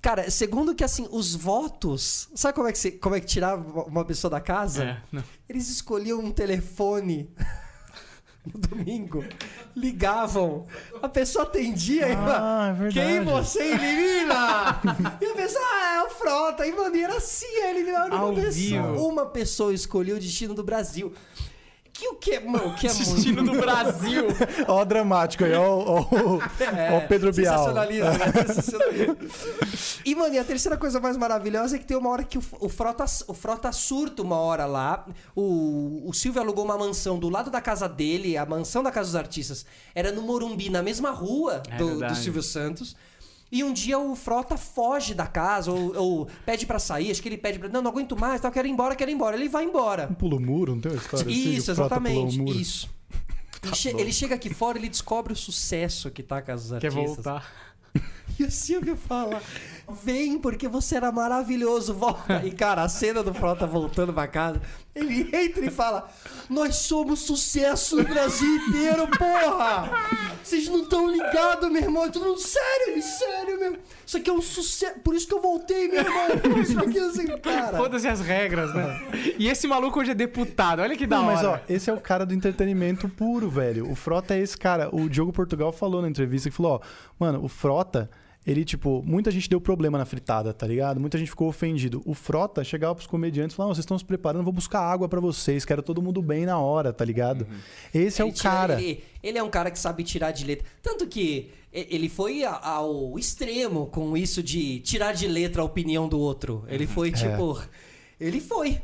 [0.00, 2.28] Cara, segundo que assim, os votos.
[2.34, 4.84] Sabe como é que, você, como é que tirava uma pessoa da casa?
[4.84, 5.24] É, não.
[5.48, 7.30] Eles escolhiam um telefone
[8.54, 9.24] no domingo,
[9.76, 10.66] ligavam,
[11.02, 13.06] a pessoa atendia e Ah, é verdade.
[13.06, 14.80] quem você elimina?
[15.20, 16.66] e a pessoa, ah, é o Frota.
[16.66, 18.42] E, mano, e era assim, ele uma vivo.
[18.86, 19.08] pessoa.
[19.12, 21.12] Uma pessoa escolheu o destino do Brasil.
[21.98, 23.56] Que o que, mano, o que é Destino muito...
[23.56, 24.26] do Brasil.
[24.68, 26.06] Ó o dramático aí, ó, ó,
[26.76, 27.58] É, ó o Pedro Bial.
[27.58, 28.32] sensacionalismo, né?
[28.46, 29.16] Sensacionalismo.
[30.04, 32.42] E, mano, e a terceira coisa mais maravilhosa é que tem uma hora que o,
[32.60, 35.06] o, Frota, o Frota surta uma hora lá.
[35.34, 39.08] O, o Silvio alugou uma mansão do lado da casa dele, a mansão da Casa
[39.08, 39.66] dos Artistas.
[39.92, 42.18] Era no Morumbi, na mesma rua É do, do verdade.
[42.20, 42.94] Silvio Santos.
[43.50, 47.28] E um dia o Frota foge da casa, ou, ou pede pra sair, acho que
[47.28, 47.68] ele pede pra.
[47.68, 49.36] Não, não aguento mais, tal, quero ir embora, quero ir embora.
[49.36, 50.08] Ele vai embora.
[50.18, 51.54] Pula o muro, não tem uma história assim?
[51.54, 52.42] Isso, exatamente.
[52.60, 52.88] Isso.
[53.64, 56.80] Ele, che- ele chega aqui fora, ele descobre o sucesso que tá a Casa dos
[56.80, 57.24] Quer Artistas.
[57.24, 57.52] voltar.
[58.38, 59.42] E o Silvio fala:
[60.04, 62.44] Vem, porque você era maravilhoso, volta.
[62.44, 64.62] E, cara, a cena do Frota voltando pra casa,
[64.98, 66.08] ele entra e fala:
[66.48, 69.90] Nós somos sucesso no Brasil inteiro, porra!
[70.42, 72.06] Vocês não estão ligados, meu irmão.
[72.06, 73.76] E todo mundo, sério, sério, meu.
[74.06, 74.98] Isso aqui é um sucesso.
[75.00, 76.60] Por isso que eu voltei, meu irmão.
[76.62, 77.76] Isso aqui é assim, cara.
[77.76, 79.00] Foda-se as regras, né?
[79.38, 80.80] E esse maluco hoje é deputado.
[80.80, 81.62] Olha que da Não, mas ó, hora.
[81.68, 83.90] esse é o cara do entretenimento puro, velho.
[83.90, 84.88] O Frota é esse cara.
[84.94, 86.86] O Diogo Portugal falou na entrevista que falou, ó,
[87.18, 88.10] mano, o Frota,
[88.46, 90.98] ele, tipo, muita gente deu problema na fritada, tá ligado?
[90.98, 92.00] Muita gente ficou ofendido.
[92.06, 95.08] O Frota chegava pros comediantes e falava, "Não, vocês estão se preparando, vou buscar água
[95.08, 97.46] pra vocês, quero todo mundo bem na hora, tá ligado?
[97.94, 98.80] Esse é Ele o tira- cara.
[98.82, 100.66] Ele, ele é um cara que sabe tirar de letra.
[100.82, 106.18] Tanto que ele foi ao extremo com isso de tirar de letra a opinião do
[106.18, 106.64] outro.
[106.68, 106.90] Ele Uhum.
[106.90, 107.60] foi tipo.
[108.20, 108.80] Ele foi.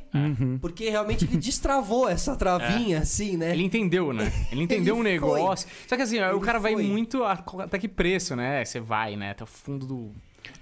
[0.61, 3.53] Porque realmente ele destravou essa travinha, assim, né?
[3.53, 4.33] Ele entendeu, né?
[4.53, 5.41] Ele entendeu Ele um foi.
[5.41, 5.69] negócio.
[5.89, 6.83] Só que assim, ó, o Ele cara vai foi.
[6.85, 7.25] muito.
[7.25, 8.65] a- até que preço, né?
[8.65, 9.31] Você vai, né?
[9.31, 10.13] Até o fundo do.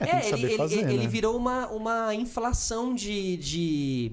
[0.00, 1.06] É, que ele, ele- fazer, ele né?
[1.06, 3.36] virou uma, uma inflação de.
[3.36, 4.12] de...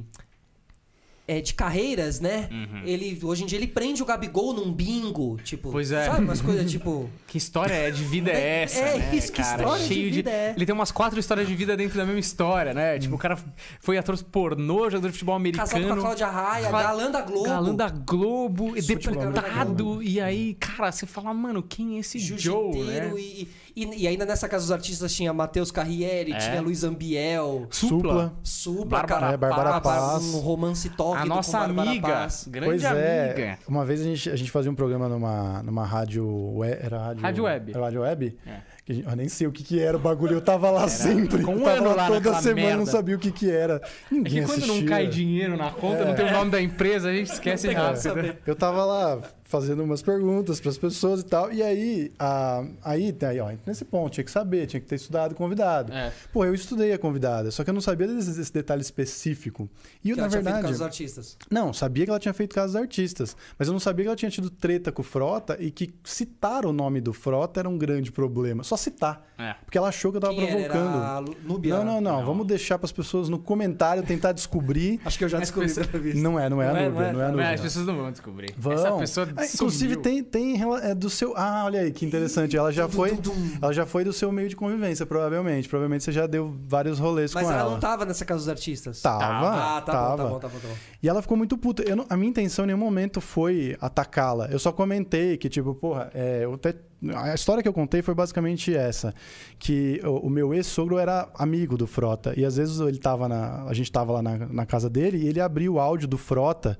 [1.29, 2.49] é, de carreiras, né?
[2.83, 5.71] Ele, hoje em dia ele prende o Gabigol num bingo, tipo.
[5.71, 6.05] Pois é.
[6.05, 7.07] Sabe umas coisas tipo.
[7.29, 9.61] Que história é de vida é essa, É né, isso, que cara?
[9.61, 10.53] história de Cheio vida é?
[10.55, 12.97] Ele tem umas quatro histórias de vida dentro da mesma história, né?
[12.97, 13.37] Tipo, o cara
[13.79, 15.69] foi ator pornô, jogador de futebol americano.
[15.69, 17.43] Casado com a Cláudia Raia, Cla- galã da Globo.
[17.43, 20.01] Galã da Globo, deputado.
[20.01, 23.11] E aí, cara, você fala, mano, quem é esse Joe, né?
[23.15, 23.47] e,
[23.83, 26.37] e, e ainda nessa casa dos artistas tinha Matheus Carriere, É.
[26.37, 28.33] tinha Luiz Ambiel, Supla.
[28.43, 30.23] Supla, Bárbara cara, É, Bárbara Paz.
[30.33, 33.59] um romance top A nossa amiga, grande Pois é, amiga.
[33.67, 37.21] uma vez a gente, a gente fazia um programa numa, numa rádio, era rádio...
[37.23, 37.71] Rádio web.
[37.71, 38.37] Era rádio web?
[38.45, 38.79] É.
[38.85, 41.43] Que eu nem sei o que que era o bagulho, eu tava lá sempre.
[41.43, 42.91] com um tava ano lá lá toda semana, não merda.
[42.91, 43.75] sabia o que que era.
[43.75, 44.89] É Ninguém que quando não assistia.
[44.89, 48.35] cai dinheiro na conta, não tem o nome da empresa, a gente esquece Não rápido.
[48.47, 49.19] Eu tava lá
[49.49, 51.51] fazendo umas perguntas pras pessoas e tal.
[51.51, 55.31] E aí, a, aí, aí ó, nesse ponto, tinha que saber, tinha que ter estudado
[55.31, 55.91] o convidado.
[55.91, 56.13] É.
[56.31, 59.67] Pô, eu estudei a convidada, só que eu não sabia desse, desse detalhe específico.
[60.05, 60.61] E, Que na feito verdade.
[60.61, 61.37] casa dos artistas.
[61.49, 64.29] Não, sabia que ela tinha feito casos artistas, mas eu não sabia que ela tinha
[64.29, 68.11] tido treta com o Frota e que citar o nome do Frota era um grande
[68.11, 68.63] problema.
[68.63, 69.25] Só citar.
[69.35, 69.55] É.
[69.65, 70.97] Porque ela achou que eu tava Quem provocando.
[70.97, 71.77] Era a Núbia?
[71.77, 72.25] Não, não, não, Não.
[72.25, 74.99] Vamos deixar pras pessoas no comentário tentar descobrir.
[75.03, 75.69] Acho que eu já As descobri
[76.01, 76.19] vista.
[76.21, 77.13] Não é, não é a Não é, Núbia, não é?
[77.13, 77.49] não é a Não, Núbia.
[77.55, 78.53] as pessoas não vão descobrir.
[78.57, 78.73] Vão.
[78.73, 81.33] Essa pessoa Ah, inclusive tem, tem é do seu.
[81.35, 82.55] Ah, olha aí que interessante.
[82.57, 83.17] Ela já foi,
[83.61, 85.67] ela já foi do seu meio de convivência, provavelmente.
[85.69, 87.71] Provavelmente você já deu vários rolês Mas com ela ela.
[87.71, 89.01] não tava nessa casa dos artistas.
[89.01, 90.17] Tava, Ah, tá tava.
[90.17, 90.73] bom, tá bom, tá bom, tá bom.
[91.01, 91.83] E ela ficou muito puta.
[91.83, 94.47] Eu não- a minha intenção em nenhum momento foi atacá-la.
[94.47, 96.75] Eu só comentei que, tipo, porra, é, eu até-
[97.15, 99.13] a história que eu contei foi basicamente essa.
[99.57, 102.33] Que o, o meu ex-sogro era amigo do Frota.
[102.37, 103.63] E às vezes ele tava na.
[103.65, 106.77] A gente tava lá na, na casa dele e ele abriu o áudio do Frota.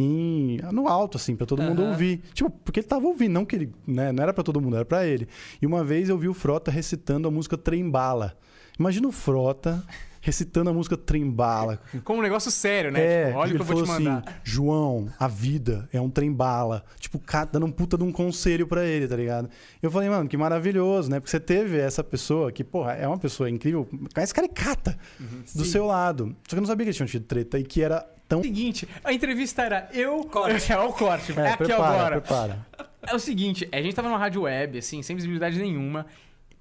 [0.00, 1.90] Em, no alto, assim, pra todo mundo Aham.
[1.90, 2.20] ouvir.
[2.32, 3.72] Tipo, porque ele tava ouvindo, não que ele.
[3.84, 5.26] Né, não era pra todo mundo, era pra ele.
[5.60, 8.36] E uma vez eu vi o Frota recitando a música Trembala.
[8.78, 9.82] Imagina o Frota
[10.20, 11.80] recitando a música Trembala.
[12.04, 13.00] Como um negócio sério, né?
[13.02, 14.22] É, Tipo, olha o que eu vou te falou mandar.
[14.24, 16.84] assim, João, a vida é um trem-bala.
[17.00, 17.20] Tipo,
[17.50, 19.48] dando um puta de um conselho pra ele, tá ligado?
[19.82, 21.18] Eu falei, mano, que maravilhoso, né?
[21.18, 25.42] Porque você teve essa pessoa que, porra, é uma pessoa incrível, mais caricata Uhum.
[25.56, 26.36] do seu lado.
[26.44, 28.42] Só que eu não sabia que eles tinham tido treta e que era tão...
[28.42, 30.24] Seguinte, a entrevista era eu.
[30.24, 30.70] Corte.
[30.72, 31.32] É o corte.
[31.32, 32.20] É, É, aqui prepara, agora.
[32.20, 32.66] prepara.
[33.06, 36.06] É o seguinte, a gente tava numa rádio web, assim, sem visibilidade nenhuma.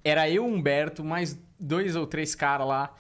[0.04, 2.96] Era eu, Humberto, mais dois ou três caras lá.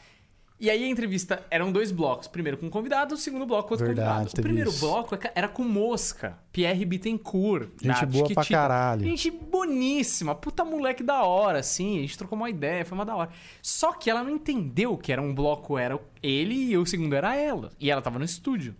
[0.60, 2.28] E aí a entrevista eram dois blocos.
[2.28, 4.40] Primeiro com um convidado, o segundo bloco com outro Verdade, convidado.
[4.40, 4.80] O primeiro isso.
[4.80, 7.70] bloco era com Mosca, Pierre Bittencourt.
[7.80, 8.46] Gente boa pra Chiquitita.
[8.46, 9.04] caralho.
[9.04, 12.00] Gente boníssima, puta moleque da hora, assim.
[12.00, 13.30] A gente trocou uma ideia, foi uma da hora.
[13.62, 17.36] Só que ela não entendeu que era um bloco, era ele e o segundo era
[17.36, 17.72] ela.
[17.80, 18.76] E ela tava no estúdio.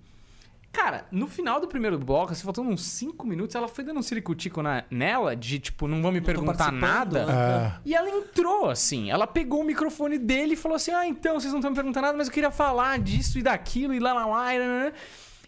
[0.72, 4.04] Cara, no final do primeiro bloco, assim, faltando uns 5 minutos, ela foi dando um
[4.04, 7.26] ciricutico na, nela, de tipo, não vão me tô perguntar nada.
[7.26, 7.34] né?
[7.34, 9.10] É, E ela entrou, assim.
[9.10, 12.06] Ela pegou o microfone dele e falou assim: Ah, então, vocês não estão me perguntando
[12.06, 14.54] nada, mas eu queria falar disso e daquilo e lá, lá, lá.
[14.54, 14.92] E, lá, lá.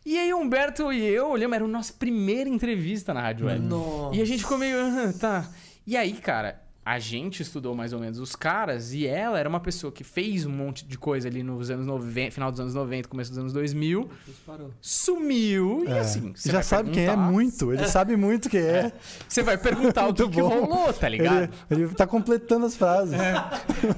[0.03, 3.59] e aí Humberto e eu olhamos, era a nossa primeira entrevista na Rádio Web.
[3.59, 4.15] Nossa.
[4.15, 5.47] E a gente ficou meio, "Ah, tá.
[5.85, 6.59] E aí, cara,
[6.90, 10.48] a gente estudou mais ou menos os caras e ela era uma pessoa que fez
[10.48, 13.53] um monte de coisa ali nos anos 90, final dos anos 90, começo dos anos
[13.53, 14.10] 2000,
[14.44, 14.72] Parou.
[14.82, 15.99] sumiu e é.
[15.99, 16.34] assim.
[16.36, 18.91] você Já vai sabe quem é muito, ele sabe muito quem é.
[19.28, 21.53] Você vai perguntar o que, que rolou, tá ligado?
[21.70, 23.14] Ele, ele tá completando as frases.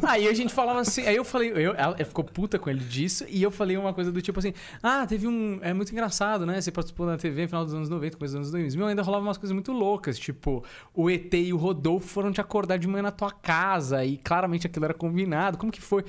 [0.04, 3.26] Aí a gente falava assim, aí eu falei, eu, ela ficou puta com ele disso,
[3.30, 4.54] e eu falei uma coisa do tipo assim:
[4.84, 5.60] ah, teve um.
[5.62, 6.60] É muito engraçado, né?
[6.60, 9.24] Você participou da TV no final dos anos 90, começo dos anos 2000, ainda rolava
[9.24, 10.62] umas coisas muito loucas, tipo,
[10.94, 14.68] o ET e o Rodolfo foram te acordar de manhã na tua casa, e claramente
[14.68, 15.58] aquilo era combinado.
[15.58, 16.04] Como que foi?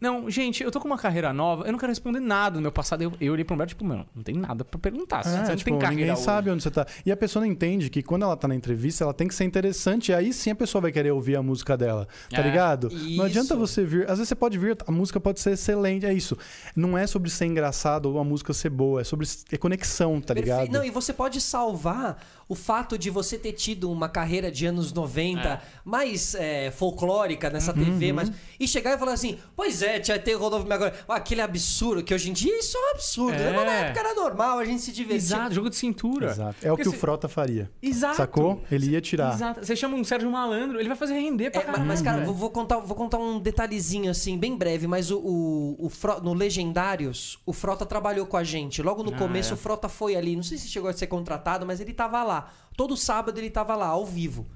[0.00, 2.70] Não, gente, eu tô com uma carreira nova, eu não quero responder nada do meu
[2.70, 3.02] passado.
[3.02, 5.22] Eu, eu olhei pro Humberto, tipo, mano, não tem nada pra perguntar.
[5.24, 6.22] Você É, não tipo, tem carreira ninguém hoje.
[6.22, 6.86] sabe onde você tá.
[7.04, 9.44] E a pessoa não entende que quando ela tá na entrevista, ela tem que ser
[9.44, 10.10] interessante.
[10.10, 12.06] E aí sim a pessoa vai querer ouvir a música dela.
[12.30, 12.88] Tá É, ligado?
[12.92, 13.16] isso.
[13.16, 14.02] Não adianta você vir.
[14.02, 16.04] Às vezes você pode vir, a música pode ser excelente.
[16.04, 16.36] É isso.
[16.74, 19.00] Não é sobre ser engraçado ou a música ser boa.
[19.00, 20.56] É sobre é conexão, tá Perfeito.
[20.60, 20.72] ligado?
[20.72, 24.92] Não, e você pode salvar o fato de você ter tido uma carreira de anos
[24.92, 25.60] 90 É.
[25.84, 30.34] mais é, folclórica nessa TV, mas, e chegar e falar assim: Pois é, tinha ter
[30.34, 30.94] Rodolfo agora.
[31.08, 33.34] Ah, aquele absurdo, que hoje em dia isso é um absurdo.
[33.40, 33.52] É.
[33.52, 35.16] Mas na época era normal, a gente se divertia.
[35.36, 36.26] Exato, jogo de cintura.
[36.30, 36.56] Exato.
[36.62, 37.70] É o Porque que o Frota faria.
[37.82, 38.16] Exato.
[38.16, 38.62] Sacou?
[38.70, 39.34] Ele ia tirar.
[39.34, 39.64] Exato.
[39.64, 41.84] Você chama um Sérgio Malandro, ele vai fazer render pra É, caralho.
[41.86, 42.26] mas, cara, né?
[42.26, 46.34] vou, contar, vou contar um detalhezinho assim, bem breve, mas o, o, o Fro- no
[46.34, 48.82] Legendários, o Frota trabalhou com a gente.
[48.82, 49.54] Logo no Ah, começo, é.
[49.54, 50.36] o Frota foi ali.
[50.36, 52.50] Não sei se chegou a ser contratado, mas ele tava lá.
[52.76, 54.46] Todo sábado ele tava lá, ao vivo.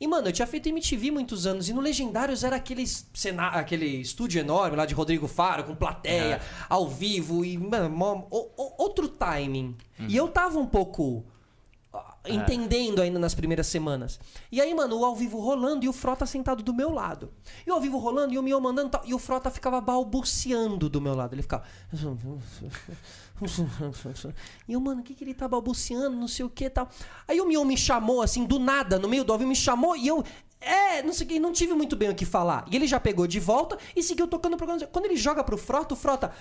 [0.00, 1.68] E, mano, eu tinha feito MTV muitos anos.
[1.68, 6.36] E no Legendários era aquele, cena, aquele estúdio enorme lá de Rodrigo Faro, com plateia,
[6.36, 6.40] É.
[6.68, 7.44] ao vivo.
[7.44, 8.26] E, mano,
[8.78, 9.76] outro timing.
[9.98, 10.06] Uhum.
[10.08, 11.24] E eu tava um pouco
[12.26, 14.18] entendendo ainda nas primeiras semanas.
[14.50, 17.30] E aí, mano, o ao vivo rolando e o Frota sentado do meu lado.
[17.66, 19.02] E o ao vivo rolando e o Mion mandando tal.
[19.04, 21.34] E o Frota ficava balbuciando do meu lado.
[21.34, 21.64] Ele ficava.
[24.68, 26.16] E eu, mano, o que, que ele tá balbuciando?
[26.16, 26.88] Não sei o que tal.
[27.26, 29.96] Aí o Mion me chamou, assim, do nada, no meio do ao vivo, me chamou
[29.96, 30.24] e eu.
[30.60, 32.64] É, não sei o que, não tive muito bem o que falar.
[32.70, 34.84] E ele já pegou de volta e seguiu tocando o programa.
[34.86, 36.32] Quando ele joga pro Frota, o Frota.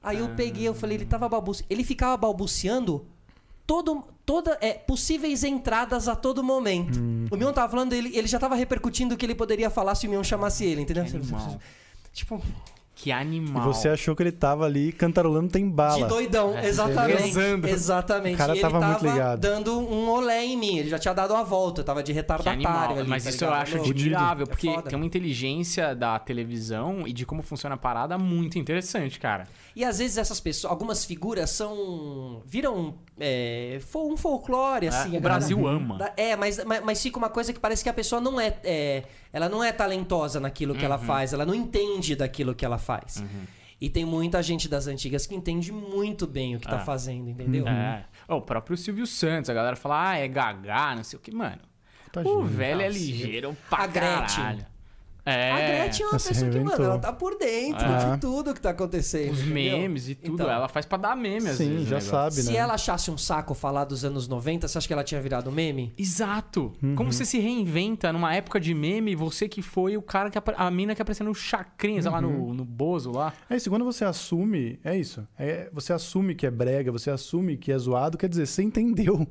[0.00, 1.66] Aí eu peguei, eu falei, ele tava balbuciando.
[1.72, 3.08] Ele ficava balbuciando
[3.66, 6.98] todo, toda, é, possíveis entradas a todo momento.
[7.30, 10.06] O Mion tava falando, ele, ele já tava repercutindo o que ele poderia falar se
[10.06, 11.04] o Mion chamasse ele, entendeu?
[13.04, 13.62] Que animal.
[13.62, 16.00] E você achou que ele tava ali cantarolando tem bala.
[16.00, 17.22] de doidão, É, exatamente.
[17.22, 17.68] rezando.
[17.68, 18.34] Exatamente.
[18.34, 19.40] O cara e ele tava tava muito ligado.
[19.40, 20.78] dando um olé em mim.
[20.78, 22.98] Ele já tinha dado a volta, eu tava de retardatário animal.
[23.00, 23.06] ali.
[23.06, 24.88] Mas tá isso eu acho admirável, É porque foda.
[24.88, 29.46] tem uma inteligência da televisão e de como funciona a parada muito interessante, cara.
[29.76, 32.40] E às vezes essas pessoas, algumas figuras são.
[32.46, 35.14] viram é, um folclore, assim.
[35.14, 35.98] É, o Brasil ama.
[35.98, 38.56] Da- É, mas, mas, mas fica uma coisa que parece que a pessoa não é.
[38.64, 39.02] é,
[39.32, 41.02] ela não é talentosa naquilo que ela Uhum.
[41.04, 42.93] faz, ela não entende daquilo que ela faz.
[43.80, 46.84] E tem muita gente das antigas que entende muito bem o que tá É.
[46.84, 47.66] fazendo, entendeu?
[47.68, 48.04] É.
[48.28, 51.30] Ó, o próprio Silvio Santos, a galera fala, ah, é gagá, não sei o que.
[51.34, 51.60] Mano,
[52.12, 52.44] Tá o gênio.
[52.44, 54.36] velho é Nossa, ligeiro pra A Gretchen.
[54.44, 54.66] caralho.
[55.26, 55.50] É.
[55.52, 58.10] A Gretchen é uma Se pessoa que, mano, ela tá por dentro É.
[58.14, 59.32] de tudo que tá acontecendo.
[59.32, 59.78] Os entendeu?
[59.78, 61.86] memes e tudo, Então, ela faz pra dar meme às Sim, vezes.
[61.86, 62.58] o já sabe, Se né?
[62.58, 65.94] ela achasse um saco falar dos anos 90, você acha que ela tinha virado meme?
[65.96, 66.72] Exato.
[66.82, 66.94] Uhum.
[66.94, 70.70] Como você se reinventa numa época de meme, você que foi o cara que a
[70.70, 72.48] mina que apareceu no chacrinha, sei lá, Uhum.
[72.48, 73.32] no, no Bozo lá.
[73.48, 75.26] É isso, quando você assume, é isso.
[75.38, 79.26] É, você assume que é brega, você assume que é zoado, quer dizer, você entendeu,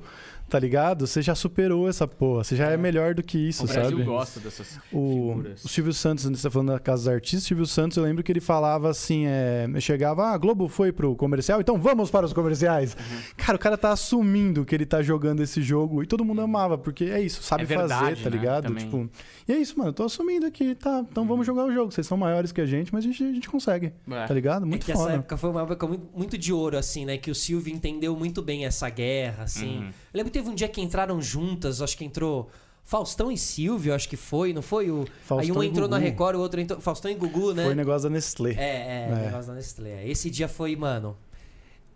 [0.50, 1.08] tá ligado?
[1.08, 4.04] Você já superou essa porra, você já é, melhor do que isso, o Brasil sabe?
[4.04, 5.64] gosta dessas O, figuras.
[5.66, 8.24] o Silvio Santos, você tá falando da Casa dos Artistas, o Silvio Santos, eu lembro
[8.24, 12.12] que ele falava assim, é, eu chegava, ah, a Globo foi pro comercial, então vamos
[12.12, 12.96] para os comerciais.
[12.96, 13.18] Uhum.
[13.38, 16.78] Cara, o cara tá assumindo que ele tá jogando esse jogo e todo mundo amava,
[16.78, 18.38] porque é isso, sabe É verdade, fazer, tá né?
[18.38, 18.64] ligado?
[18.68, 18.84] Também.
[18.86, 19.10] Tipo,
[19.48, 22.06] e é isso, mano, eu tô assumindo aqui, tá, então vamos jogar o jogo, vocês
[22.06, 24.26] são maiores que a gente, mas a gente, a gente consegue, É.
[24.28, 24.64] tá ligado?
[24.64, 25.14] É Muito que essa foda.
[25.16, 27.18] época foi uma época muito, muito de ouro, assim, né?
[27.18, 29.80] Que o Silvio entendeu muito bem essa guerra, assim.
[29.80, 29.90] Uhum.
[30.14, 32.50] Eu lembro que teve um dia que entraram juntas, acho que entrou
[32.84, 34.92] Faustão e Silvio, acho que foi, não foi?
[34.92, 35.06] O...
[35.40, 36.10] Aí um entrou na Gugu.
[36.10, 36.80] Record, o outro entrou.
[36.82, 37.64] Faustão e Gugu, né?
[37.64, 38.52] Foi negócio da Nestlé.
[38.52, 39.26] É, é, É.
[39.26, 40.08] negócio da Nestlé.
[40.08, 41.18] Esse dia foi, mano.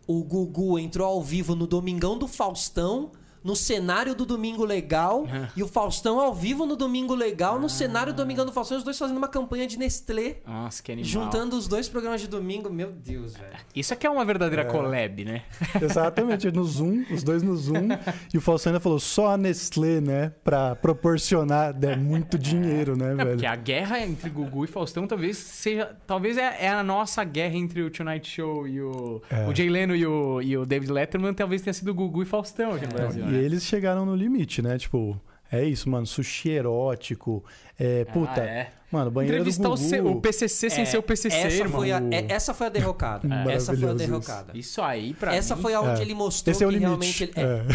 [0.07, 3.11] O Gugu entrou ao vivo no Domingão do Faustão,
[3.47, 5.25] no cenário do Domingo Legal,
[5.55, 8.83] e o Faustão ao vivo no Domingo Legal, no cenário do Domingão do Faustão, os
[8.83, 11.09] dois fazendo uma campanha de Nestlé, Nossa, que animal.
[11.09, 12.69] juntando os dois programas de domingo.
[12.69, 13.55] Meu Deus, velho.
[13.73, 15.43] Isso aqui é uma verdadeira collab, né?
[15.81, 17.87] Exatamente, no Zoom, os dois no Zoom.
[18.33, 20.33] e o Faustão ainda falou só a Nestlé, né?
[20.43, 23.29] Pra proporcionar né, muito dinheiro, né, É, velho?
[23.29, 25.95] porque a guerra entre Gugu e Faustão talvez seja.
[26.05, 29.21] Talvez é, é a nossa guerra entre o Tonight Show e o.
[29.29, 29.47] É.
[29.47, 32.73] O Jay Leno e o, e o David Letterman talvez tenha sido Gugu e Faustão
[32.73, 33.23] aqui no Brasil.
[33.23, 33.36] E né?
[33.39, 34.77] Eles chegaram no limite, né?
[34.77, 35.19] Tipo,
[35.51, 36.05] é isso, mano.
[36.05, 37.43] Sushi erótico.
[37.79, 38.41] É, puta.
[38.41, 38.71] Ah, é.
[38.89, 39.83] Mano, banheiro do Entrevistar o, Gugu.
[39.89, 41.79] C- o PCC sem É, ser o PCC, essa irmão.
[41.81, 43.27] foi a, é- essa foi a derrocada.
[43.51, 44.57] Essa foi a derrocada.
[44.57, 45.61] Isso aí, pra Essa mim...
[45.61, 46.03] foi aonde É.
[46.05, 46.87] ele mostrou Esse é o que limite.
[46.87, 47.23] realmente.
[47.23, 47.33] Ele,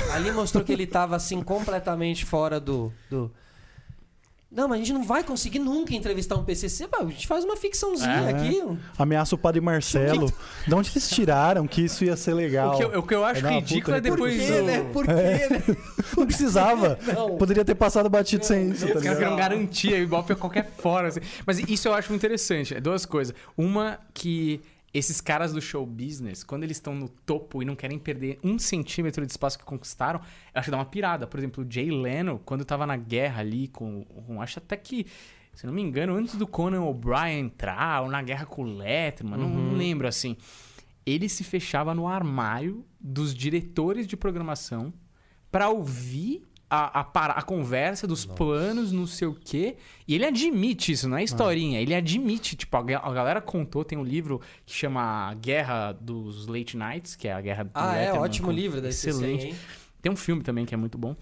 [0.09, 3.31] é, Ali mostrou que ele tava assim completamente fora do, do.
[4.55, 6.87] Não, mas a gente não vai conseguir nunca entrevistar um PCC.
[6.87, 8.31] pô, A gente faz uma ficçãozinha É.
[8.31, 8.63] aqui.
[8.99, 10.31] Ameaça o padre Marcelo.
[10.67, 12.75] De onde eles tiraram que isso ia ser legal?
[12.75, 14.63] O que, eu, o que eu acho É ridículo é Por depois quê, do...
[14.65, 14.91] né?
[14.93, 15.77] Por quê, né?
[16.17, 16.99] Não precisava.
[17.15, 17.37] Não.
[17.39, 19.17] Poderia ter passado batido sem isso, tá Os caras ligado?
[19.19, 21.09] queriam garantia, Ibope a qualquer fora.
[21.09, 21.21] assim.
[21.47, 22.75] Mas isso eu acho interessante.
[22.75, 23.35] É duas coisas.
[23.57, 24.61] Uma, que
[24.95, 28.59] esses caras do show business, quando eles estão no topo e não querem perder um
[28.59, 31.27] centímetro de espaço que conquistaram, eu acho que dá uma pirada.
[31.27, 34.05] Por exemplo, o Jay Leno, quando tava na guerra ali com.
[34.05, 35.07] com acho até que.
[35.55, 39.39] Se não me engano, antes do Conan O'Brien entrar, ou na guerra com o Letterman,
[39.39, 40.37] não, não lembro assim.
[41.05, 44.93] Ele se fechava no armário dos diretores de programação
[45.51, 46.43] pra ouvir
[46.75, 49.77] a, a, para- a conversa dos planos, não sei o quê.
[50.09, 51.79] E ele admite isso, não é historinha.
[51.81, 56.77] Ele admite, tipo, a, a galera contou, tem um livro que chama Guerra dos Late
[56.77, 59.47] Nights, que é a guerra do Ah, é, Letterman, ótimo com- livro desse Excelente.
[59.49, 59.55] hein?
[60.01, 61.15] Tem um filme também que é muito bom.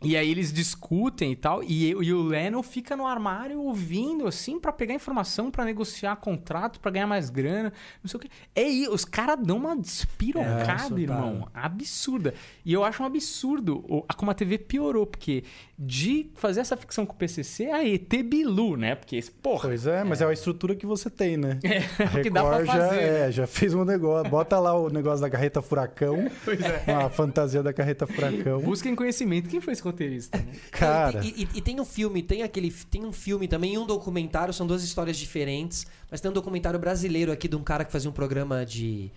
[0.00, 4.60] E aí eles discutem e tal, e, e o Leno fica no armário ouvindo, assim,
[4.60, 7.72] pra pegar informação, pra negociar contrato, pra ganhar mais grana,
[8.02, 8.28] não sei o quê.
[8.54, 11.48] É aí, os caras dão uma despirocada, É, irmão.
[11.52, 12.32] Absurda.
[12.64, 13.82] E eu acho um absurdo
[14.16, 15.42] como a TV piorou, porque
[15.76, 18.94] de fazer essa ficção com o PCC, é a ET Bilu, né?
[18.94, 20.26] Porque, porra, Pois é, mas é.
[20.26, 21.58] a estrutura que você tem, né?
[21.64, 22.96] é o que dá pra Record já, fazer.
[22.96, 23.28] né?
[23.28, 24.30] é, já fez um negócio.
[24.30, 26.28] Bota lá o negócio da carreta furacão.
[26.44, 26.84] Pois é.
[26.92, 28.60] A fantasia da carreta furacão.
[28.60, 29.48] Busquem conhecimento.
[29.48, 30.38] Quem foi esse roteirista?
[30.38, 30.52] né?
[30.70, 32.70] Cara, E, e- e tem um filme, tem aquele.
[32.90, 35.86] Tem um filme também e um documentário, são duas histórias diferentes.
[36.10, 39.10] Mas tem um documentário brasileiro aqui de um cara que fazia um programa de.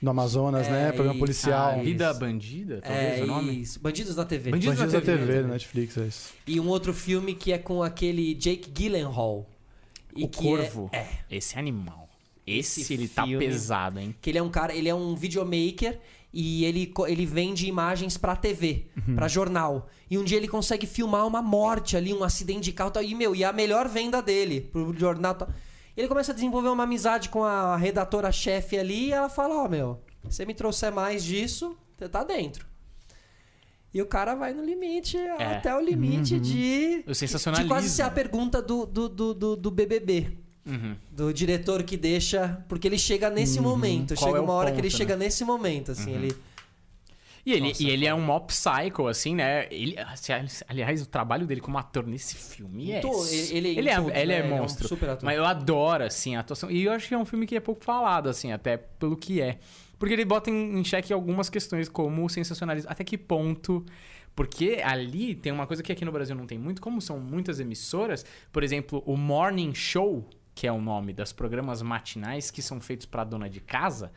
[0.00, 0.92] no Amazonas, É, né?
[0.92, 1.72] Programa policial.
[1.78, 1.82] Ah.
[1.82, 3.60] Vida Bandida, talvez É o nome?
[3.60, 3.78] isso.
[3.80, 4.50] Bandidos da TV.
[4.50, 6.32] Bandidos Bandidos da da TV, TV, Netflix, é isso.
[6.46, 9.46] E um outro filme que é com aquele Jake Gyllenhaal.
[10.16, 10.88] E o que Corvo.
[10.92, 12.08] É, Esse animal.
[12.46, 14.12] Esse, Esse ele tá filme- pesado, hein?
[14.20, 16.00] que ele é um cara, ele é um videomaker
[16.32, 19.88] e ele, ele vende imagens pra TV, pra jornal.
[20.08, 23.02] E um dia ele consegue filmar uma morte ali, um acidente de carro e tal.
[23.02, 25.32] E, meu, e é a melhor venda dele pro jornal.
[25.34, 25.48] e Tal.
[25.96, 30.00] Ele começa a desenvolver uma amizade com a redatora-chefe ali e ela fala: Ó, meu,
[30.28, 32.64] se você me trouxer mais disso, você tá dentro.
[33.92, 37.02] E o cara vai no limite, até o limite de.
[37.06, 37.68] O De sensacionalismo.
[37.68, 40.38] quase ser a pergunta do, do, do, do, do BBB.
[40.70, 40.96] Uhum.
[41.10, 42.64] Do diretor que deixa.
[42.68, 44.14] Porque ele chega nesse momento.
[44.14, 45.24] Qual chega é uma hora que ele ponto, chega né?
[45.26, 46.14] nesse momento, assim.
[46.14, 46.36] Ele.
[47.44, 49.66] E ele, Nossa, e ele é um mop psycho, assim, né?
[49.70, 49.96] Ele,
[50.68, 53.00] aliás, o trabalho dele como ator nesse filme é.
[53.02, 54.20] Muito- ele- ele- ele, é, tudo, ele né?
[54.20, 54.86] é Ele é um monstro.
[54.86, 55.24] super ator.
[55.24, 56.70] Mas eu adoro, assim, a atuação.
[56.70, 59.40] E eu acho que é um filme que é pouco falado, assim, até pelo que
[59.40, 59.58] é.
[59.98, 62.90] Porque ele bota em, em xeque algumas questões, como o sensacionalismo.
[62.90, 63.84] Até que ponto.
[64.36, 67.58] Porque ali tem uma coisa que aqui no Brasil não tem muito, como são muitas
[67.58, 70.28] emissoras, por exemplo, o Morning Show,
[70.60, 74.12] que é o nome dos programas matinais que são feitos pra dona de casa,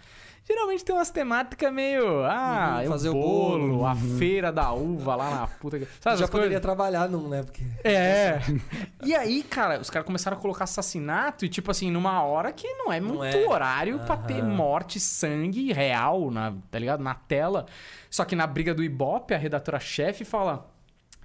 [0.45, 2.21] geralmente tem umas temáticas meio.
[2.25, 3.85] Ah, Uhum, é fazer o o bolo, bolo.
[3.85, 5.79] a feira da uva lá na puta.
[5.79, 6.61] que- Sabe já poderia coisas?
[6.61, 7.43] trabalhar num, né?
[7.43, 7.63] Porque.
[7.85, 8.39] É.
[9.05, 12.67] E aí, cara, os caras começaram a colocar assassinato e, tipo assim, numa hora que
[12.73, 13.47] não é muito é.
[13.47, 17.01] horário pra ter morte, sangue real, na, tá ligado?
[17.01, 17.67] Na tela.
[18.09, 20.69] Só que na briga do Ibope, a redatora-chefe fala.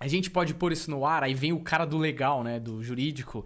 [0.00, 2.60] A gente pode pôr isso no ar, aí vem o cara do legal, né?
[2.60, 3.44] Do jurídico.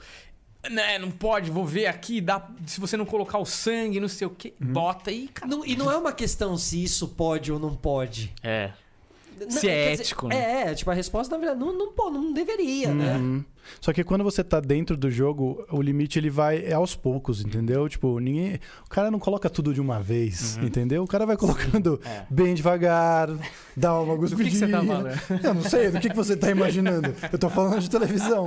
[0.71, 4.27] Né, não pode, vou ver aqui, dá, se você não colocar o sangue, não sei
[4.29, 5.51] o quê, bota aí, cara.
[5.51, 8.33] Não- e não é uma questão se isso pode ou não pode.
[8.45, 8.71] É.
[9.41, 10.71] Não, Se é dizer, ético, né?
[10.71, 13.43] É, tipo, a resposta, na verdade, não, não, não deveria, né?
[13.63, 13.79] Uhum.
[13.81, 17.45] Só que quando você tá dentro do jogo, o limite ele vai é aos poucos,
[17.45, 17.89] entendeu?
[17.89, 18.59] Tipo, ninguém.
[18.87, 21.03] O cara não coloca tudo de uma vez, entendeu?
[21.03, 22.25] O cara vai colocando É.
[22.31, 23.29] bem devagar,
[23.77, 24.51] dá uma Do que, cuspidinha.
[24.51, 25.43] que você tá falando?
[25.45, 27.15] Eu não sei, do que, que você tá imaginando?
[27.33, 28.47] Eu tô falando de televisão.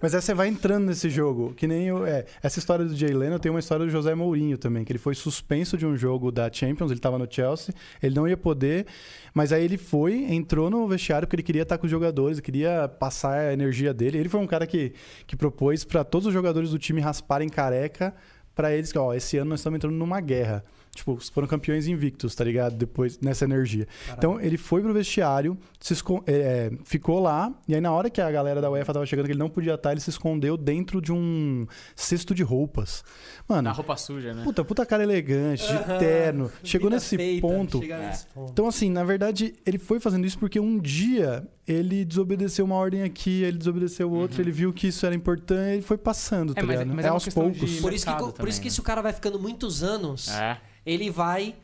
[0.00, 1.52] Mas aí você vai entrando nesse jogo.
[1.54, 2.06] Que nem eu.
[2.06, 4.98] É, essa história do Jay Leno tem uma história do José Mourinho também, que ele
[4.98, 8.86] foi suspenso de um jogo da Champions, ele tava no Chelsea, ele não ia poder.
[9.34, 12.88] Mas aí ele foi, entrou no vestiário porque ele queria estar com os jogadores, queria
[12.88, 14.16] passar a energia dele.
[14.18, 14.92] Ele foi um cara que,
[15.26, 18.14] que propôs para todos os jogadores do time rasparem careca
[18.54, 20.64] para eles que, ó, esse ano nós estamos entrando numa guerra.
[20.94, 22.74] Tipo, foram campeões invictos, tá ligado?
[22.74, 23.86] Depois, nessa energia.
[24.16, 28.18] Então, ele foi pro vestiário, se escon- é, ficou lá, e aí na hora que
[28.18, 31.02] a galera da UEFA tava chegando, que ele não podia estar, ele se escondeu dentro
[31.02, 33.04] de um cesto de roupas.
[33.46, 34.42] Mano, Na roupa suja, né?
[34.42, 36.50] puta, puta cara elegante, de terno.
[36.64, 37.78] Chegou nesse feita, ponto.
[37.78, 38.52] chegar nesse ponto.
[38.52, 43.02] Então, assim, na verdade, ele foi fazendo isso porque um dia ele desobedeceu uma ordem
[43.02, 46.64] aqui, ele desobedeceu outra, ele viu que isso era importante, ele foi passando, tá Uhum.
[46.64, 46.96] É, mas- ligado?
[46.96, 47.58] mas é é aos poucos.
[47.80, 48.70] Por isso, que, mercado por isso também, que né?
[48.70, 50.58] se o cara vai ficando muitos anos, É.
[50.84, 51.54] ele vai.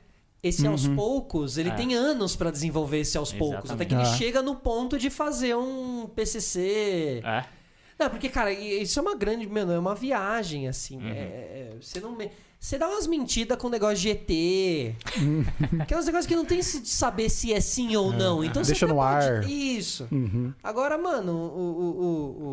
[0.44, 1.74] Esse aos poucos, ele É.
[1.74, 3.70] tem anos pra desenvolver esse aos poucos.
[3.70, 7.22] Até que ele chega no ponto de fazer um PCC.
[7.24, 7.44] É.
[7.96, 9.46] Não, porque, cara, isso é uma grande.
[9.46, 10.96] Mano, é uma viagem, assim.
[10.96, 11.06] Uhum.
[11.08, 12.16] É- é- você não.
[12.16, 12.28] me-
[12.62, 14.94] Você dá umas mentidas com o negócio de ET.
[15.80, 18.44] Aquelas negócios que não tem se de saber se é sim ou não.
[18.44, 19.42] Então Deixa você no ar.
[19.50, 20.06] Isso.
[20.12, 20.54] Uhum.
[20.62, 22.46] Agora, mano, o, o- o-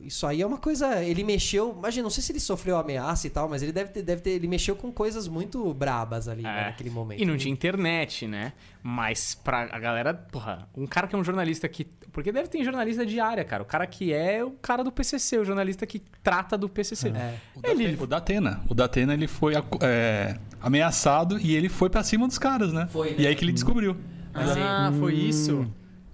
[0.00, 1.04] o- isso aí é uma coisa.
[1.04, 1.72] Ele mexeu.
[1.78, 4.02] Imagina, não sei se ele sofreu ameaça e tal, mas ele deve ter.
[4.02, 6.64] Deve ter ele mexeu com coisas muito brabas ali né, É.
[6.66, 7.22] naquele momento.
[7.22, 8.54] E não tinha internet, né?
[8.82, 11.86] Mas pra a galera, porra, um cara que é um jornalista que.
[12.14, 13.64] Porque deve ter jornalista diária, cara.
[13.64, 17.08] O cara que é o cara do PCC, o jornalista que trata do PCC.
[17.08, 17.34] É.
[17.56, 18.60] O Datena, o Datena.
[18.68, 22.86] O Datena, ele foi é, ameaçado e ele foi pra cima dos caras, né?
[22.92, 23.28] Foi, E né?
[23.28, 23.96] aí que ele descobriu.
[24.32, 25.66] ah, foi isso.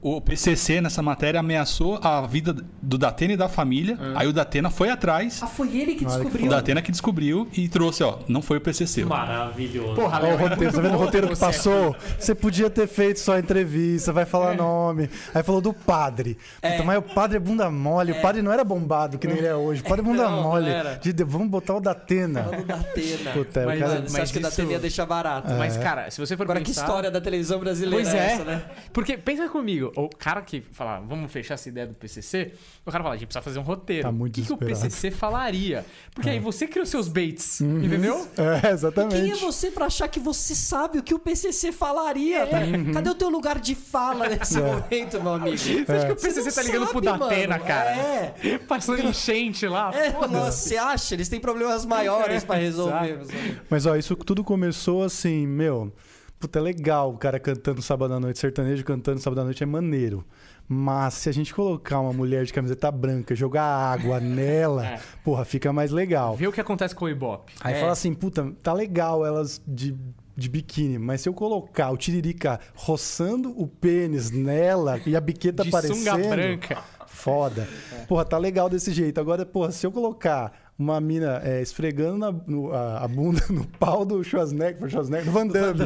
[0.03, 3.99] O PCC nessa matéria ameaçou a vida do Datena e da família.
[4.15, 5.41] Aí o Datena foi atrás.
[5.43, 6.47] Ah, foi ele que que descobriu.
[6.47, 9.05] O Datena que descobriu e trouxe, ó, não foi o PCC.
[9.05, 9.95] Maravilhoso.
[9.97, 11.95] Porra, o Léo, é roteiro, tá vendo o roteiro que passou?
[12.19, 14.27] Você podia ter feito só a entrevista, vai É.
[14.27, 15.11] falar nome.
[15.35, 16.39] Aí falou do padre.
[16.63, 18.13] Puta, mas o padre é bunda mole.
[18.13, 19.83] O padre não era bombado que nem ele é hoje.
[19.83, 20.71] O padre é bunda Não, mole.
[21.03, 22.45] De- vamos botar o Datena.
[22.45, 23.31] Falando da Atena.
[23.33, 23.95] Puta, Mas, o cara...
[23.97, 25.53] Você mas acha que o da isso- Atena ia deixar barato?
[25.59, 26.83] Mas, cara, se você for Agora, que pensar...
[26.87, 28.33] história da televisão brasileira Pois é é.
[28.33, 28.63] essa, né?
[28.95, 32.53] Porque pensa comigo, o cara que fala, vamos fechar essa ideia do PCC,
[32.85, 34.03] o cara fala, a gente precisa fazer um roteiro.
[34.03, 34.57] Tá o muito que, que o.
[34.57, 35.85] PCC falaria?
[36.15, 38.27] Porque aí você cria os seus baits, entendeu?
[38.37, 39.35] É, Quem é exatamente.
[39.41, 42.47] você pra achar que você sabe o que o PCC falaria?
[42.47, 42.59] tá?
[42.93, 45.57] Cadê o teu lugar de fala nesse momento, meu amigo?
[45.59, 47.65] Você acha que o PCC não tá ligando pro Datena, mano.
[47.67, 47.91] cara?
[47.91, 48.59] É.
[48.67, 49.91] Passando enchente lá.
[49.95, 51.15] É, você acha?
[51.15, 53.21] Eles têm problemas maiores pra resolver.
[53.69, 55.93] Mas ó, isso tudo começou assim, meu.
[56.41, 59.67] Puta, é legal o cara cantando sábado à noite, sertanejo cantando sábado à noite é
[59.67, 60.25] maneiro.
[60.67, 65.01] Mas se a gente colocar uma mulher de camiseta branca, jogar água nela, É.
[65.23, 66.35] porra, fica mais legal.
[66.37, 67.53] Vê o que acontece com o Ibope.
[67.61, 67.81] Aí É.
[67.81, 69.95] fala assim, puta, tá legal elas de
[70.37, 75.63] de biquíni, mas se eu colocar o tiririca roçando o pênis nela e a biqueta
[75.63, 75.99] De aparecendo.
[75.99, 76.79] sunga branca.
[77.07, 77.69] Foda.
[78.09, 79.21] Porra, tá legal desse jeito.
[79.21, 83.67] Agora, porra, se eu colocar uma mina é, esfregando na- no- a, a bunda no
[83.67, 85.81] pau do Schwarzenegger, Schwarzenegger do Van Damme,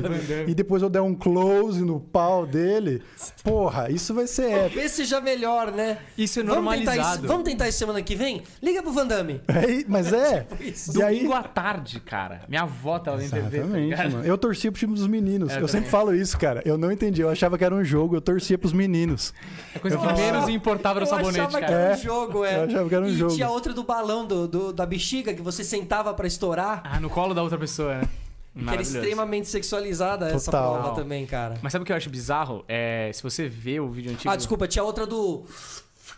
[0.47, 3.03] e depois eu der um close no pau dele,
[3.43, 4.81] porra, isso vai ser épico.
[4.81, 5.99] Vê se já melhor, né?
[6.17, 7.27] Isso é Vamos tentar isso, normalizado.
[7.29, 8.43] vamos tentar isso semana que vem?
[8.63, 9.41] Liga pro Van Damme.
[9.49, 10.47] É, mas é.
[10.61, 10.97] isso.
[10.99, 12.43] E aí, Domingo à tarde, cara.
[12.49, 13.61] Minha avó tava vendo TV,
[13.97, 14.25] tá mano.
[14.25, 15.53] Eu torcia pro time dos meninos.
[15.53, 16.63] É, eu eu sempre falo isso, cara.
[16.65, 17.21] Eu não entendi.
[17.23, 19.33] Eu achava que era um jogo, eu torcia pros meninos.
[19.75, 21.75] A coisa que Eu menos falava- importava era o Eu sabonete, achava que cara.
[21.75, 21.97] era um É.
[21.97, 22.57] jogo, é.
[22.59, 23.35] Eu achava que era um e jogo.
[23.35, 26.83] tinha outra do balão do, do- da bexiga que você sentava pra estourar.
[26.85, 28.09] Ah, no colo da outra pessoa, né?
[28.57, 30.75] que era extremamente sexualizada essa Total.
[30.75, 31.57] prova também, cara.
[31.61, 32.65] Mas sabe o que eu acho bizarro?
[32.69, 34.33] É, se você vê o vídeo antigo...
[34.33, 35.45] Ah, desculpa, tinha outra do.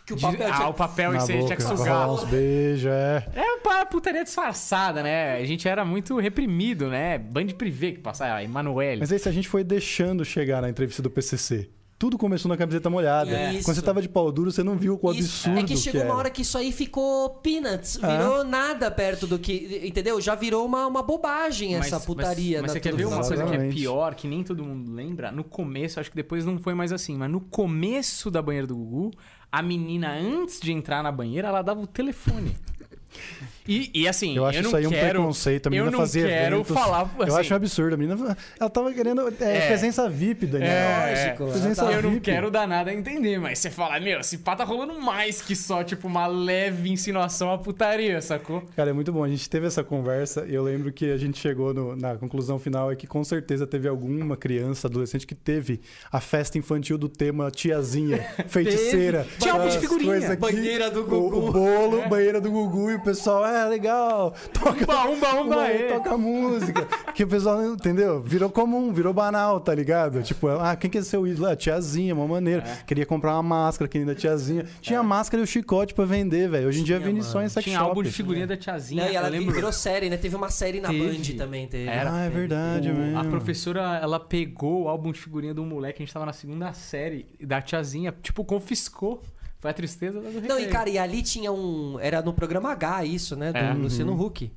[0.05, 0.67] Que o de- papel ah, tinha...
[0.67, 2.09] o papel e Na você tinha que sugar.
[2.09, 3.27] uns beijos, é.
[3.35, 5.35] É uma putaria disfarçada, né?
[5.37, 7.17] A gente era muito reprimido, né?
[7.17, 8.99] Band privê que passava, Emanuele.
[9.01, 11.69] Mas aí, se a gente foi deixando chegar na entrevista do PCC,
[11.99, 13.51] tudo começou na camiseta molhada.
[13.53, 13.65] Isso.
[13.65, 15.49] Quando você tava de pau duro, você não viu o Isso.
[15.49, 16.09] absurdo É que chegou era.
[16.11, 17.97] uma hora que isso aí ficou peanuts.
[17.97, 19.81] Virou nada perto do que.
[19.83, 20.21] Entendeu?
[20.21, 22.61] Já virou uma, uma bobagem essa putaria.
[22.61, 25.31] Mas, na você quer ver uma coisa que é pior, que nem todo mundo lembra?
[25.31, 28.75] No começo, acho que depois não foi mais assim, mas no começo da banheira do
[28.75, 29.11] Gugu,
[29.51, 32.55] a menina, antes de entrar na banheira, ela dava o telefone.
[33.67, 35.67] E, e assim, Eu acho não isso aí um quero, preconceito.
[35.67, 36.73] A menina eu não fazia quero eventos.
[36.73, 37.11] falar.
[37.17, 37.93] eu assim, acho um absurdo.
[37.93, 39.67] A menina, ela tava querendo é, É.
[39.67, 40.69] presença VIP, Daniel.
[40.69, 42.21] É, Lógico, Presença tá- Eu não VIP.
[42.25, 45.55] quero dar nada a entender, mas você fala, meu, esse pá tá rolando mais que
[45.55, 48.63] só, tipo, uma leve insinuação à putaria, sacou?
[48.75, 49.23] Cara, é muito bom.
[49.23, 52.57] A gente teve essa conversa e eu lembro que a gente chegou no- na conclusão
[52.59, 55.79] final é que com certeza teve alguma criança, adolescente que teve
[56.11, 59.25] a festa infantil do tema tiazinha, feiticeira.
[59.39, 60.35] Tinha álbum de as figurinha.
[60.37, 61.37] Banheira do o- Gugu.
[61.47, 65.67] O, bolo, banheira do Gugu e o pessoal, é legal, toca, Umba, umba, umba, Umba,
[65.67, 65.87] é.
[65.93, 66.87] toca música.
[67.13, 68.21] que o pessoal, entendeu?
[68.21, 70.21] Virou comum, virou banal, tá ligado?
[70.23, 71.47] Tipo, ah, quem quer ser o ídolo?
[71.47, 72.63] Ah, tiazinha, uma maneira.
[72.63, 72.83] É.
[72.85, 74.65] Queria comprar uma máscara, que nem da tiazinha.
[74.81, 76.67] Tinha máscara e o chicote pra vender, velho.
[76.67, 77.89] Hoje em dia vende só em sex Tinha shop.
[77.89, 79.05] álbum de figurinha da tiazinha.
[79.05, 79.53] Não, e ela lembro.
[79.53, 80.17] virou série, né?
[80.17, 81.17] Teve uma série na Teve.
[81.17, 81.89] Band também, teve.
[81.89, 82.13] Era.
[82.13, 83.19] Ah, é verdade, O- mesmo.
[83.19, 86.71] a professora, ela pegou o álbum de figurinha do moleque, a gente tava na segunda
[86.73, 89.21] série, da tiazinha, tipo, confiscou.
[89.59, 91.97] Foi a tristeza do Não, e cara, e ali tinha um.
[91.99, 93.51] Era no programa H isso, né?
[93.51, 93.73] Do É.
[93.73, 94.51] Luciano Huck.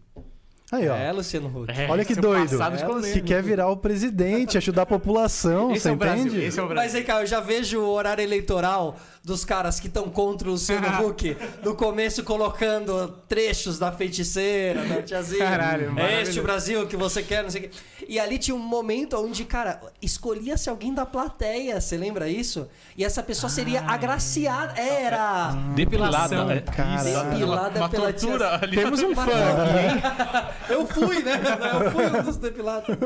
[0.73, 0.95] Aí, ó.
[0.95, 1.73] É, Luciano Huck.
[1.73, 2.51] É, Olha que seu doido.
[2.51, 3.15] passado de colégio.
[3.15, 6.45] Que quer virar o presidente, ajudar a população, Esse você é o Brasil, entende?
[6.45, 6.85] esse é o Brasil.
[6.85, 8.97] Mas aí, cara, eu já vejo o horário eleitoral
[9.31, 15.03] dos caras que estão contra o Luciano Huck no começo colocando trechos da feiticeira, da
[15.03, 15.39] tiazinha.
[15.45, 17.71] Caralho, é este o Brasil que você quer, não sei o quê.
[18.09, 22.69] E ali tinha um momento onde, cara, escolhia-se alguém da plateia, você lembra isso?
[22.97, 24.81] E essa pessoa seria agraciada.
[24.81, 26.51] Era Depilação.
[26.51, 28.59] É, Cara, depilada uma pela tortura tia.
[28.63, 28.77] ali.
[28.77, 30.51] Temos um fã aqui, hein?
[30.69, 31.41] Eu fui, né?
[31.85, 32.97] Eu fui um dos depilados.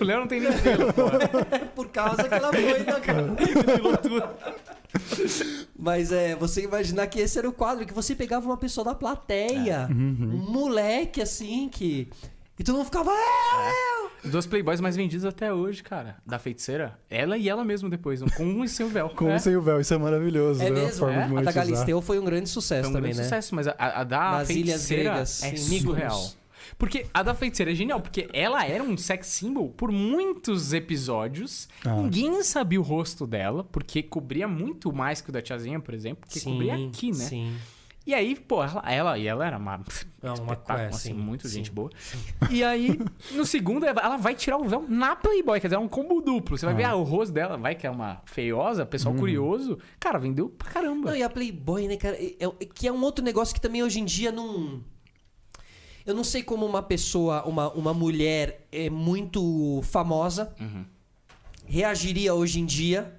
[0.00, 1.02] O Léo não tem nem pelo, pô.
[1.74, 3.22] Por causa que ela foi, né, cara?
[3.22, 4.28] Depilou tudo.
[5.78, 8.94] Mas é, você imaginar que esse era o quadro, que você pegava uma pessoa da
[8.94, 12.08] plateia, um moleque assim, que.
[12.58, 13.10] E todo mundo ficava.
[13.12, 16.16] "É, Os dois playboys mais vendidos até hoje, cara.
[16.24, 16.98] Da feiticeira.
[17.10, 18.22] Ela e ela mesmo depois.
[18.22, 19.10] um Com um e sem o véu.
[19.14, 19.34] Com é.
[19.34, 20.62] ou sem o véu, isso é maravilhoso.
[20.62, 20.80] É né?
[20.84, 21.28] Mesmo, forma é?
[21.28, 21.52] de A da.
[21.52, 23.24] Galisteu foi um grande sucesso Foi um também, grande né?
[23.24, 26.30] sucesso, mas a, a da Nas Ilhas feiticeira Gregas, é surreal.
[26.78, 31.68] Porque a da feiticeira é genial, porque ela era um sex symbol por muitos episódios.
[31.84, 31.94] Ah.
[31.94, 36.26] Ninguém sabia o rosto dela, porque cobria muito mais que o da tiazinha, por exemplo,
[36.26, 37.24] porque cobria aqui, né?
[37.24, 37.56] Sim.
[38.06, 39.80] E aí, pô, ela, ela e ela era uma,
[40.22, 41.54] É uma espetáculo, coisa, assim, sim, muito sim.
[41.56, 41.90] gente boa.
[42.50, 43.00] E aí,
[43.32, 46.56] no segundo, ela vai tirar o véu na Playboy, quer dizer, é um combo duplo.
[46.56, 49.18] Você vai ver ah, o rosto dela, vai que é uma feiosa, pessoal Uhum.
[49.20, 49.76] curioso.
[49.98, 51.10] Cara, vendeu pra caramba.
[51.10, 52.16] Não, e a Playboy, né, cara?
[52.16, 54.80] é- é- que é um outro negócio que também hoje em dia não.
[56.06, 60.84] Eu não sei como uma pessoa, uma, uma mulher é muito famosa Uhum.
[61.66, 63.12] reagiria hoje em dia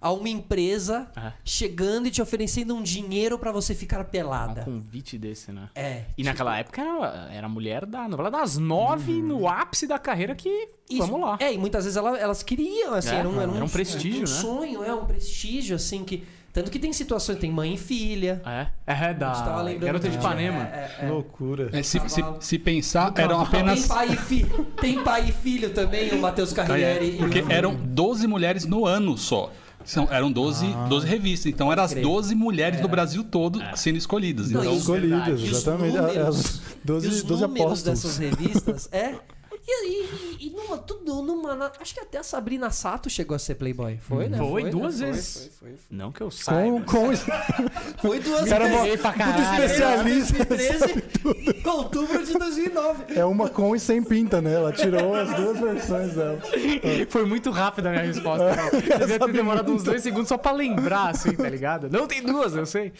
[0.00, 1.34] a uma empresa Ah.
[1.44, 4.62] chegando e te oferecendo um dinheiro pra você ficar Um pelada.
[4.62, 5.68] convite desse, né?
[5.74, 6.04] É.
[6.16, 10.48] E naquela época era, era mulher da novela das nove, no ápice da carreira, que
[10.88, 11.06] Isso.
[11.06, 11.36] vamos lá.
[11.38, 13.68] É, e muitas vezes ela- elas queriam, assim, É, era, um, era, um, era um
[13.68, 14.26] prestígio, um né?
[14.26, 16.24] sonho, é um prestígio, assim, que.
[16.52, 18.42] Tanto que tem situações, tem mãe e filha.
[18.44, 20.62] É, é da A gente tava lembrando Garota de Ipanema.
[20.72, 21.70] é, é, Que loucura.
[21.72, 23.78] É, se, se, se pensar, eram apenas.
[23.80, 24.46] Tem pai, e fi...
[24.80, 27.04] tem pai e filho também, o Matheus Carriere.
[27.06, 29.52] e Porque o- eram 12 mulheres no ano só.
[29.84, 31.50] São, eram 12, 12 revistas.
[31.52, 32.02] Então eram as crer.
[32.02, 34.50] 12 mulheres do Brasil todo sendo escolhidas.
[34.50, 35.30] Não, Então, Escolhidas, verdade.
[35.46, 35.96] E os exatamente.
[35.96, 37.82] números- As E 12, os 12 números apóstolos.
[38.02, 39.14] dessas revistas, é.
[39.72, 40.04] E,
[40.40, 43.98] e, e numa, tudo numa acho que até a Sabrina Sato chegou a ser Playboy.
[43.98, 44.36] Foi, né?
[44.36, 44.70] Foi, né?
[44.70, 45.36] duas Foi, vezes.
[45.58, 45.96] Foi, foi, foi.
[45.96, 46.80] Não que eu saiba.
[46.80, 47.10] Com, com.
[48.00, 48.96] Foi duas Cara, vezes.
[48.96, 49.62] Puta caralho.
[49.62, 50.44] especialista.
[50.44, 51.04] 2013,
[51.66, 53.14] outubro de 2009.
[53.14, 54.54] É uma com e sem pinta, né?
[54.54, 56.38] Ela tirou as duas versões dela.
[57.10, 58.54] Foi muito rápida a minha resposta.
[58.54, 58.98] Cara.
[58.98, 61.90] Devia ter demorado uns dois segundos só pra lembrar, assim, tá ligado?
[61.90, 62.92] Não tem duas, eu sei.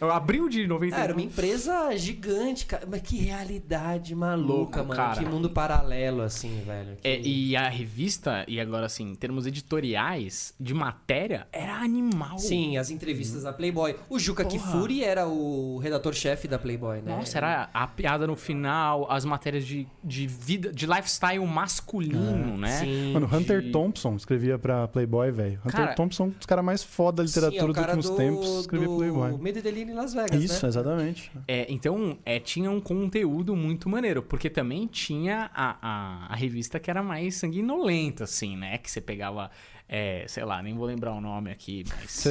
[0.00, 0.96] Eu abril de 90.
[0.96, 2.86] Ah, era uma empresa gigante, cara.
[2.88, 4.94] Mas que realidade maluca, Louco, mano.
[4.94, 5.18] cara.
[5.18, 6.96] Que mundo paralelo, assim, velho.
[7.00, 12.38] Que- É, e a revista, e agora assim, em termos editoriais, de matéria, era animal.
[12.38, 13.96] Sim, as entrevistas da Playboy.
[14.08, 14.56] O Juca Porra.
[14.58, 17.16] Kifuri era o redator-chefe da Playboy, né?
[17.16, 22.78] Nossa, era a piada no final, as matérias de, de vida, de lifestyle masculino, né?
[22.80, 23.12] Sim.
[23.12, 25.58] Mano, Hunter de- Thompson escrevia pra Playboy, velho.
[25.60, 28.10] Hunter Cara- Thompson, um dos caras mais foda da Sim, literatura é o dos últimos
[28.10, 29.38] do, tempos, escrevia do Playboy.
[29.38, 30.68] Medo e Delírio em Las Vegas, Isso, né?
[30.68, 31.30] exatamente.
[31.46, 35.93] É, então, é, tinha um conteúdo muito maneiro, porque também tinha a, a,
[36.28, 38.78] a revista que era mais sanguinolenta, assim, né?
[38.78, 39.50] Que você pegava,
[39.88, 42.24] é, sei lá, nem vou lembrar o nome aqui, mas.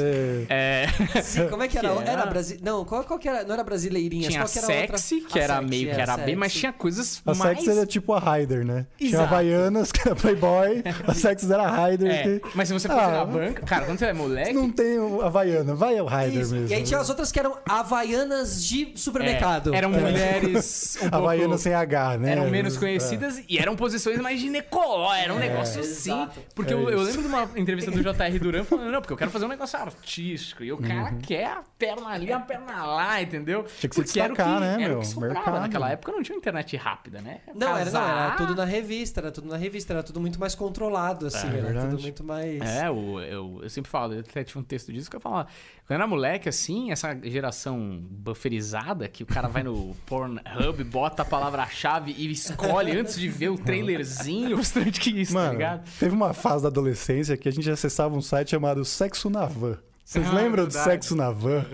[0.50, 0.88] É,
[1.22, 1.90] Sim, como é que era?
[1.94, 2.60] Que era- Era, Brasi...
[2.64, 3.44] Não, qual, qual que era?
[3.44, 4.28] Não era brasileirinha.
[4.28, 4.98] tinha a qual que era outra?
[4.98, 6.60] sexy, que A era Sexy, meio que é, era bem, mas Sexy.
[6.62, 7.60] tinha coisas A mais.
[7.60, 8.88] Sex era tipo a Ryder, né?
[8.98, 9.24] Tinha Exato.
[9.26, 12.12] Havaianas, que era Playboy, a Sex era a Ryder.
[12.12, 14.70] É, que- mas se você fosse Ah, na banca, cara, quando você é moleque, Não
[14.72, 16.54] tem o Havaiana, vai Ryder Isso.
[16.56, 16.68] mesmo.
[16.70, 19.74] E aí tinha as outras que eram havaianas de supermercado.
[19.74, 21.62] É, eram mulheres um Havaiana pouco...
[21.64, 22.32] sem H, né?
[22.32, 26.12] Eram menos conhecidas e eram posições mais ginecoló, era um negócio assim.
[26.12, 26.40] exato.
[26.56, 29.18] Porque É eu, eu lembro de uma entrevista do JR Duran falando, não, porque eu
[29.18, 30.64] quero fazer um negócio artístico.
[30.64, 33.60] E o cara quer a perna ali, a perna lá, entendeu?
[33.62, 33.66] Uhum.
[33.80, 35.00] Tinha que se o destacar, né, era o meu?
[35.00, 35.34] que sobrava.
[35.36, 35.60] Mercado.
[35.62, 37.40] Naquela época não tinha internet rápida, né?
[37.56, 40.40] Não, era, não, era Casar- tudo na revista, era tudo na revista, era tudo muito
[40.40, 41.90] mais controlado, assim, era verdade.
[41.90, 42.62] tudo muito mais.
[42.62, 45.48] É, o- eu, eu sempre falo, eu até tinha um texto disso que eu falava.
[45.86, 51.22] Quando eu era moleque, assim, essa geração bufferizada, que o cara vai no Pornhub, bota
[51.22, 55.90] a palavra-chave e escolhe antes de ver o trailerzinho, bastante que isso, tá Mano, ligado?
[56.00, 59.78] teve uma fase da adolescência que a gente acessava um site chamado Sexo na Van.
[60.04, 60.92] Vocês Ah, lembram do verdade.
[60.92, 61.66] Sexo na Van?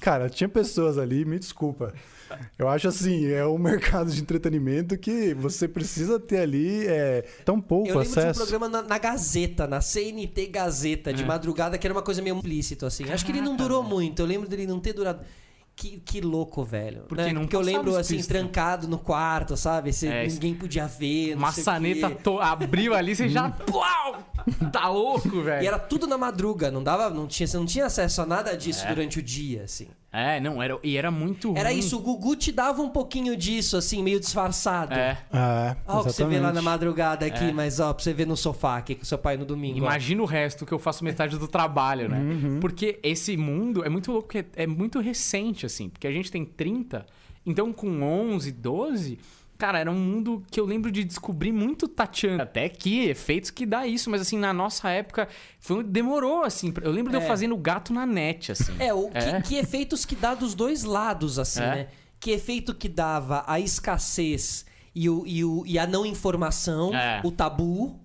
[0.00, 1.92] Cara, tinha pessoas ali, me desculpa.
[2.58, 7.60] Eu acho assim, é um mercado de entretenimento que você precisa ter ali é, tão
[7.60, 8.40] pouco Eu lembro de um acesso.
[8.40, 12.84] programa na, na Gazeta, na CNT Gazeta, de madrugada, que era uma coisa meio implícito,
[12.84, 13.04] assim.
[13.10, 15.20] Acho que ele não durou muito, eu lembro dele não ter durado.
[15.76, 17.02] Que, que louco, velho.
[17.06, 17.32] Porque né?
[17.34, 18.32] não Porque eu lembro, assim, explícito.
[18.32, 19.92] trancado no quarto, sabe?
[19.92, 23.54] Você, É, ninguém podia ver, Maçaneta to- abriu ali, você já.
[23.70, 24.16] Uau!
[24.72, 25.62] Tá louco, velho.
[25.62, 28.56] E era tudo na madruga, não dava, não tinha, você não tinha acesso a nada
[28.56, 28.88] disso É.
[28.88, 29.88] durante o dia, assim.
[30.18, 31.78] É, não, era, e era muito Era ruim.
[31.78, 34.94] isso, o Gugu te dava um pouquinho disso, assim, meio disfarçado.
[34.94, 35.18] É.
[35.32, 37.52] Ah, Ó, o que você vê lá na madrugada aqui, É.
[37.52, 39.78] mas ó, pra você ver no sofá aqui com seu pai no domingo.
[39.80, 39.82] ó.
[39.82, 42.18] Imagina o resto que eu faço metade do trabalho, né?
[42.18, 42.60] Uhum.
[42.60, 45.88] Porque esse mundo é muito louco, é, é muito recente, assim.
[45.88, 47.04] Porque a gente tem 30,
[47.44, 49.18] então com 11, 12...
[49.58, 52.42] Cara, era um mundo que eu lembro de descobrir muito tateando.
[52.42, 55.28] Até que efeitos que dá isso, mas assim, na nossa época,
[55.58, 56.72] foi, demorou, assim.
[56.82, 57.26] Eu lembro de eu É.
[57.26, 58.74] fazendo gato na net, assim.
[58.78, 59.40] É, o, É.
[59.40, 61.66] Que, que efeitos que dá dos dois lados, assim, É.
[61.74, 61.86] né?
[62.20, 64.64] Que efeito que dava a escassez
[64.94, 67.20] e, o, e, o, e a não informação, É.
[67.24, 68.00] o tabu.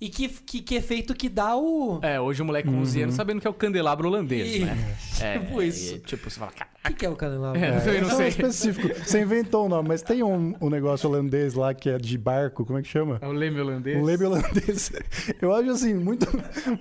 [0.00, 1.98] E que, que, que efeito que dá o.
[2.02, 4.76] É, hoje o moleque com 11 anos sabendo que é o candelabro holandês, né?
[5.20, 5.96] É, tipo isso.
[5.96, 7.60] e, tipo, você fala, cara, O que, que é o candelabro?
[7.60, 8.28] É, É, eu também não esse é sei.
[8.28, 8.88] específico.
[9.04, 12.64] Você inventou o nome, mas tem um, um negócio holandês lá que é de barco,
[12.64, 13.18] como é que chama?
[13.20, 13.98] é o leme holandês.
[13.98, 14.90] Um leme holandês.
[15.42, 16.26] Eu acho assim, muito,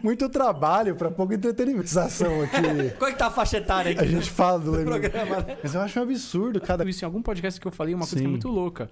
[0.02, 2.96] muito trabalho pra pouca entretenimentização aqui.
[2.98, 5.58] Qual é que tá a faixa etária aqui A gente fala do leme programa, né?
[5.62, 6.90] Mas eu acho um absurdo cada.
[6.90, 8.90] isso em algum podcast que eu falei, uma coisa que é muito louca.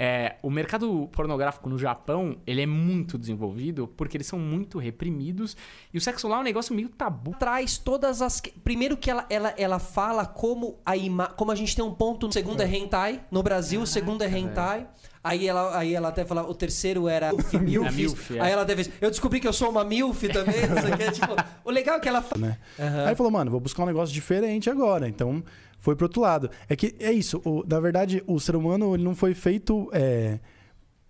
[0.00, 5.56] É, o mercado pornográfico no Japão, ele é muito desenvolvido porque eles são muito reprimidos
[5.92, 7.32] e o sexo lá é um negócio meio tabu.
[7.36, 8.40] traz todas as.
[8.40, 11.26] que- Primeiro que ela, ela, ela fala como a ima...
[11.26, 12.32] como a gente tem um ponto.
[12.32, 13.22] Segundo é hentai.
[13.28, 14.86] No Brasil, o segundo é hentai.
[15.24, 17.92] Aí ela, aí ela até fala, o terceiro era milf.
[17.96, 18.40] Milf, é.
[18.40, 18.88] Aí ela deve.
[19.00, 20.54] Eu descobri que eu sou uma milf também.
[20.96, 21.34] quê, tipo,
[21.64, 22.46] o legal é que ela fala.
[22.46, 22.58] né?
[22.78, 25.08] Aí ele falou, mano, vou buscar um negócio diferente agora.
[25.08, 25.42] Então
[25.78, 26.50] foi pro outro lado.
[26.68, 27.40] É que é isso.
[27.44, 30.38] o- na verdade, o ser humano ele não foi feito é,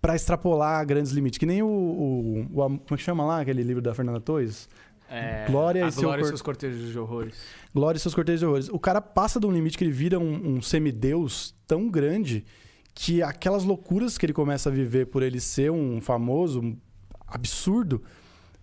[0.01, 1.37] para extrapolar grandes limites.
[1.37, 4.69] Que nem o, o, o Como é que chama lá aquele livro da Fernanda Torres?
[5.11, 7.35] É, Glória e seu Glória e cor- seus cortejos de horrores.
[7.73, 8.69] Glória e seus cortejos de horrores.
[8.69, 12.45] O cara passa de um limite que ele vira um, um semideus tão grande
[12.93, 16.77] que aquelas loucuras que ele começa a viver por ele ser um famoso um
[17.27, 18.03] absurdo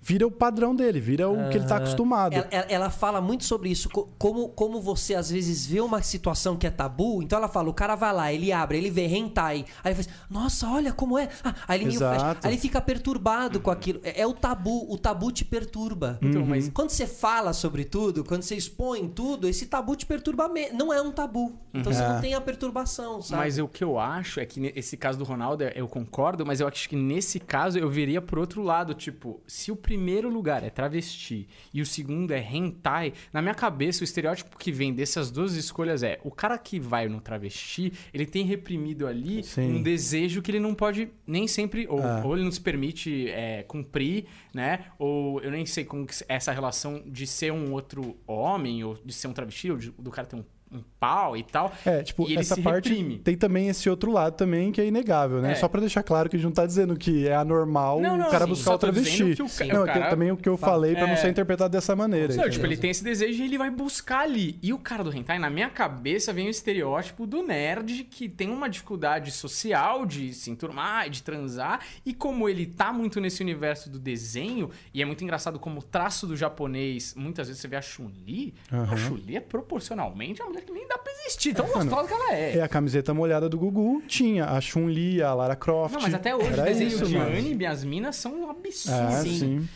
[0.01, 2.33] vira o padrão dele, vira o que ele tá acostumado.
[2.35, 6.57] Ela, ela- fala muito sobre isso, co- como, como você às vezes vê uma situação
[6.57, 9.65] que é tabu, então ela fala, o cara vai lá, ele abre, ele vê hentai,
[9.83, 13.59] aí ele faz, nossa, olha como é, Ah, aí ele, fecha, aí ele fica perturbado
[13.61, 16.19] com aquilo, é, é o tabu, o tabu te perturba.
[16.23, 16.47] Então, Uhum.
[16.49, 20.71] mas Quando você fala sobre tudo, quando você expõe tudo, esse tabu te perturba, me-
[20.71, 22.09] não é um tabu, então você É.
[22.09, 23.43] não tem a perturbação, sabe?
[23.43, 26.69] Mas o que eu acho é que nesse caso do Ronaldo, eu concordo, mas eu
[26.69, 28.95] acho que nesse caso eu viria pro outro lado.
[28.95, 34.01] Tipo, se o primeiro lugar é travesti e o segundo é hentai, na minha cabeça
[34.01, 38.27] o estereótipo que vem dessas duas escolhas é o cara que vai no travesti, ele
[38.27, 39.77] tem reprimido ali Sim.
[39.77, 42.25] um desejo que ele não pode nem sempre, ou, É.
[42.25, 44.87] ou ele não se permite é, cumprir, né?
[44.99, 49.13] Ou eu nem sei como que essa relação de ser um outro homem, ou de
[49.13, 51.73] ser um travesti, ou de- do cara ter um, um pau e tal.
[51.85, 53.19] É, tipo, e essa parte reprime.
[53.19, 55.53] tem também esse outro lado também que é inegável, né?
[55.53, 55.55] É.
[55.55, 58.27] Só pra deixar claro que a gente não tá dizendo que é anormal Não, não,
[58.27, 59.23] o cara sim, buscar o travesti.
[59.23, 61.17] o ca- não, o é cara- também o que eu falei pra não É.
[61.17, 62.35] ser interpretado dessa maneira.
[62.35, 64.59] Não, tipo, ele tem esse desejo e ele vai buscar ali.
[64.63, 68.51] E o cara do hentai, na minha cabeça, vem o estereótipo do nerd que tem
[68.51, 71.81] uma dificuldade social de se enturmar, de transar.
[72.05, 75.83] E como ele tá muito nesse universo do desenho, e é muito engraçado como o
[75.83, 80.63] traço do japonês, muitas vezes você vê a Chun-Li, a Chun-Li é proporcionalmente uma mulher
[80.65, 82.57] que nem dá pra existir, tão gostosa que ela é.
[82.59, 85.95] É a camiseta molhada do Gugu, tinha a Chun-Li, a Lara Croft.
[85.95, 87.31] Não, mas até hoje, Era desenho isso, de mano.
[87.37, 89.25] anime, as minas são absurdas.
[89.27, 89.39] É, Sim.
[89.39, 89.69] sim.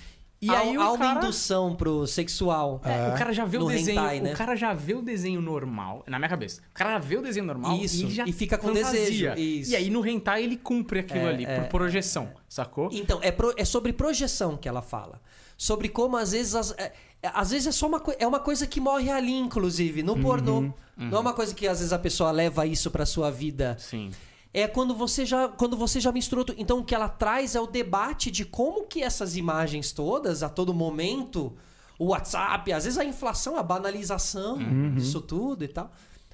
[0.42, 1.18] E Há- aí há o uma cara...
[1.26, 2.80] indução pro sexual.
[2.82, 4.32] É, o cara já vê o desenho, hentai, né?
[4.32, 6.62] o cara já vê o desenho normal, na minha cabeça.
[6.70, 9.34] O cara já vê o desenho normal Isso, e, já e fica com fantasia.
[9.34, 9.70] desejo, isso.
[9.72, 12.88] E aí no hentai ele cumpre aquilo É, ali é, por projeção, sacou?
[12.90, 15.20] Então, é, pro- é sobre projeção que ela fala.
[15.58, 16.54] Sobre como às vezes.
[16.54, 16.92] as- é, é-
[17.22, 20.72] às vezes é só uma, é uma coisa que morre ali, inclusive, no pornô.
[20.96, 23.76] Não é uma coisa que às vezes a pessoa leva isso pra sua vida.
[23.78, 24.10] Sim.
[24.52, 26.44] É quando você já quando você já misturou.
[26.44, 30.42] tu- Então o que ela traz é o debate de como que essas imagens todas,
[30.42, 31.52] a todo momento,
[31.98, 34.58] o WhatsApp, às vezes a inflação, a banalização
[34.94, 35.90] disso tudo e tal.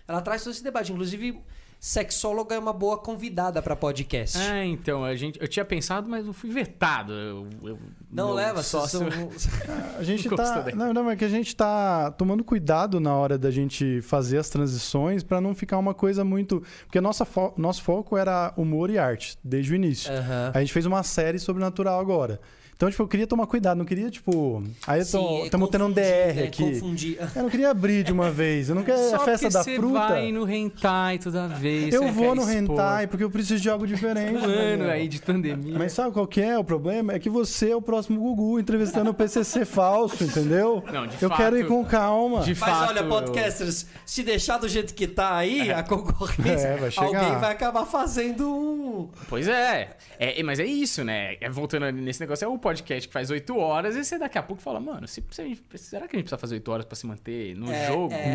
[0.08, 0.92] Ela traz todo esse debate.
[0.92, 1.40] Inclusive,
[1.78, 4.38] sexóloga é uma boa convidada pra podcast.
[4.38, 7.12] É, então, a gente, eu tinha pensado, mas eu fui vetado.
[7.12, 7.78] Eu, eu-
[8.10, 9.00] Não leva, sócio.
[9.00, 9.50] sócio.
[9.98, 10.64] A gente Não tá.
[10.74, 14.48] Não, não, é que a gente tá tomando cuidado na hora da gente fazer as
[14.50, 16.62] transições pra não ficar uma coisa muito.
[16.86, 17.52] Porque nossa fo...
[17.56, 20.12] nosso foco era humor e arte, desde o início.
[20.12, 20.50] Aham.
[20.54, 22.40] A gente fez uma série sobrenatural agora.
[22.76, 24.62] Então, tipo, eu queria tomar cuidado, não queria, tipo.
[24.86, 26.42] Aí Sim, estamos tendo um DR né?
[26.44, 26.62] aqui.
[26.74, 27.18] Confundir.
[27.34, 28.68] Eu não queria abrir de uma vez.
[28.68, 29.98] Eu não quero Só a festa porque da você fruta.
[30.08, 31.94] vai no hentai toda vez.
[31.94, 32.54] Eu você vou no expor.
[32.54, 34.34] hentai porque eu preciso de algo diferente.
[34.34, 34.90] Um ano Daniel.
[34.90, 35.78] aí de pandemia.
[35.78, 37.14] Mas sabe qual que é o problema?
[37.14, 40.84] É que você é o próximo Gugu entrevistando o PCC falso, entendeu?
[40.92, 42.40] Não, de eu fato- quero ir com calma.
[42.42, 46.66] De Mas fato, olha, eu- podcasters, se deixar do jeito que tá aí, a concorrência,
[46.68, 47.06] É, vai chegar.
[47.06, 49.08] alguém vai acabar fazendo um.
[49.30, 49.96] Pois é.
[50.18, 50.42] é.
[50.42, 51.36] Mas é isso, né?
[51.40, 54.42] É, voltando nesse negócio, é o podcast que faz 8 horas e você daqui a
[54.42, 57.06] pouco fala, mano, se, se- será que a gente precisa fazer 8 horas pra se
[57.06, 58.12] manter no É, jogo?
[58.12, 58.34] é.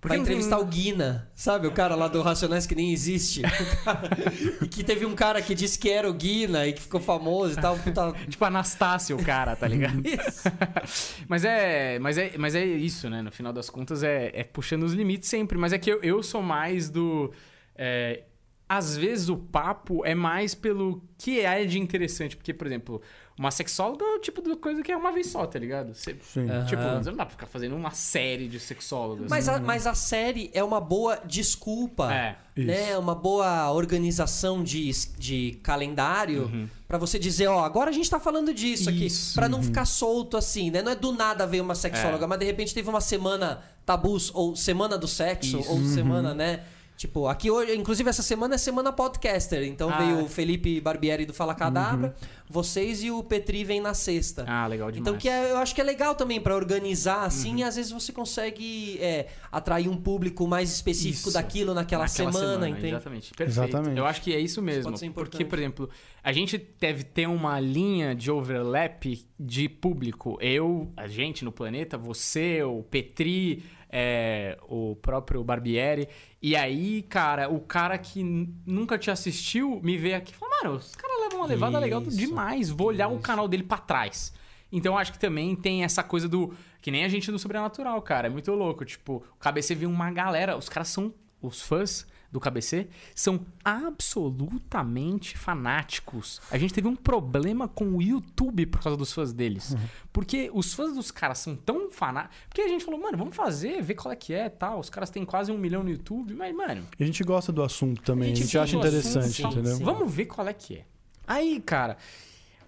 [0.00, 1.66] Porque vai não tem- entrevistar o Guina, sabe?
[1.66, 3.42] O cara lá do Racionais que nem existe.
[4.62, 7.58] E que teve um cara que disse que era o Guina e que ficou famoso
[7.58, 7.78] e tal.
[7.78, 8.12] Puta...
[8.28, 10.00] Tipo Anastácio, o cara, tá ligado?
[10.06, 10.48] Isso.
[11.28, 13.22] mas, é, mas, é, mas é isso, né?
[13.22, 15.56] No final das contas, é, é puxando os limites sempre.
[15.58, 17.32] Mas é que eu, eu sou mais do.
[17.76, 18.24] é,
[18.68, 22.36] às vezes o papo é mais pelo que é de interessante.
[22.36, 23.02] Porque, por exemplo,
[23.40, 25.94] uma sexóloga é o tipo de coisa que é uma vez só, tá ligado?
[25.94, 26.46] Você, Sim.
[26.66, 29.30] Tipo, você não dá pra ficar fazendo uma série de sexólogas.
[29.30, 32.12] Mas a, mas a série é uma boa desculpa.
[32.12, 32.36] É.
[32.54, 32.98] Né?
[32.98, 38.52] Uma boa organização de, de calendário pra você dizer, ó, agora a gente tá falando
[38.52, 39.08] disso aqui.
[39.34, 40.82] Pra não ficar solto assim, né?
[40.82, 42.28] Não é do nada ver uma sexóloga, É.
[42.28, 45.72] mas de repente teve uma semana tabus, ou semana do sexo, Isso.
[45.72, 46.60] ou semana, né?
[47.00, 49.62] Tipo, aqui hoje, inclusive essa semana é semana podcaster.
[49.64, 50.22] Então Ah, veio é.
[50.22, 52.14] o Felipe Barbieri do Fala Cadabra,
[52.46, 54.44] vocês e o Petri vem na sexta.
[54.46, 55.08] Ah, legal demais.
[55.08, 57.58] Então que é- eu acho que é legal também pra organizar assim, Uhum.
[57.60, 61.32] e às vezes você consegue é, atrair um público mais específico Isso.
[61.32, 62.88] daquilo naquela, Naquela semana, entende?
[62.88, 63.32] Exatamente.
[63.32, 63.50] Perfeito.
[63.68, 63.96] Exatamente.
[63.98, 64.82] Eu acho que é isso mesmo.
[64.84, 65.48] pode ser porque, importante.
[65.48, 65.90] por exemplo,
[66.22, 69.06] a gente deve ter uma linha de overlap
[69.38, 70.36] de público.
[70.38, 76.08] Eu, a gente no planeta, você, o Petri, é, o próprio Barbieri.
[76.40, 78.22] E aí, cara, o cara que
[78.64, 82.00] nunca te assistiu me vê aqui e fala, mano, os caras levam uma levada legal
[82.02, 82.16] Isso.
[82.16, 82.70] demais.
[82.70, 84.32] Vou olhar o canal dele pra trás.
[84.72, 86.54] Então acho que também tem essa coisa do.
[86.80, 88.28] Que nem a gente no Sobrenatural, cara.
[88.28, 88.84] É muito louco.
[88.84, 90.56] Tipo, o KBC viu uma galera.
[90.56, 91.12] Os caras são.
[91.42, 96.40] Os fãs do KBC são absolutamente fanáticos.
[96.50, 99.76] A gente teve um problema com o YouTube por causa dos fãs deles.
[100.12, 102.36] Porque os fãs dos caras são tão fanáticos.
[102.48, 104.78] Porque a gente falou, mano, vamos fazer, ver qual é que é tal.
[104.78, 106.34] Os caras têm quase um milhão no YouTube.
[106.34, 108.88] Mas, mano, E a gente gosta do assunto também, a gente, gosta acha do assunto,
[108.96, 109.76] interessante, sim, entendeu?
[109.76, 109.84] sim.
[109.84, 110.84] Vamos ver qual é que é.
[111.26, 111.96] Aí, cara,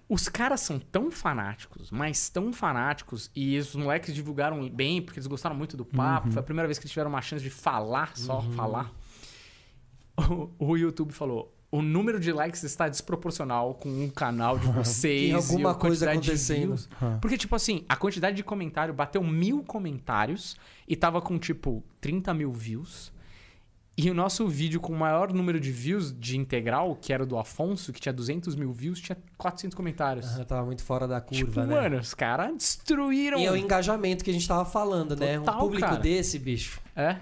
[0.09, 5.27] Os caras são tão fanáticos, mas tão fanáticos, e os moleques divulgaram bem, porque eles
[5.27, 6.29] gostaram muito do papo.
[6.29, 8.91] Foi a primeira vez que eles tiveram uma chance de falar, só falar.
[10.59, 15.23] O, YouTube falou: o número de likes está desproporcional com o canal de vocês.
[15.23, 16.79] Tem alguma e coisa acontecendo.
[17.19, 20.55] Porque, tipo assim, a quantidade de comentário bateu mil comentários
[20.87, 23.11] e tava com, tipo, 30 mil views.
[23.95, 27.27] E o nosso vídeo com o maior número de views de integral, que era o
[27.27, 30.39] do Afonso, que tinha 200 mil views, tinha 400 comentários.
[30.39, 31.67] Ah, tava muito fora da curva, tipo, né?
[31.67, 33.37] mano, os caras destruíram.
[33.37, 35.39] E é o engajamento que a gente tava falando, né?
[35.39, 35.99] Um Total, público cara.
[35.99, 36.81] desse, bicho.
[36.95, 37.17] É,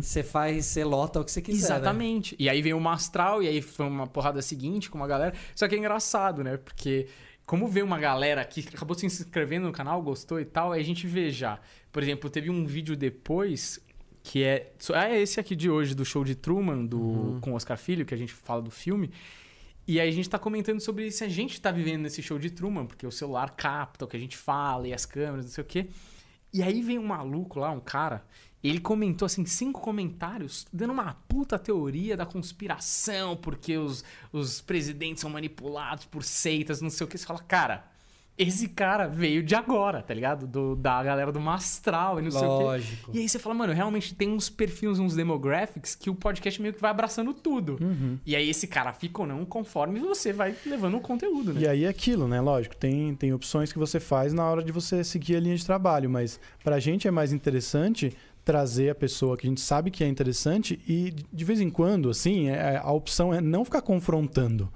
[0.00, 1.68] Você faz, você lota o que você quiser.
[1.70, 1.76] né?
[1.76, 2.36] exatamente.
[2.38, 5.34] E aí veio o Mastral, e aí foi uma porrada seguinte com uma galera.
[5.54, 6.56] Só que é engraçado, né?
[6.56, 7.06] Porque
[7.46, 10.84] como veio uma galera que acabou se inscrevendo no canal, gostou e tal, aí a
[10.84, 11.60] gente vê já.
[11.92, 13.80] Por exemplo, teve um vídeo depois
[14.22, 14.72] que é.
[14.94, 18.14] É esse aqui de hoje, do show de Truman, do, com o Oscar Filho, que
[18.14, 19.10] a gente fala do filme.
[19.86, 22.50] E aí a gente tá comentando sobre se a gente tá vivendo nesse show de
[22.50, 25.62] Truman, porque o celular capta o que a gente fala e as câmeras, não sei
[25.62, 25.88] o quê.
[26.52, 28.24] E aí vem um maluco lá, um cara,
[28.68, 35.20] ele comentou assim, cinco comentários, dando uma puta teoria da conspiração, porque os, os presidentes
[35.20, 37.18] são manipulados por seitas, não sei o que.
[37.18, 37.92] Você fala, cara,
[38.38, 40.46] esse cara veio de agora, tá ligado?
[40.46, 42.64] Do, da galera do Mastral e não sei o quê.
[42.64, 43.10] Lógico.
[43.12, 46.72] E aí você fala, mano, realmente tem uns perfis, uns demographics que o podcast meio
[46.72, 47.78] que vai abraçando tudo.
[48.24, 51.60] E aí esse cara fica ou não conforme você vai levando o conteúdo, né?
[51.60, 52.40] E aí é aquilo, né?
[52.40, 55.64] Lógico, tem, tem opções que você faz na hora de você seguir a linha de
[55.64, 60.02] trabalho, mas pra gente é mais interessante trazer a pessoa que a gente sabe que
[60.02, 64.72] é interessante e de vez em quando, assim, é- a opção é não ficar confrontando.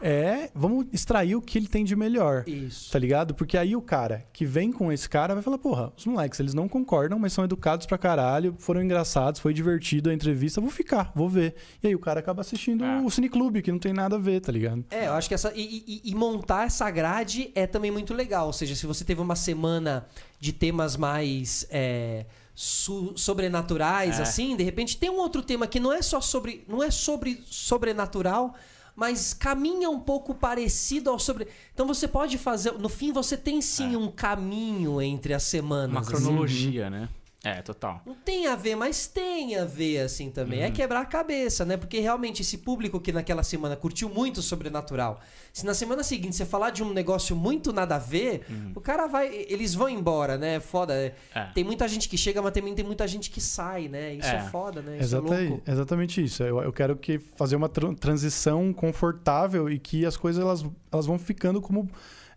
[0.00, 2.44] É, vamos extrair o que ele tem de melhor.
[2.46, 2.92] Isso.
[2.92, 3.34] Tá ligado?
[3.34, 6.54] Porque aí o cara que vem com esse cara vai falar, porra, os moleques, eles
[6.54, 11.10] não concordam, mas são educados pra caralho, foram engraçados, foi divertido a entrevista, vou ficar,
[11.16, 11.56] vou ver.
[11.82, 13.02] E aí o cara acaba assistindo Ah.
[13.04, 14.84] o Cineclube, que não tem nada a ver, tá ligado?
[14.92, 15.52] É, eu acho que essa.
[15.56, 18.46] E, e- e montar essa grade é também muito legal.
[18.46, 20.06] Ou seja, se você teve uma semana
[20.38, 21.66] de temas mais.
[21.70, 22.24] é,
[22.60, 24.22] sobrenaturais, É.
[24.22, 26.64] assim, de repente tem um outro tema que não é só sobre.
[26.66, 28.52] não é sobre sobrenatural,
[28.96, 31.46] mas caminha um pouco parecido ao sobre.
[31.72, 32.72] Então você pode fazer.
[32.72, 35.90] No fim, você tem sim um caminho entre as semanas.
[35.92, 36.10] Uma assim.
[36.10, 37.08] cronologia, né?
[37.48, 38.02] É, total.
[38.04, 40.58] Não tem a ver, mas tem a ver, assim, também.
[40.60, 40.66] Uhum.
[40.66, 41.76] É quebrar a cabeça, né?
[41.76, 45.20] Porque realmente esse público que naquela semana curtiu muito o sobrenatural.
[45.52, 48.44] Se na semana seguinte você falar de um negócio muito nada a ver,
[48.74, 49.28] o cara vai.
[49.48, 50.60] Eles vão embora, né?
[50.60, 50.94] Foda.
[50.94, 51.40] Uhum.
[51.40, 51.44] É.
[51.54, 54.14] Tem muita gente que chega, mas também tem muita gente que sai, né?
[54.14, 54.40] Isso é, É.
[54.50, 54.98] foda, né?
[54.98, 55.62] Isso é Exata- louco.
[55.66, 56.42] exatamente isso.
[56.42, 61.06] Eu, eu quero que fazer uma tran- transição confortável e que as coisas elas, elas
[61.06, 61.88] vão ficando como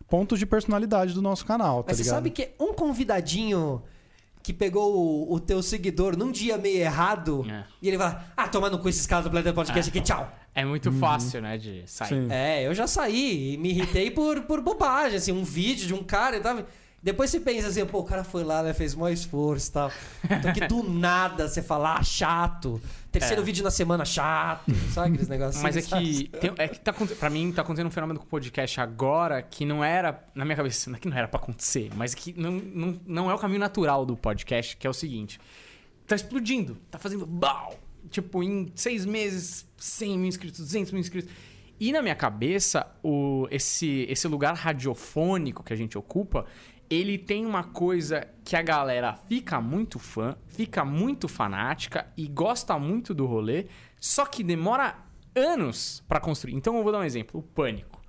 [0.07, 2.15] pontos de personalidade do nosso canal, tá Mas você ligado?
[2.15, 3.81] sabe que um convidadinho
[4.43, 7.63] que pegou o, o teu seguidor num dia meio errado É.
[7.81, 10.31] e ele fala: Ah, tomando com esses caras do Planeta Podcast aqui, tchau.
[10.53, 12.09] É muito fácil, né, de sair.
[12.09, 12.27] Sim.
[12.29, 16.03] É, eu já saí e me irritei por, por bobagem, assim, um vídeo de um
[16.03, 16.63] cara e tal.
[17.03, 19.91] Depois você pensa assim, pô, o cara foi lá, né, fez maior esforço e tal.
[20.29, 22.79] Então que do nada você fala, ah, chato.
[23.11, 23.45] Terceiro É.
[23.45, 24.71] vídeo na semana, chato.
[24.93, 25.61] Sabe aqueles negócios?
[25.61, 28.29] Mas é que, tem, é que tá, pra mim tá acontecendo um fenômeno com o
[28.29, 31.89] podcast agora que não era, na minha cabeça, não é que não era pra acontecer,
[31.95, 35.39] mas que não, não, não é o caminho natural do podcast, que é o seguinte:
[36.07, 37.77] tá explodindo, tá fazendo bau!
[38.09, 41.31] Tipo, em seis meses, 100 mil inscritos, 200 mil inscritos.
[41.79, 46.45] E na minha cabeça, o, esse, esse lugar radiofônico que a gente ocupa,
[46.91, 52.77] ele tem uma coisa que a galera fica muito fã, fica muito fanática e gosta
[52.77, 54.97] muito do rolê, só que demora
[55.33, 56.53] anos pra construir.
[56.53, 58.01] Então eu vou dar um exemplo, o Pânico.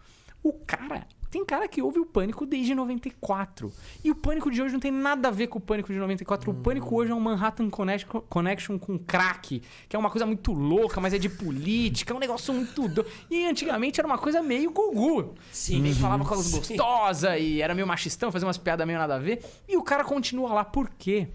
[0.43, 3.73] O cara, tem cara que ouve o Pânico desde 94.
[4.05, 6.51] E o Pânico de hoje não tem nada a ver com o Pânico de 94.
[6.51, 10.53] O Pânico hoje é um Manhattan Connection, Connection com crack, que é uma coisa muito
[10.53, 13.07] louca, mas é de política, é um negócio muito doido.
[13.31, 15.35] E antigamente era uma coisa meio gugu.
[15.51, 15.79] Sim.
[15.79, 16.77] Ele falava com a voz Sim.
[16.77, 19.43] gostosa e era meio machistão, fazia umas piadas meio nada a ver.
[19.67, 20.67] E o cara continua lá.
[20.67, 21.29] Por quê?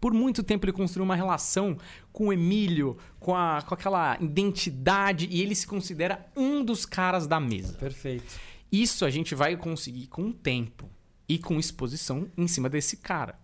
[0.00, 1.76] Por muito tempo ele construiu uma relação
[2.14, 7.26] com o Emílio, com, a, com aquela identidade, e ele se considera um dos caras
[7.26, 7.74] da mesa.
[7.74, 8.55] Perfeito.
[8.70, 10.88] Isso a gente vai conseguir com o tempo
[11.28, 13.38] e com exposição em cima desse cara.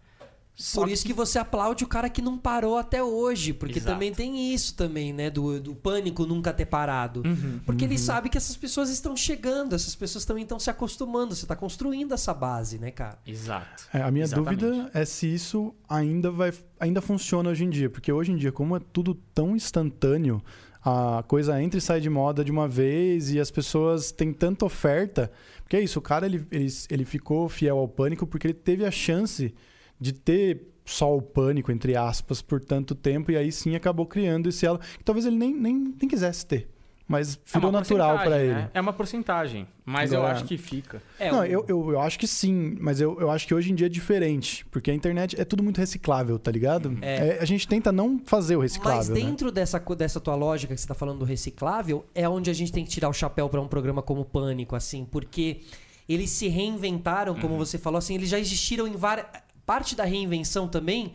[0.55, 3.55] Só Por isso que você aplaude o cara que não parou até hoje.
[3.55, 3.94] Porque Exato.
[3.94, 5.31] também tem isso também, né?
[5.31, 7.23] Do, do pânico nunca ter parado.
[7.24, 7.59] Uhum.
[7.65, 11.35] Porque ele sabe que essas pessoas estão chegando, essas pessoas também estão se acostumando.
[11.35, 13.19] Você tá construindo essa base, né, cara?
[13.27, 13.85] Exato.
[13.94, 14.61] É, a minha Exatamente.
[14.61, 18.53] dúvida é se isso ainda vai ainda funciona hoje em dia, porque hoje em dia,
[18.53, 20.43] como é tudo tão instantâneo,
[20.85, 24.65] a coisa entra e sai de moda de uma vez e as pessoas têm tanta
[24.65, 25.31] oferta,
[25.63, 28.85] porque é isso, o cara ele, ele, ele ficou fiel ao pânico porque ele teve
[28.85, 29.55] a chance
[30.01, 34.49] de ter só o pânico, entre aspas, por tanto tempo, e aí sim acabou criando
[34.49, 36.69] esse elo que talvez ele nem, nem, nem quisesse ter.
[37.12, 38.55] Mas É virou natural porcentagem, pra ele.
[38.55, 38.70] né?
[38.74, 41.02] É uma porcentagem, mas eu Agora- acho que fica.
[41.18, 43.70] É, não, o- eu, eu, eu acho que sim, mas eu, eu acho que hoje
[43.70, 44.64] em dia é diferente.
[44.70, 46.97] Porque a internet é tudo muito reciclável, tá ligado?
[47.02, 47.28] É.
[47.28, 48.98] É, a gente tenta não fazer o reciclável.
[48.98, 49.14] Mas né?
[49.14, 52.55] dentro dessa, co- dessa tua lógica que você tá falando do reciclável, é onde a
[52.55, 55.60] gente tem que tirar o chapéu pra um programa como Pânico, assim, porque
[56.09, 59.26] eles se reinventaram, como você falou, assim, eles já existiram em várias.
[59.64, 61.12] Parte da reinvenção também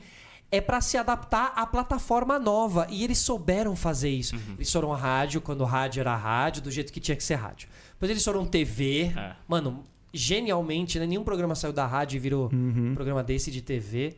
[0.52, 2.88] é pra se adaptar à plataforma nova.
[2.90, 4.36] E eles souberam fazer isso.
[4.56, 7.68] Eles foram a rádio, quando rádio era rádio, do jeito que tinha que ser rádio.
[7.94, 9.12] Depois eles foram TV.
[9.16, 9.36] É.
[9.48, 9.84] Mano,
[10.14, 11.06] genialmente, né?
[11.06, 14.16] Nenhum programa saiu da rádio e virou um programa desse de TV.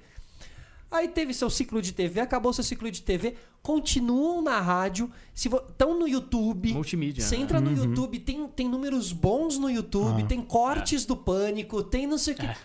[0.91, 5.99] Aí teve seu ciclo de TV, acabou seu ciclo de TV, continuam na rádio, estão
[5.99, 6.73] no YouTube.
[6.73, 7.43] Multimídia, Você né?
[7.43, 10.25] entra no YouTube, tem, tem números bons no YouTube, Ah.
[10.25, 12.45] tem cortes do pânico, tem não sei o que.
[12.45, 12.57] É.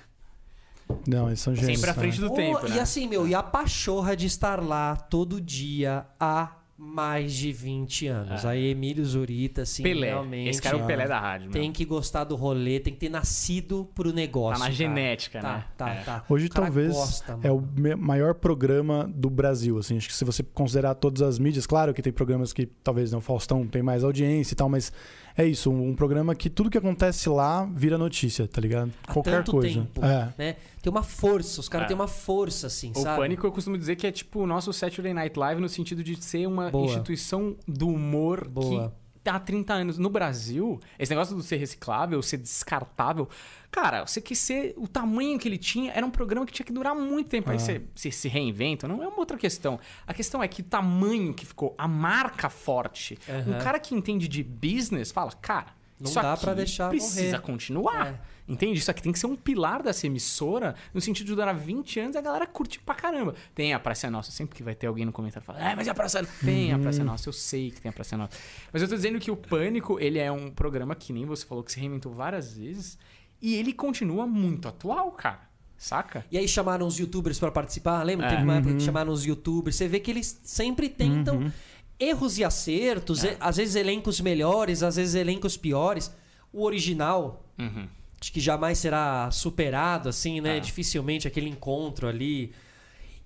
[1.07, 1.79] Não, eles são gênios.
[1.79, 2.29] Sempre à frente né?
[2.29, 2.81] do tempo, e né?
[2.81, 8.45] assim, meu, e a pachorra de estar lá todo dia há mais de 20 anos.
[8.45, 10.09] Aí Emílio Zurita, assim, Pelé.
[10.09, 10.51] realmente.
[10.51, 11.73] Esse cara é o Pelé da rádio, Tem meu.
[11.73, 14.55] que gostar do rolê, tem que ter nascido pro negócio.
[14.55, 14.75] Tá na cara.
[14.75, 15.65] genética, Tá, né?
[15.77, 16.03] Tá, É.
[16.03, 16.25] tá.
[16.29, 17.63] Hoje O talvez gosta, é o
[17.97, 19.97] maior programa do Brasil, assim.
[19.97, 23.21] Acho que se você considerar todas as mídias, claro que tem programas que talvez não
[23.21, 24.93] Faustão tem mais audiência e tal, mas
[25.37, 28.93] é isso, um, um programa que tudo que acontece lá vira notícia, tá ligado?
[29.07, 29.81] Há Qualquer tanto coisa.
[29.81, 30.33] tempo, É.
[30.39, 30.57] né?
[30.83, 31.89] Tem uma força, os caras É.
[31.89, 33.19] têm uma força, assim, O sabe?
[33.21, 36.23] Pânico eu costumo dizer que é tipo o nosso Saturday Night Live no sentido de
[36.23, 36.87] ser uma Boa.
[36.87, 38.91] instituição do humor Boa.
[38.91, 39.99] que há 30 anos.
[39.99, 43.29] No Brasil, esse negócio do ser reciclável, ser descartável,
[43.71, 46.73] cara, você quer ser o tamanho que ele tinha, era um programa que tinha que
[46.73, 47.51] durar muito tempo.
[47.51, 47.59] Aí Ah.
[47.61, 49.79] você, você se reinventa, não é uma outra questão.
[50.07, 53.19] A questão é que o tamanho que ficou, a marca forte.
[53.29, 53.57] Aham.
[53.57, 55.67] Um cara que entende de business fala, cara,
[55.99, 57.41] Não isso dá aqui pra deixar precisa morrer.
[57.41, 58.07] continuar.
[58.09, 58.34] É.
[58.47, 58.79] Entende?
[58.79, 62.15] Isso aqui tem que ser um pilar dessa emissora, no sentido de durar 20 anos
[62.15, 63.35] e a galera curte pra caramba.
[63.55, 65.87] Tem a Praça é Nossa, sempre que vai ter alguém no comentário falando, ah, mas
[65.87, 66.35] e a Praça é Nossa?
[66.45, 68.37] Tem a Praça é Nossa, eu sei que tem a Praça é Nossa.
[68.73, 71.65] Mas eu tô dizendo que o Pânico, ele é um programa que nem você falou,
[71.65, 72.99] que se reinventou várias vezes,
[73.41, 75.41] e ele continua muito atual, cara.
[75.77, 76.25] Saca?
[76.31, 78.27] E aí chamaram os youtubers pra participar, lembra?
[78.27, 78.31] É.
[78.31, 78.77] Teve uma época Uhum.
[78.79, 79.75] que chamaram os youtubers.
[79.77, 81.51] Você vê que eles sempre tentam
[81.99, 83.37] erros e acertos, É.
[83.41, 86.13] às vezes elencos melhores, às vezes elencos piores.
[86.53, 87.89] O original, Uhum.
[88.31, 90.57] Que jamais será superado, assim, né?
[90.57, 90.61] É.
[90.61, 92.53] Dificilmente aquele encontro ali.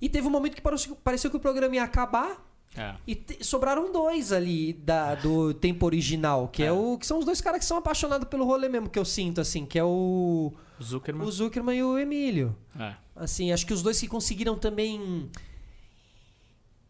[0.01, 2.45] E teve um momento que pareceu, pareceu que o programa ia acabar.
[2.77, 2.95] É.
[3.07, 6.67] E te- sobraram dois ali da, do tempo original, que é.
[6.67, 6.73] É.
[6.73, 9.41] o que são os dois caras que são apaixonados pelo rolê mesmo, que eu sinto,
[9.41, 11.27] assim, que é o, O Zuckerman.
[11.27, 12.55] o Zuckerman e o Emílio.
[12.79, 12.95] É.
[13.17, 15.29] Assim, acho que os dois que conseguiram também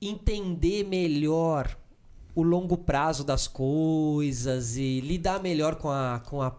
[0.00, 1.76] entender melhor
[2.34, 6.54] o longo prazo das coisas e lidar melhor com a, com a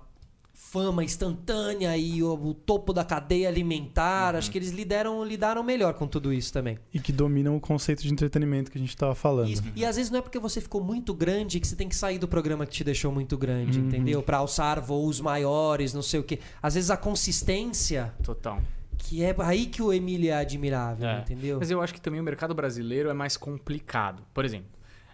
[0.62, 4.36] fama instantânea e o, o topo da cadeia alimentar.
[4.36, 6.78] Acho que eles lidaram, lidaram melhor com tudo isso também.
[6.94, 9.50] E que dominam o conceito de entretenimento que a gente tava falando.
[9.50, 9.64] Isso.
[9.76, 12.20] E às vezes não é porque você ficou muito grande que você tem que sair
[12.20, 14.22] do programa que te deixou muito grande, entendeu?
[14.22, 16.40] Pra alçar voos maiores, não sei o quê.
[16.62, 18.62] Às vezes a consistência, Total.
[18.98, 21.22] que é aí que o Emílio é admirável, É.
[21.22, 21.58] entendeu?
[21.58, 24.22] Mas eu acho que também o mercado brasileiro é mais complicado.
[24.34, 24.70] Por exemplo,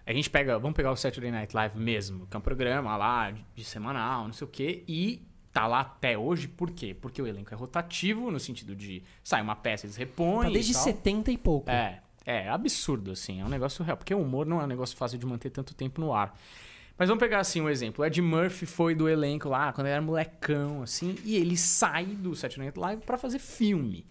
[0.06, 3.32] a gente pega, vamos pegar o Saturday Night Live mesmo, que é um programa lá
[3.32, 5.22] de, de semanal, não sei o quê, e
[5.56, 6.94] tá lá até hoje, por quê?
[6.94, 10.48] Porque o elenco é rotativo, no sentido de sai uma peça, eles repõem.
[10.48, 10.84] Tá desde e tal.
[10.84, 11.72] 70 e pouco.
[11.72, 13.96] É, é absurdo, assim, é um negócio real.
[13.96, 16.38] Porque o humor não é um negócio fácil de manter tanto tempo no ar.
[16.98, 18.04] Mas vamos pegar assim um exemplo.
[18.04, 22.06] O Ed Murphy foi do elenco lá quando ele era molecão, assim, e ele sai
[22.06, 24.06] do Saturday Night Live pra fazer filme.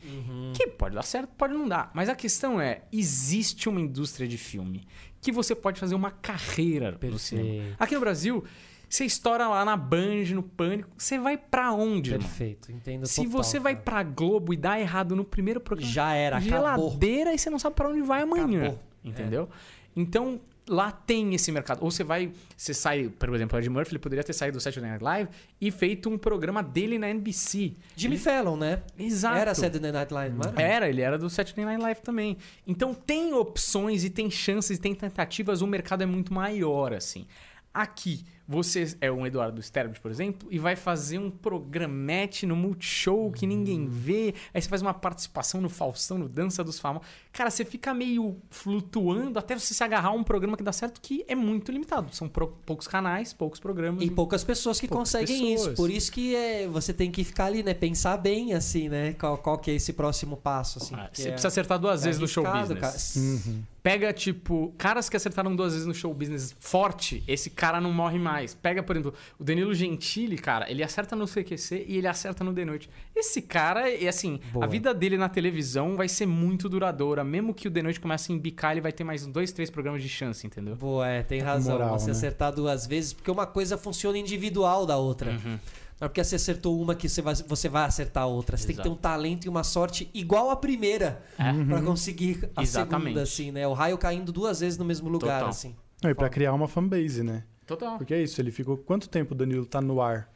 [0.55, 1.91] Que pode dar certo, pode não dar.
[1.95, 4.87] Mas a questão é: existe uma indústria de filme
[5.21, 7.19] que você pode fazer uma carreira no Perfeito.
[7.19, 7.77] cinema.
[7.79, 8.45] Aqui no Brasil,
[8.89, 12.27] você estoura lá na Band, no Pânico, você vai pra onde, irmão?
[12.29, 16.13] Perfeito, entendo Se total, você vai pra Globo e dá errado no primeiro programa, Já
[16.15, 16.91] era, acabou.
[16.91, 18.63] geladeira e você não sabe pra onde vai amanhã.
[18.63, 18.81] Acabou.
[19.05, 19.49] Entendeu?
[19.97, 21.83] Então, lá tem esse mercado.
[21.83, 24.61] Ou você vai, você sai, por exemplo, o Ed Murphy, ele poderia ter saído do
[24.61, 25.31] Saturday Night Live
[25.61, 27.75] e feito um programa dele na NBC.
[27.95, 28.83] Jimmy Fallon, né?
[28.99, 29.37] Exato.
[29.37, 30.63] Era Saturday Night Live, não era?
[30.63, 32.39] Era, ele era do Saturday Night Live também.
[32.67, 37.27] Então tem opções e tem chances, tem tentativas, o mercado é muito maior, assim.
[37.73, 43.33] Aqui, você é um Eduardo Sterbit, por exemplo, e vai fazer um programete no Multishow
[43.33, 44.35] que ninguém vê.
[44.53, 47.09] Aí você faz uma participação no Faustão, no Dança dos Famosos.
[47.33, 51.01] Cara, você fica meio flutuando até você se agarrar a um programa que dá certo
[51.01, 52.15] que é muito limitado.
[52.15, 54.03] São poucos canais, poucos programas.
[54.05, 55.71] E poucas pessoas que Poucas conseguem isso.
[55.71, 55.77] pessoas.
[55.77, 57.73] Por isso que é, você tem que ficar ali, né?
[57.75, 59.15] Pensar bem, assim, né?
[59.15, 60.95] Qual, qual que é esse próximo passo, assim.
[60.95, 62.81] Ah, você é- precisa acertar duas é vezes no show business.
[63.15, 63.25] cara.
[63.27, 63.63] Uhum.
[63.85, 68.19] Pega, tipo, caras que acertaram duas vezes no show business forte, esse cara não morre
[68.19, 68.55] mais.
[68.55, 72.55] Pega, por exemplo, o Danilo Gentili, cara, ele acerta no CQC e ele acerta no
[72.55, 72.89] The Noite.
[73.15, 74.65] Esse cara, e assim, Boa.
[74.65, 77.23] a vida dele na televisão vai ser muito duradoura.
[77.23, 80.03] Mesmo que o The Noite comece a embicar, ele vai ter mais dois, três programas
[80.03, 80.77] de chance, entendeu?
[80.77, 81.75] Boa, é, tem razão.
[81.75, 82.13] Moral, você né?
[82.13, 85.33] acertar duas vezes, porque uma coisa funciona individual da outra.
[85.33, 85.59] Uhum.
[86.01, 88.57] Não é porque você acertou uma que você vai, você vai acertar a outra.
[88.57, 89.03] Você tem que ter um Exato.
[89.03, 91.53] talento e uma sorte igual à primeira É.
[91.65, 93.05] pra conseguir a Exatamente.
[93.07, 93.67] segunda, assim, né?
[93.67, 95.49] O raio caindo duas vezes no mesmo lugar, Total.
[95.49, 95.75] assim.
[96.03, 97.45] Não, e pra criar uma fanbase, né?
[97.67, 97.97] Total.
[97.97, 98.77] Porque é isso, ele ficou.
[98.77, 100.29] Quanto tempo o Danilo tá no ar?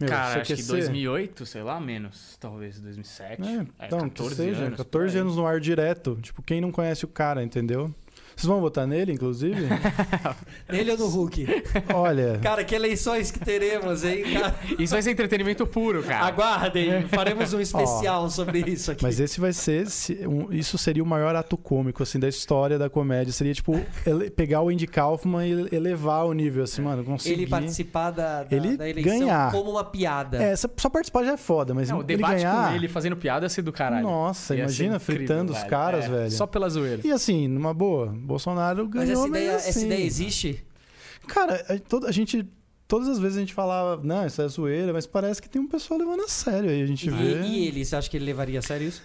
[0.00, 0.68] Meu, Cara, acho que CQC?
[0.72, 2.36] 2008, sei lá, menos.
[2.40, 3.42] Talvez 2007.
[3.42, 5.20] É, É, então, que seja, anos, 14 por aí.
[5.22, 6.16] anos no ar direto.
[6.22, 7.92] Tipo, quem não conhece o cara, entendeu?
[8.38, 9.62] Vocês vão votar nele, inclusive?
[10.70, 11.44] Nele ou no Hulk?
[11.92, 14.22] Olha, Cara, que eleições que teremos, hein?
[14.32, 16.24] Cara, Isso vai ser entretenimento puro, cara.
[16.26, 19.02] Aguardem, faremos um especial sobre isso aqui.
[19.02, 19.88] mas esse vai ser.
[19.90, 23.32] se- um- isso seria o maior ato cômico, assim, da história da comédia.
[23.32, 27.34] Seria, tipo, ele- pegar o Andy Kaufman e elevar o nível, assim, mano, conseguir.
[27.34, 29.50] Ele participar da, da, Ele da eleição ganhar.
[29.50, 30.40] como uma piada.
[30.40, 32.68] É, só participar já é foda, mas Não, o ele debate ganhar.
[32.70, 34.04] com ele fazendo piada ia ser do caralho.
[34.04, 35.70] Nossa, Ia imagina incrível, fritando os velho.
[35.70, 36.30] caras, É, velho.
[36.30, 37.00] Só pela zoeira.
[37.04, 40.64] E assim, numa boa, Bolsonaro Mas ganhou, essa ideia, mas assim, essa ideia existe?
[41.26, 42.46] Cara, a, toda- a gente.
[42.86, 45.66] Todas as vezes a gente falava, não, isso é zoeira, mas parece que tem um
[45.68, 46.80] pessoal levando a sério aí.
[46.80, 47.42] A gente vê.
[47.42, 49.02] E, e ele, você acha que ele levaria a sério isso?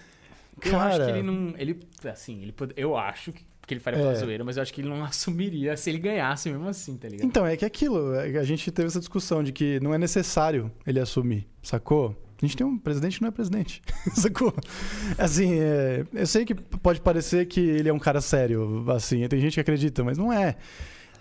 [0.64, 1.04] Eu acho Cara.
[1.04, 1.54] que ele não.
[1.58, 1.78] Ele,
[2.10, 4.14] assim, ele pode, eu acho que, que ele faria É.
[4.14, 7.26] zoeira, mas eu acho que ele não assumiria se ele ganhasse mesmo assim, tá ligado?
[7.26, 10.72] Então, é que aquilo, é a gente teve essa discussão de que não é necessário
[10.86, 12.16] ele assumir, sacou?
[12.42, 13.82] A gente tem um presidente que não é presidente,
[14.14, 14.52] sacou?
[15.16, 19.40] Assim, é, eu sei que pode parecer que ele é um cara sério, assim, tem
[19.40, 20.56] gente que acredita, mas não é.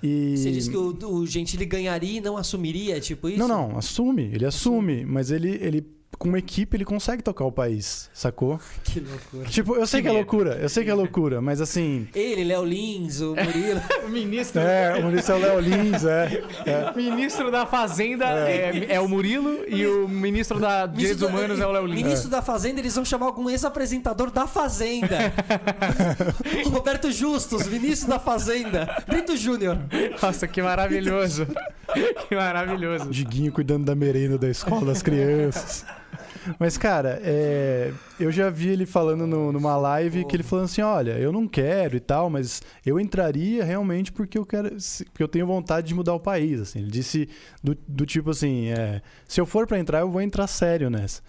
[0.01, 0.35] E...
[0.35, 3.39] Você disse que o, o Gentili ganharia e não assumiria, tipo isso?
[3.39, 5.87] Não, não, assume, ele assume, mas ele, ele,
[6.23, 8.57] com uma equipe, ele consegue tocar o país, sacou?
[8.83, 9.45] Que loucura.
[9.49, 12.07] Tipo, eu sei que, Que é loucura, eu sei que é loucura, mas assim.
[12.15, 13.81] Ele, Léo Lins, o Murilo.
[14.05, 16.43] O ministro, É, o ministro é o Léo Lins, é.
[16.65, 16.91] é.
[16.95, 18.85] ministro da Fazenda é.
[18.89, 22.03] é o Murilo e o ministro da Direitos Ministro da- Humanos é o Léo Lins.
[22.03, 25.33] Ministro da Fazenda, eles vão chamar algum ex-apresentador da Fazenda.
[26.71, 29.03] Roberto Justus, ministro da Fazenda.
[29.07, 29.77] Brito Júnior.
[30.21, 31.47] Nossa, que maravilhoso.
[32.27, 33.09] que maravilhoso.
[33.09, 35.85] Diguinho cuidando da merenda da escola das crianças.
[36.59, 40.81] Mas, cara, é, eu já vi ele falando no- numa live que ele falando assim:
[40.81, 44.69] olha, eu não quero e tal, mas eu entraria realmente porque eu quero.
[45.11, 46.59] Porque eu tenho vontade de mudar o país.
[46.59, 46.79] Assim.
[46.79, 47.29] Ele disse
[47.63, 51.21] do, do tipo assim: é, se eu for pra entrar, eu vou entrar sério nessa.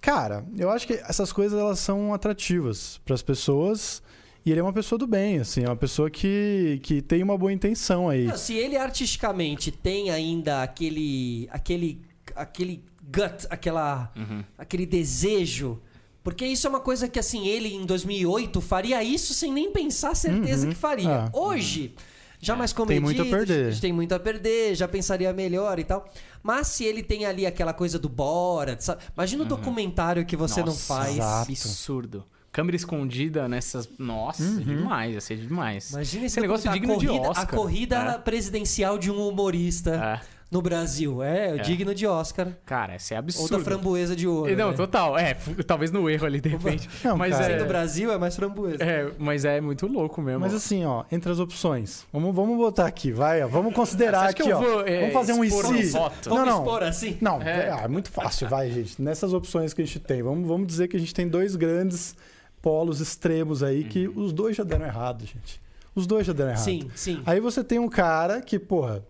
[0.00, 4.02] Cara, eu acho que essas coisas elas são atrativas para as pessoas.
[4.44, 7.36] E ele é uma pessoa do bem, assim, é uma pessoa que, que tem uma
[7.36, 8.24] boa intenção aí.
[8.24, 11.46] Não, se ele artisticamente tem ainda aquele.
[11.52, 12.00] aquele.
[12.34, 12.82] aquele
[13.14, 14.12] gut, aquela.
[14.58, 15.80] aquele desejo.
[16.22, 20.10] Porque isso é uma coisa que, assim, ele em 2008 faria isso sem nem pensar
[20.10, 20.72] a certeza Uhum.
[20.72, 21.24] que faria.
[21.24, 21.30] Ah.
[21.32, 21.94] Hoje,
[22.38, 23.80] já mais Tem comedido, muito a perder.
[23.80, 26.06] tem muito a perder, já pensaria melhor e tal.
[26.42, 29.02] Mas se ele tem ali aquela coisa do Borat, sabe?
[29.16, 31.14] Imagina o documentário que você não Nossa, faz.
[31.16, 31.50] exato.
[31.50, 32.24] Absurdo.
[32.52, 33.88] Câmera escondida nessas.
[33.98, 35.90] Nossa, demais, ia ser demais.
[35.90, 37.54] Imagina esse, negócio documentário, digno a de corrida, Oscar.
[37.54, 38.18] A corrida É.
[38.18, 40.39] presidencial de um humorista É.
[40.50, 41.22] no Brasil.
[41.22, 42.48] É, digno de Oscar.
[42.66, 43.58] Cara, isso é Ou absurdo.
[43.58, 44.56] da framboesa de ouro.
[44.56, 44.76] Não, né?
[44.76, 45.16] total.
[45.16, 45.34] É,
[45.66, 46.88] talvez no erro ali, de repente.
[47.04, 47.52] Não, mas cara.
[47.52, 48.82] É, Brasil é mais framboesa.
[48.82, 49.10] é.
[49.18, 50.40] Mas é muito louco mesmo.
[50.40, 52.04] Mas assim, ó, entre as opções.
[52.12, 53.46] Vamos, vamos botar aqui, vai, ó.
[53.46, 54.60] Vamos considerar que aqui, eu ó.
[54.60, 55.90] vou, é, vamos fazer um expor IC.
[55.90, 56.28] voto?
[56.28, 56.58] Não, Vamos não.
[56.64, 57.18] expor assim?
[57.20, 57.66] Não, É.
[57.66, 57.70] é.
[57.70, 59.00] ah, é muito fácil, vai, gente.
[59.00, 62.16] Nessas opções que a gente tem, vamos, vamos dizer que a gente tem dois grandes
[62.60, 64.24] polos extremos aí que Uhum.
[64.24, 65.60] os dois já deram errado, gente.
[65.94, 66.64] Os dois já deram errado.
[66.64, 67.22] Sim, sim.
[67.24, 69.02] Aí você tem um cara que, porra,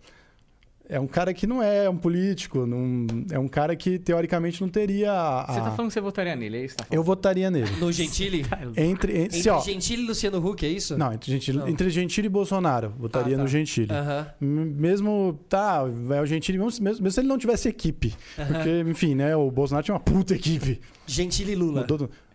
[0.91, 4.69] é um cara que não é um político, não, é um cara que teoricamente não
[4.69, 7.51] teria a, Você tá a- falando que você votaria nele, é isso tá Eu votaria
[7.51, 7.71] nele.
[7.79, 8.45] No Gentili?
[8.77, 10.99] Entre, entre, Entre se, ó, Gentili e Luciano Huck, é isso?
[10.99, 11.69] não, entre Gentili, Não.
[11.69, 13.43] entre Gentili e Bolsonaro, votaria Ah, tá.
[13.45, 13.93] no Gentili.
[13.93, 14.27] Aham.
[14.41, 15.85] M- Mesmo, tá,
[16.17, 18.15] é o Gentili, mesmo, mesmo se ele não tivesse equipe.
[18.37, 20.81] Porque, enfim, né, o Bolsonaro tinha uma puta equipe.
[21.07, 21.87] Gentili e Lula.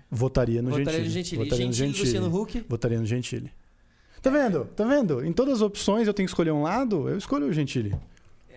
[0.10, 1.08] Votaria no Votaria Gentili.
[1.08, 1.44] no Gentili.
[1.44, 2.20] Votaria no Gentili, Gentili.
[2.20, 2.66] Luciano Huck.
[2.70, 3.52] Votaria no Gentili.
[4.22, 4.66] Tá vendo?
[4.76, 5.24] Tá vendo?
[5.26, 7.94] Em todas as opções eu tenho que escolher um lado, eu escolho o Gentili.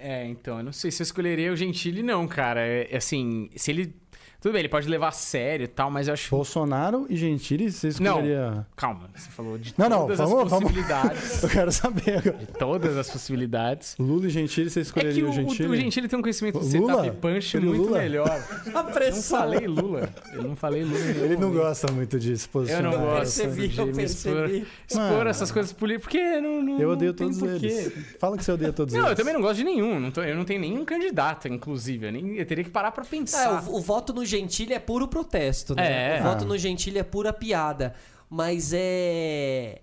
[0.00, 2.60] É, então, eu não sei se eu escolheria o Gentili, não, cara.
[2.60, 3.94] É, é assim, se ele.
[4.40, 6.30] Tudo bem, ele pode levar a sério e tal, mas eu acho.
[6.30, 8.18] Bolsonaro e Gentili, você Não.
[8.18, 8.64] escolheria...
[8.76, 11.42] Calma, você falou de Não, não, todas vamos- as vamos- possibilidades.
[11.42, 12.36] Eu quero saber agora.
[12.38, 13.96] de todas as possibilidades.
[13.98, 15.68] Lula e Gentili, você É escolheria que o, o Gentili?
[15.68, 17.02] o Gentili tem um conhecimento de Lula?
[17.02, 17.98] setup punch o muito Lula?
[17.98, 18.28] melhor.
[18.38, 19.38] A Eu não pressão.
[19.40, 20.08] falei Lula.
[20.32, 20.98] Eu não falei Lula.
[20.98, 21.62] Ele não momento.
[21.64, 22.92] gosta muito disso, Eu posicionar.
[22.92, 24.66] não gosto percebi, de eu percebi.
[24.88, 25.30] expor Mano.
[25.30, 26.04] essas coisas políticas.
[26.04, 27.92] Porque não, não, Eu odeio não todos eles.
[28.20, 29.10] Fala que você odeia todos Não, eles.
[29.10, 29.98] eu também não gosto de nenhum.
[29.98, 32.06] Não tô- eu não tenho nenhum candidato, inclusive.
[32.06, 33.64] Eu, nem, eu teria que parar pra É, pensar.
[33.68, 36.18] o, o voto no Gentili é puro protesto, né?
[36.18, 36.20] É.
[36.20, 36.46] O voto Ah.
[36.46, 37.94] no Gentili é pura piada.
[38.30, 39.80] Mas é.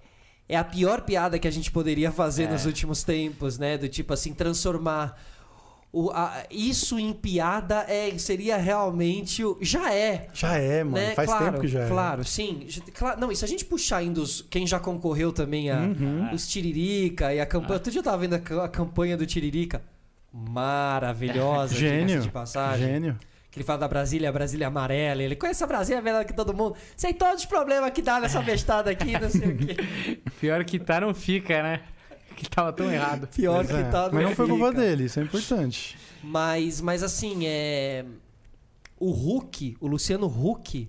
[0.47, 2.47] é a pior piada que a gente poderia fazer É.
[2.47, 3.77] nos últimos tempos, né?
[3.77, 5.19] Do tipo assim, transformar
[5.91, 9.43] o, a- isso em piada é, seria realmente.
[9.43, 10.27] o- Já é.
[10.34, 10.97] Já é, mano.
[10.97, 11.15] né?
[11.15, 11.88] Faz claro, tempo que já é.
[11.88, 12.65] Claro, sim.
[12.67, 15.80] Já- Claro, não, e se a gente puxar ainda os, quem já concorreu também a
[15.80, 16.34] Uhum.
[16.34, 17.45] os Tiririca e a Ah.
[17.47, 17.73] campanha.
[17.76, 19.81] Outro dia eu tava vendo a, a campanha do Tiririca.
[20.34, 22.22] Maravilhosa, Gênio.
[22.22, 22.85] de passagem.
[22.88, 23.17] Gênio.
[23.56, 25.23] Que ele fala da Brasília, a Brasília amarela.
[25.23, 26.76] Ele conhece a Brasília melhor que todo mundo.
[26.98, 29.77] Sei todos os problemas que dá nessa bestada aqui, não sei o quê.
[30.41, 31.82] Pior que tá, não fica, né?
[32.36, 33.27] Que tava tão errado.
[33.34, 33.90] Pior Pois que é.
[33.90, 34.10] tá.
[34.11, 35.98] Mas não foi culpa dele, isso é importante.
[36.22, 38.03] Mas, mas assim, é.
[38.99, 40.86] O Hulk, o Luciano Huck,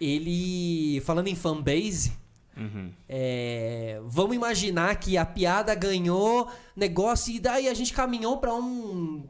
[0.00, 1.00] ele.
[1.04, 2.18] Falando em fanbase,
[2.56, 2.90] Uhum.
[3.08, 9.22] é, vamos imaginar que a piada ganhou negócio e daí a gente caminhou pra um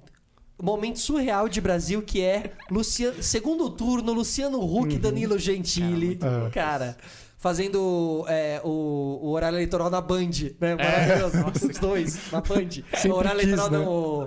[0.62, 6.16] momento surreal de Brasil que é Luciano, segundo turno, Luciano Huck e Danilo Gentili.
[6.16, 6.50] Cara.
[6.50, 6.96] Cara,
[7.38, 10.30] fazendo é, o, o horário eleitoral na Band,
[10.60, 10.74] né?
[10.76, 11.66] Maravilhoso.
[11.70, 12.70] Os dois, na Band.
[12.94, 13.78] Sempre o horário quis, eleitoral né?
[13.78, 14.22] não, o,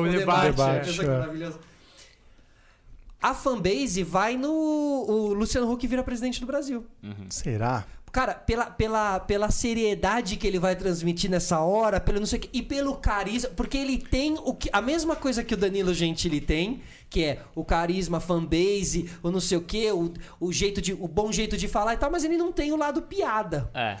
[0.00, 1.00] O debate, debate.
[1.04, 1.68] é.
[3.20, 4.48] A fanbase vai no.
[4.52, 6.86] O Luciano Huck vira presidente do Brasil.
[7.28, 7.84] Será?
[8.12, 12.42] Cara, pela, pela, pela seriedade que ele vai transmitir nessa hora, pelo não sei o
[12.42, 15.92] que, e pelo carisma, porque ele tem o que, a mesma coisa que o Danilo
[15.92, 20.80] Gentili tem, que é o carisma, fanbase, o não sei o que, o, o jeito
[20.80, 23.70] de, o bom jeito de falar e tal, mas ele não tem o lado piada.
[23.74, 23.96] É.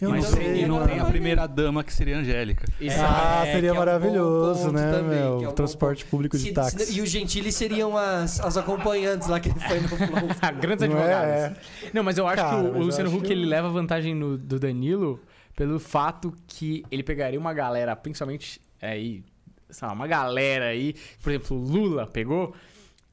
[0.00, 0.66] Eu Mas não sei.
[0.66, 2.66] não tem a primeira dama que seria a Angélica.
[3.00, 5.42] Ah, É, seria é um maravilhoso, ponto né, também, meu?
[5.44, 6.10] é um Transporte ponto.
[6.10, 6.78] público de Se- táxi.
[6.84, 10.28] se- E o Gentili seriam as, as acompanhantes lá que ele foi no Flow.
[10.42, 11.56] Ah, grandes é?
[11.94, 14.36] Não, mas eu acho Cara, que o, o Luciano Huck que- ele leva vantagem no-
[14.36, 15.18] do Danilo
[15.56, 19.24] pelo fato que ele pegaria uma galera, principalmente aí,
[19.70, 22.54] sei lá, uma galera aí, por exemplo, o Lula pegou.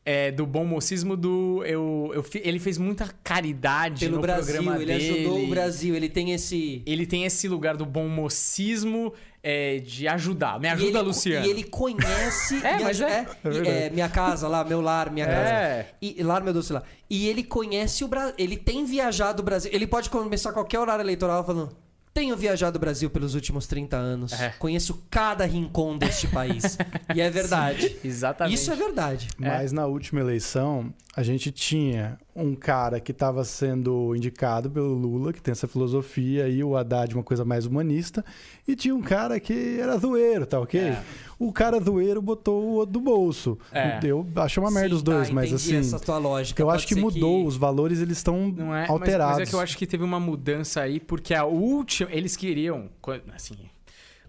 [0.05, 1.63] É, do bom mocismo do.
[1.65, 5.19] Eu, eu, ele fez muita caridade Pelo no Brasil, programa ele dele.
[5.19, 6.83] ajudou o Brasil, ele tem esse.
[6.85, 10.59] Ele tem esse lugar do bom mocismo é, de ajudar.
[10.59, 11.45] Me e ajuda, ele, Luciano.
[11.45, 12.61] E ele conhece.
[12.63, 13.25] É, e mas é.
[13.45, 13.93] e- verdade.
[13.93, 15.49] minha casa lá, meu lar, minha casa.
[15.49, 15.87] É.
[16.01, 16.83] E lar, meu Deus, sei lá.
[17.09, 18.33] E ele conhece o Brasil.
[18.37, 19.71] Ele tem viajado o Brasil.
[19.73, 21.82] Ele pode começar qualquer horário eleitoral falando.
[22.13, 24.33] Tenho viajado o Brasil pelos últimos 30 anos.
[24.33, 24.49] É.
[24.59, 26.77] Conheço cada rincão deste país.
[27.15, 27.97] e é verdade.
[28.03, 28.53] Exatamente.
[28.53, 29.29] Isso é verdade.
[29.37, 35.31] Mas na última eleição, a gente tinha um cara que estava sendo indicado pelo Lula,
[35.31, 38.25] que tem essa filosofia, e o Haddad, uma coisa mais humanista,
[38.67, 40.79] e tinha um cara que era zoeiro, tá ok?
[40.79, 41.03] É.
[41.37, 43.59] O cara zoeiro botou o outro do bolso.
[43.71, 43.99] É.
[44.03, 45.75] Eu acho uma merda Sim, os dois, tá, mas assim.
[45.75, 46.59] essa tua lógica.
[46.59, 49.37] Eu Pode acho que mudou, os valores eles estão é, alterados.
[49.37, 52.11] Mas, é que eu acho que teve uma mudança aí, porque a última.
[52.11, 52.89] Eles queriam.
[53.35, 53.57] Assim.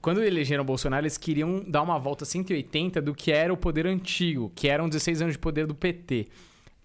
[0.02, 3.86] Quando elegeram o Bolsonaro, eles queriam dar uma volta 180 do que era o poder
[3.86, 6.28] antigo, que eram 16 anos de poder do PT.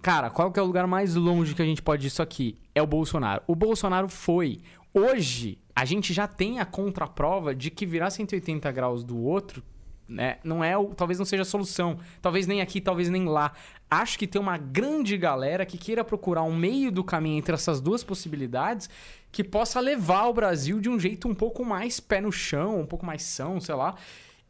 [0.01, 2.57] Cara, qual que é o lugar mais longe que a gente pode disso aqui?
[2.73, 3.43] É o Bolsonaro.
[3.45, 4.59] O Bolsonaro foi.
[4.93, 9.61] Hoje, a gente já tem a contraprova de que virar 180 graus do outro,
[10.07, 10.37] né?
[10.43, 11.99] Não é talvez não seja a solução.
[12.21, 13.51] Talvez nem aqui, talvez nem lá.
[13.91, 17.81] Acho que tem uma grande galera que queira procurar um meio do caminho entre essas
[17.81, 18.89] duas possibilidades
[19.31, 22.85] que possa levar o Brasil de um jeito um pouco mais pé no chão, um
[22.85, 23.95] pouco mais são, sei lá.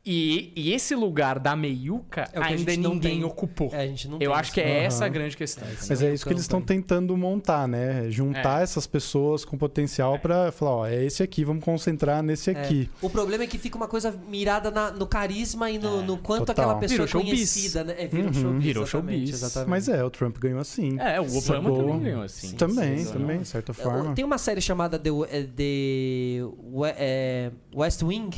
[0.05, 3.23] E, e esse lugar da meiuca É o que a ainda gente não ninguém tem.
[3.25, 3.69] ocupou.
[3.73, 4.53] É, a gente não Eu tem acho isso.
[4.53, 5.67] que é essa a grande questão.
[5.87, 8.09] Mas é isso que eles estão tentando montar, né?
[8.09, 12.53] Juntar essas pessoas com potencial pra falar, ó, é esse aqui, vamos concentrar nesse É.
[12.59, 12.89] aqui.
[13.01, 16.45] O problema é que fica uma coisa mirada na- no carisma e no, no quanto
[16.45, 16.65] total.
[16.69, 17.31] aquela pessoa Virou é showbiz.
[17.31, 17.95] conhecida, né?
[17.97, 18.33] É, virou Uhum.
[18.33, 18.63] showbiz.
[18.63, 19.33] Virou exatamente, showbiz.
[19.43, 19.69] Exatamente.
[19.69, 20.97] Mas é, o Trump ganhou assim.
[20.99, 21.77] É, o Obama Sacou?
[21.77, 22.55] também ganhou assim.
[22.55, 24.15] Também, Sim, também, de certa forma.
[24.15, 28.29] Tem uma série chamada The, eh, The eh, West Wing.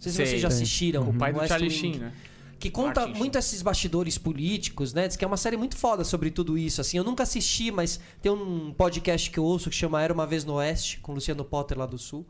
[0.00, 0.26] Não sei se Sei.
[0.26, 1.08] vocês já assistiram.
[1.08, 2.12] O pai do West Charlie Sheen, né?
[2.58, 5.06] Que conta Martin muito esses bastidores políticos, né?
[5.06, 6.80] Diz que é uma série muito foda sobre tudo isso.
[6.80, 10.26] Assim, eu nunca assisti, mas tem um podcast que eu ouço que chama Era uma
[10.26, 12.26] vez no Oeste, com o Luciano Potter lá do Sul.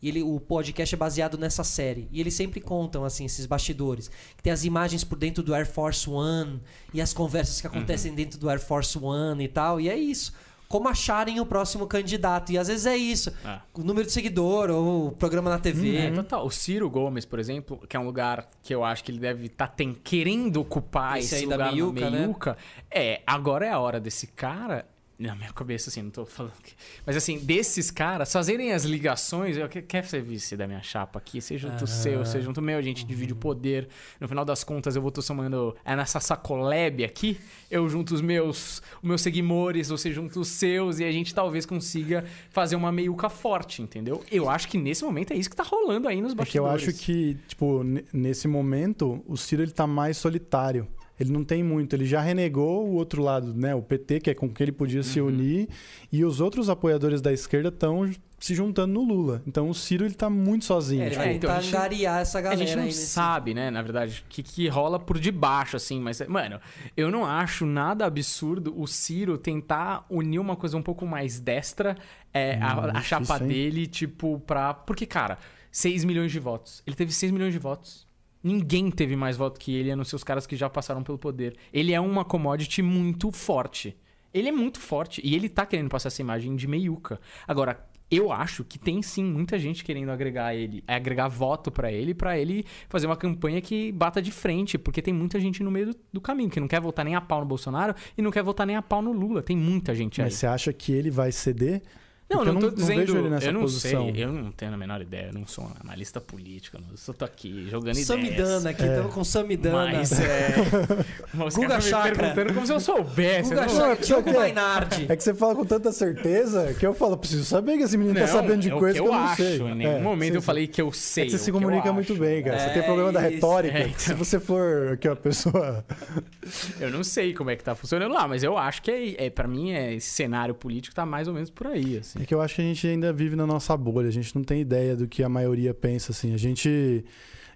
[0.00, 2.08] E ele, o podcast é baseado nessa série.
[2.12, 4.08] E eles sempre contam, assim, esses bastidores.
[4.36, 6.60] Que tem as imagens por dentro do Air Force One
[6.92, 9.80] e as conversas que acontecem dentro do Air Force One e tal.
[9.80, 10.32] E é isso.
[10.74, 12.50] Como acharem o próximo candidato.
[12.50, 13.32] E às vezes é isso.
[13.44, 13.60] Ah.
[13.72, 15.96] O número de seguidor ou o programa na TV.
[15.96, 16.44] É, total.
[16.44, 19.46] O Ciro Gomes, por exemplo, que é um lugar que eu acho que ele deve
[19.46, 19.72] estar
[20.02, 22.56] querendo ocupar Esse esse, aí da lugar meiuca, né?
[22.90, 24.84] É, agora é a hora desse cara.
[25.16, 26.54] Na minha cabeça, assim, não tô falando.
[26.60, 26.72] Que...
[27.06, 29.56] Mas assim, desses caras fazerem as ligações.
[29.56, 31.40] Eu que- quer ser vice da minha chapa aqui?
[31.40, 33.86] Você junta o seu, você junta o meu, a gente divide o poder.
[34.20, 35.76] No final das contas, eu vou tô somando.
[35.84, 37.38] É nessa sacolebe aqui.
[37.70, 41.64] Eu junto os meus, os meus seguidores, você junta os seus, e a gente talvez
[41.64, 44.22] consiga fazer uma meiuca forte, entendeu?
[44.30, 46.64] Eu acho que nesse momento é isso que tá rolando aí nos É que eu
[46.64, 46.88] bastidores.
[46.88, 47.82] acho que, tipo,
[48.12, 50.88] nesse momento, o Ciro ele tá mais solitário.
[51.18, 51.94] Ele não tem muito.
[51.94, 53.74] Ele já renegou o outro lado, né?
[53.74, 55.28] O PT, que é com que ele podia se Uhum.
[55.28, 55.68] unir,
[56.12, 59.42] e os outros apoiadores da esquerda estão se juntando no Lula.
[59.46, 61.00] Então o Ciro ele tá muito sozinho.
[61.02, 61.62] É, ele tipo, vai então, tentar
[62.06, 64.68] a essa A galera gente não aí nesse- sabe, né, na verdade, o que, que
[64.68, 66.60] rola por debaixo, assim, mas, mano,
[66.96, 71.96] eu não acho nada absurdo o Ciro tentar unir uma coisa um pouco mais destra,
[72.34, 74.74] é, a, a chapa dele, tipo, pra.
[74.74, 75.38] Porque, cara,
[75.70, 76.82] 6 milhões de votos.
[76.86, 78.03] Ele teve 6 milhões de votos.
[78.44, 81.16] Ninguém teve mais voto que ele, a não ser os caras que já passaram pelo
[81.16, 81.56] poder.
[81.72, 83.96] Ele é uma commodity muito forte.
[84.34, 85.22] Ele é muito forte.
[85.24, 87.18] E ele tá querendo passar essa imagem de meiuca.
[87.48, 92.12] Agora, eu acho que tem sim muita gente querendo agregar ele, agregar voto pra ele,
[92.12, 95.86] pra ele fazer uma campanha que bata de frente, porque tem muita gente no meio
[95.86, 98.42] do, do caminho que não quer votar nem a pau no Bolsonaro e não quer
[98.42, 99.42] votar nem a pau no Lula.
[99.42, 100.26] Tem muita gente aí.
[100.26, 101.82] Mas você acha que ele vai ceder?
[102.30, 102.98] Não, Porque não eu tô dizendo.
[103.00, 104.10] vejo ele nessa eu não posição.
[104.12, 106.90] sei, eu não tenho a menor ideia, eu não sou um analista político, eu não-
[106.92, 108.06] eu só tô aqui jogando ideias.
[108.06, 109.92] Samidana aqui, estamos com Samidana.
[109.92, 110.54] Mas é.
[111.34, 112.14] Mas Guga Chakra.
[112.34, 113.50] perguntando como se eu soubesse.
[113.50, 114.32] Guga eu não- Chakra, que Diogo?
[114.32, 115.06] Mainardi.
[115.08, 118.14] É que você fala com tanta certeza que eu falo, preciso saber que esse menino
[118.14, 119.42] tá Não, sabendo de é coisa que que eu, eu não acho.
[119.42, 119.60] sei.
[119.60, 121.24] Em nenhum É, momento sim, eu falei que eu sei.
[121.24, 121.94] É que você se eu comunica acho.
[121.94, 122.58] muito bem, cara.
[122.58, 123.30] Você É tem problema da isso.
[123.34, 123.78] retórica.
[123.78, 123.98] É, então.
[123.98, 125.84] Se você for aqui, uma pessoa.
[126.80, 129.30] Eu não sei como é que tá funcionando lá, mas eu acho que é, é
[129.30, 132.13] para mim é, esse cenário político tá mais ou menos por aí, assim.
[132.20, 134.08] É que eu acho que a gente ainda vive na nossa bolha.
[134.08, 136.32] A gente não tem ideia do que a maioria pensa, assim.
[136.34, 137.04] A gente.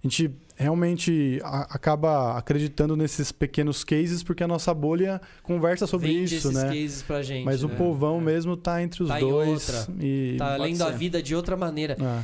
[0.03, 6.09] A gente realmente a- acaba acreditando nesses pequenos cases porque a nossa bolha conversa sobre
[6.09, 6.69] Vende isso, esses né?
[6.69, 7.45] cases pra gente.
[7.45, 7.75] Mas o né?
[7.77, 9.49] povão mesmo tá entre os Tá em dois.
[9.69, 9.93] outra.
[10.01, 10.37] E...
[10.39, 10.99] Tá lendo a ser.
[10.99, 11.97] vida de outra maneira.
[12.01, 12.23] É.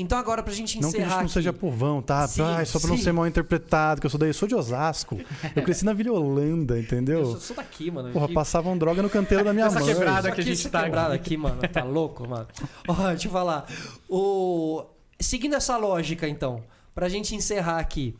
[0.00, 1.32] Então agora pra gente Não que a encerrar gente não aqui.
[1.32, 2.26] seja povão, tá?
[2.26, 3.02] Sim, Ai, só pra não sim.
[3.02, 5.18] ser mal interpretado, que eu sou daí, eu sou de Osasco.
[5.54, 7.20] Eu cresci na Vila Holanda, entendeu?
[7.20, 8.10] Eu sou, sou daqui, mano.
[8.12, 9.88] Porra, passavam droga no canteiro da minha Essa mãe.
[9.92, 11.60] quebrada Só que a gente essa tá quebrada aqui, mano.
[11.72, 12.46] Tá louco, mano.
[12.86, 13.66] Ó, deixa eu falar.
[14.08, 14.84] O...
[15.20, 16.62] Seguindo essa lógica, então,
[16.94, 18.14] pra gente encerrar aqui.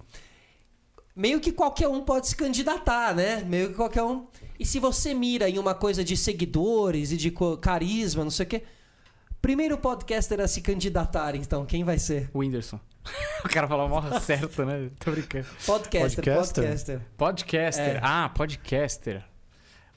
[1.15, 3.43] Meio que qualquer um pode se candidatar, né?
[3.45, 4.27] Meio que qualquer um.
[4.59, 8.49] E se você mira em uma coisa de seguidores e de carisma, não sei o
[8.49, 8.63] quê.
[9.40, 12.28] Primeiro podcaster a se candidatar, então, quem vai ser?
[12.35, 12.78] O Whindersson.
[13.44, 14.90] o cara falou mal certo, né?
[14.98, 15.47] Tô brincando.
[15.65, 16.65] Podcaster, Podcaster?
[16.65, 17.01] podcaster.
[17.16, 17.97] Podcaster.
[17.97, 18.01] É.
[18.02, 19.23] Ah, podcaster.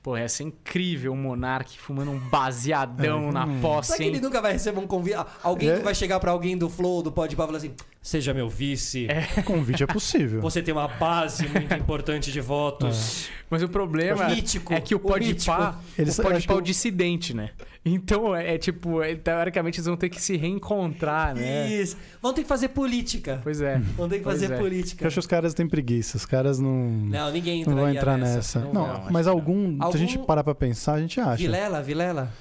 [0.04, 4.42] Pô, ia ser incrível um monarque fumando um baseadão na posse, Será que ele nunca
[4.42, 5.14] vai receber um convite?
[5.16, 5.78] Ah, Alguém É?
[5.78, 9.08] que vai chegar pra alguém do Flow, do Podpah, e falar assim: Seja meu vice.
[9.38, 10.42] O convite é possível.
[10.42, 13.30] Você tem uma base muito importante de votos.
[13.48, 16.60] Mas o problema O mítico, é que o o Podpah, o acho Podpah é o
[16.60, 17.52] o- dissidente, né?
[17.84, 21.68] Então, é, é tipo, é, teoricamente eles vão ter que se reencontrar, né?
[21.68, 21.98] Isso.
[22.22, 23.40] Vão ter que fazer política.
[23.44, 23.80] Pois é.
[23.98, 24.56] Vão ter que Pois fazer é.
[24.56, 25.08] Eu política.
[25.08, 26.16] acho que os caras têm preguiça.
[26.18, 26.72] Os caras não.
[26.72, 28.60] Não, ninguém Não vão entrar nessa.
[28.60, 28.96] Não, Não, vão.
[28.98, 29.34] acho mas não.
[29.34, 31.38] algum, Se a gente Algum- parar pra pensar, a gente acha.
[31.38, 32.32] Vilela, Vilela.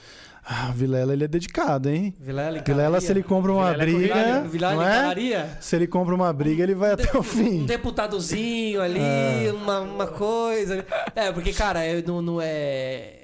[0.45, 2.15] Ah, Vilela, ele é dedicado, hein?
[2.19, 4.15] Vilela, Vilela, se ele compra uma Vilela é briga.
[4.15, 5.57] Vilela, Vilela não é?
[5.61, 7.65] Se ele compra uma briga, ele vai até o Um fim.
[7.67, 9.53] deputadozinho ali, É.
[9.55, 10.85] uma, uma coisa.
[11.15, 13.20] É, porque, cara, é, não, não é.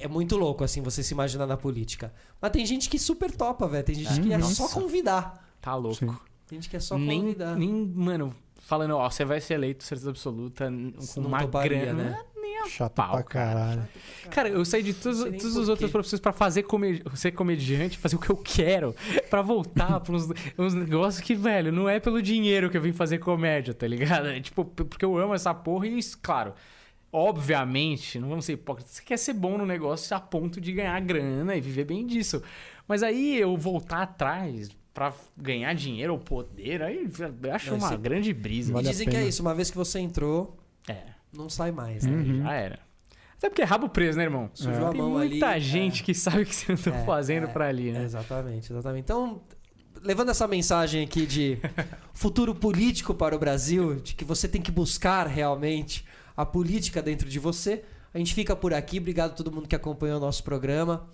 [0.00, 2.12] É muito louco, assim, você se imaginar na política.
[2.40, 3.84] Mas tem gente que super topa, velho.
[3.84, 4.54] Tem gente que é Nossa.
[4.54, 5.48] só convidar.
[5.60, 5.96] Tá louco.
[5.96, 6.16] Sim.
[6.46, 7.56] Tem gente que é só nem, convidar.
[7.56, 12.02] nem, mano, falando, ó, você vai ser eleito, certeza absoluta, com Não uma toparia, grana.
[12.04, 12.20] né?
[12.40, 13.54] Nem a Chato pau, pra cara.
[13.60, 13.88] caralho.
[14.30, 15.92] Cara, eu saí de todas, as outras quê.
[15.92, 18.94] profissões pra fazer come- ser comediante, fazer o que eu quero,
[19.28, 22.92] pra voltar pra uns, uns negócios que, velho, não é pelo dinheiro que eu vim
[22.92, 24.28] fazer comédia, tá ligado?
[24.28, 26.54] É tipo, porque eu amo essa porra e, claro,
[27.12, 30.98] obviamente, não vamos ser hipócritas, você quer ser bom no negócio a ponto de ganhar
[31.00, 32.42] grana e viver bem disso.
[32.86, 37.08] Mas aí eu voltar atrás pra ganhar dinheiro ou poder, aí
[37.42, 38.70] eu acho Não, uma grande brisa.
[38.70, 40.56] E Vale dizem que é isso, uma vez que você entrou,
[40.88, 41.02] É,
[41.32, 42.12] não sai mais, né?
[42.12, 42.42] Uhum.
[42.42, 42.78] já era.
[43.36, 44.50] Até porque é rabo preso, né, irmão?
[44.52, 45.60] Sujou a Tem mão ali, muita é.
[45.60, 48.02] gente que sabe o que você tá É, fazendo é, pra ali, né?
[48.02, 49.04] Exatamente, exatamente.
[49.04, 49.40] Então,
[50.02, 51.58] levando essa mensagem aqui de
[52.12, 56.04] futuro político para o Brasil, de que você tem que buscar realmente
[56.40, 57.82] a política dentro de você,
[58.14, 58.98] a gente fica por aqui.
[58.98, 61.06] Obrigado a todo mundo que acompanhou o nosso programa.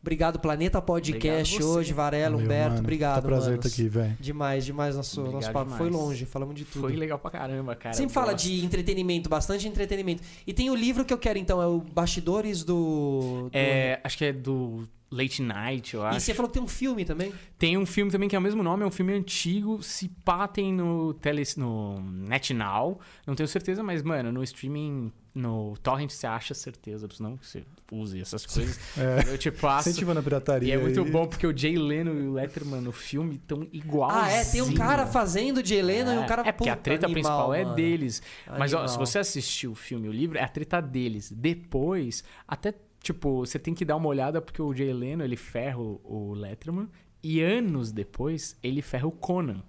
[0.00, 2.68] Obrigado, Planeta Podcast Obrigado hoje, Varela, Humberto.
[2.70, 2.80] mano.
[2.80, 4.16] Obrigado, Tá prazer estar aqui, velho.
[4.20, 5.70] Demais, demais nosso, Obrigado nosso papo.
[5.72, 6.04] Foi demais.
[6.04, 6.82] longe, falamos de tudo.
[6.82, 7.94] Foi legal pra caramba, cara.
[7.96, 8.44] Sempre fala gosto.
[8.46, 10.22] de entretenimento, bastante entretenimento.
[10.46, 13.48] E tem o livro que eu quero, então, é o Bastidores do.
[13.50, 16.20] do- É, acho que é do Late Night, eu E acho.
[16.20, 17.32] você falou que tem um filme também?
[17.58, 19.82] Tem um filme também que é o mesmo nome, é um filme antigo.
[19.82, 23.00] Se pá, tem no, tele, no NetNow.
[23.26, 28.20] Não tenho certeza, mas, mano, no streaming, no Torrent você acha certeza, senão você use
[28.20, 28.78] essas coisas.
[28.98, 29.32] É.
[29.32, 29.88] Eu te passo.
[29.88, 30.68] Incentivando a pirataria.
[30.68, 31.10] E é muito aí.
[31.10, 34.10] bom porque o Jay Leno e o Letterman no filme estão igual.
[34.10, 34.44] Ah, é?
[34.44, 37.54] Tem um cara fazendo de Helena e um cara É, porque a treta animal, principal
[37.54, 37.76] é mano.
[37.76, 38.20] deles.
[38.58, 38.88] Mas ó, Animal.
[38.88, 41.32] se você assistiu o filme e o livro, é a treta deles.
[41.32, 42.74] Depois, até,
[43.12, 46.88] tipo, você tem que dar uma olhada porque o Jay Leno, ele ferra o, Letterman.
[47.22, 49.62] E anos depois, ele ferra o Conan.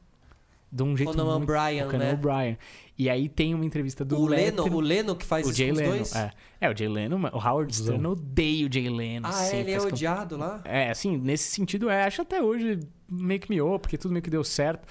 [0.72, 1.52] de um jeito Conan muito...
[1.52, 2.14] O'Brien, o Conan né?
[2.14, 2.58] O'Brien.
[2.98, 5.58] E aí tem uma entrevista do o Leno, Letterman- o Leno que faz o isso
[5.58, 6.16] Jay com os Leno, dois?
[6.16, 6.32] é.
[6.62, 9.26] É, o Jay Leno, o Howard Stern odeia o Jay Leno.
[9.26, 10.62] Ah, assim, é, ele é odiado lá?
[10.66, 12.80] É, assim, nesse sentido, é, acho até hoje
[13.10, 14.88] meio que miou, porque tudo meio que deu certo.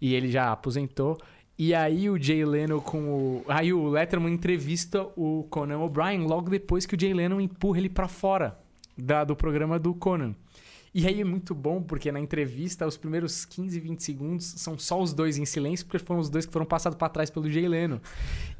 [0.00, 1.18] E ele já aposentou.
[1.62, 3.44] E aí o Jay Leno com o.
[3.46, 7.90] Aí o Letterman entrevista o Conan O'Brien logo depois que o Jay Leno empurra ele
[7.90, 8.58] pra fora
[8.96, 10.34] da- do programa do Conan.
[10.92, 15.00] E aí é muito bom, porque na entrevista, os primeiros 15, 20 segundos são só
[15.00, 17.68] os dois em silêncio, porque foram os dois que foram passados pra trás pelo Jay
[17.68, 18.00] Leno.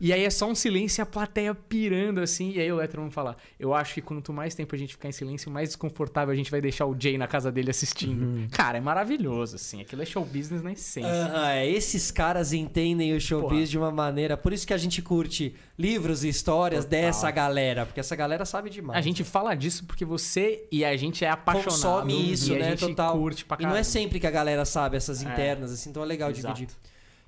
[0.01, 2.53] E aí é só um silêncio e a plateia pirando, assim.
[2.53, 5.13] E aí o Letterman fala: Eu acho que quanto mais tempo a gente ficar em
[5.13, 8.49] silêncio, mais desconfortável a gente vai deixar o Jay na casa dele assistindo.
[8.51, 9.81] Cara, é maravilhoso, assim.
[9.81, 11.33] Aquilo é show business na essência.
[11.35, 13.67] Ah, é, esses caras entendem o showbiz Porra.
[13.67, 14.37] de uma maneira.
[14.37, 17.01] Por isso que a gente curte livros e histórias Total.
[17.01, 18.99] dessa galera, porque essa galera sabe demais.
[18.99, 21.71] A gente fala disso porque você e a gente é apaixonado.
[21.71, 22.67] consome isso, e né?
[22.67, 23.13] A gente Total.
[23.17, 25.27] curte pra e não é sempre que a galera sabe essas É.
[25.29, 26.55] internas, assim, então é legal Exato.
[26.55, 26.77] dividir.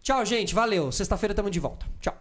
[0.02, 0.54] Tchau, gente.
[0.54, 0.92] Valeu.
[0.92, 1.86] Sexta-feira tamo de volta.
[2.00, 2.14] Tchau.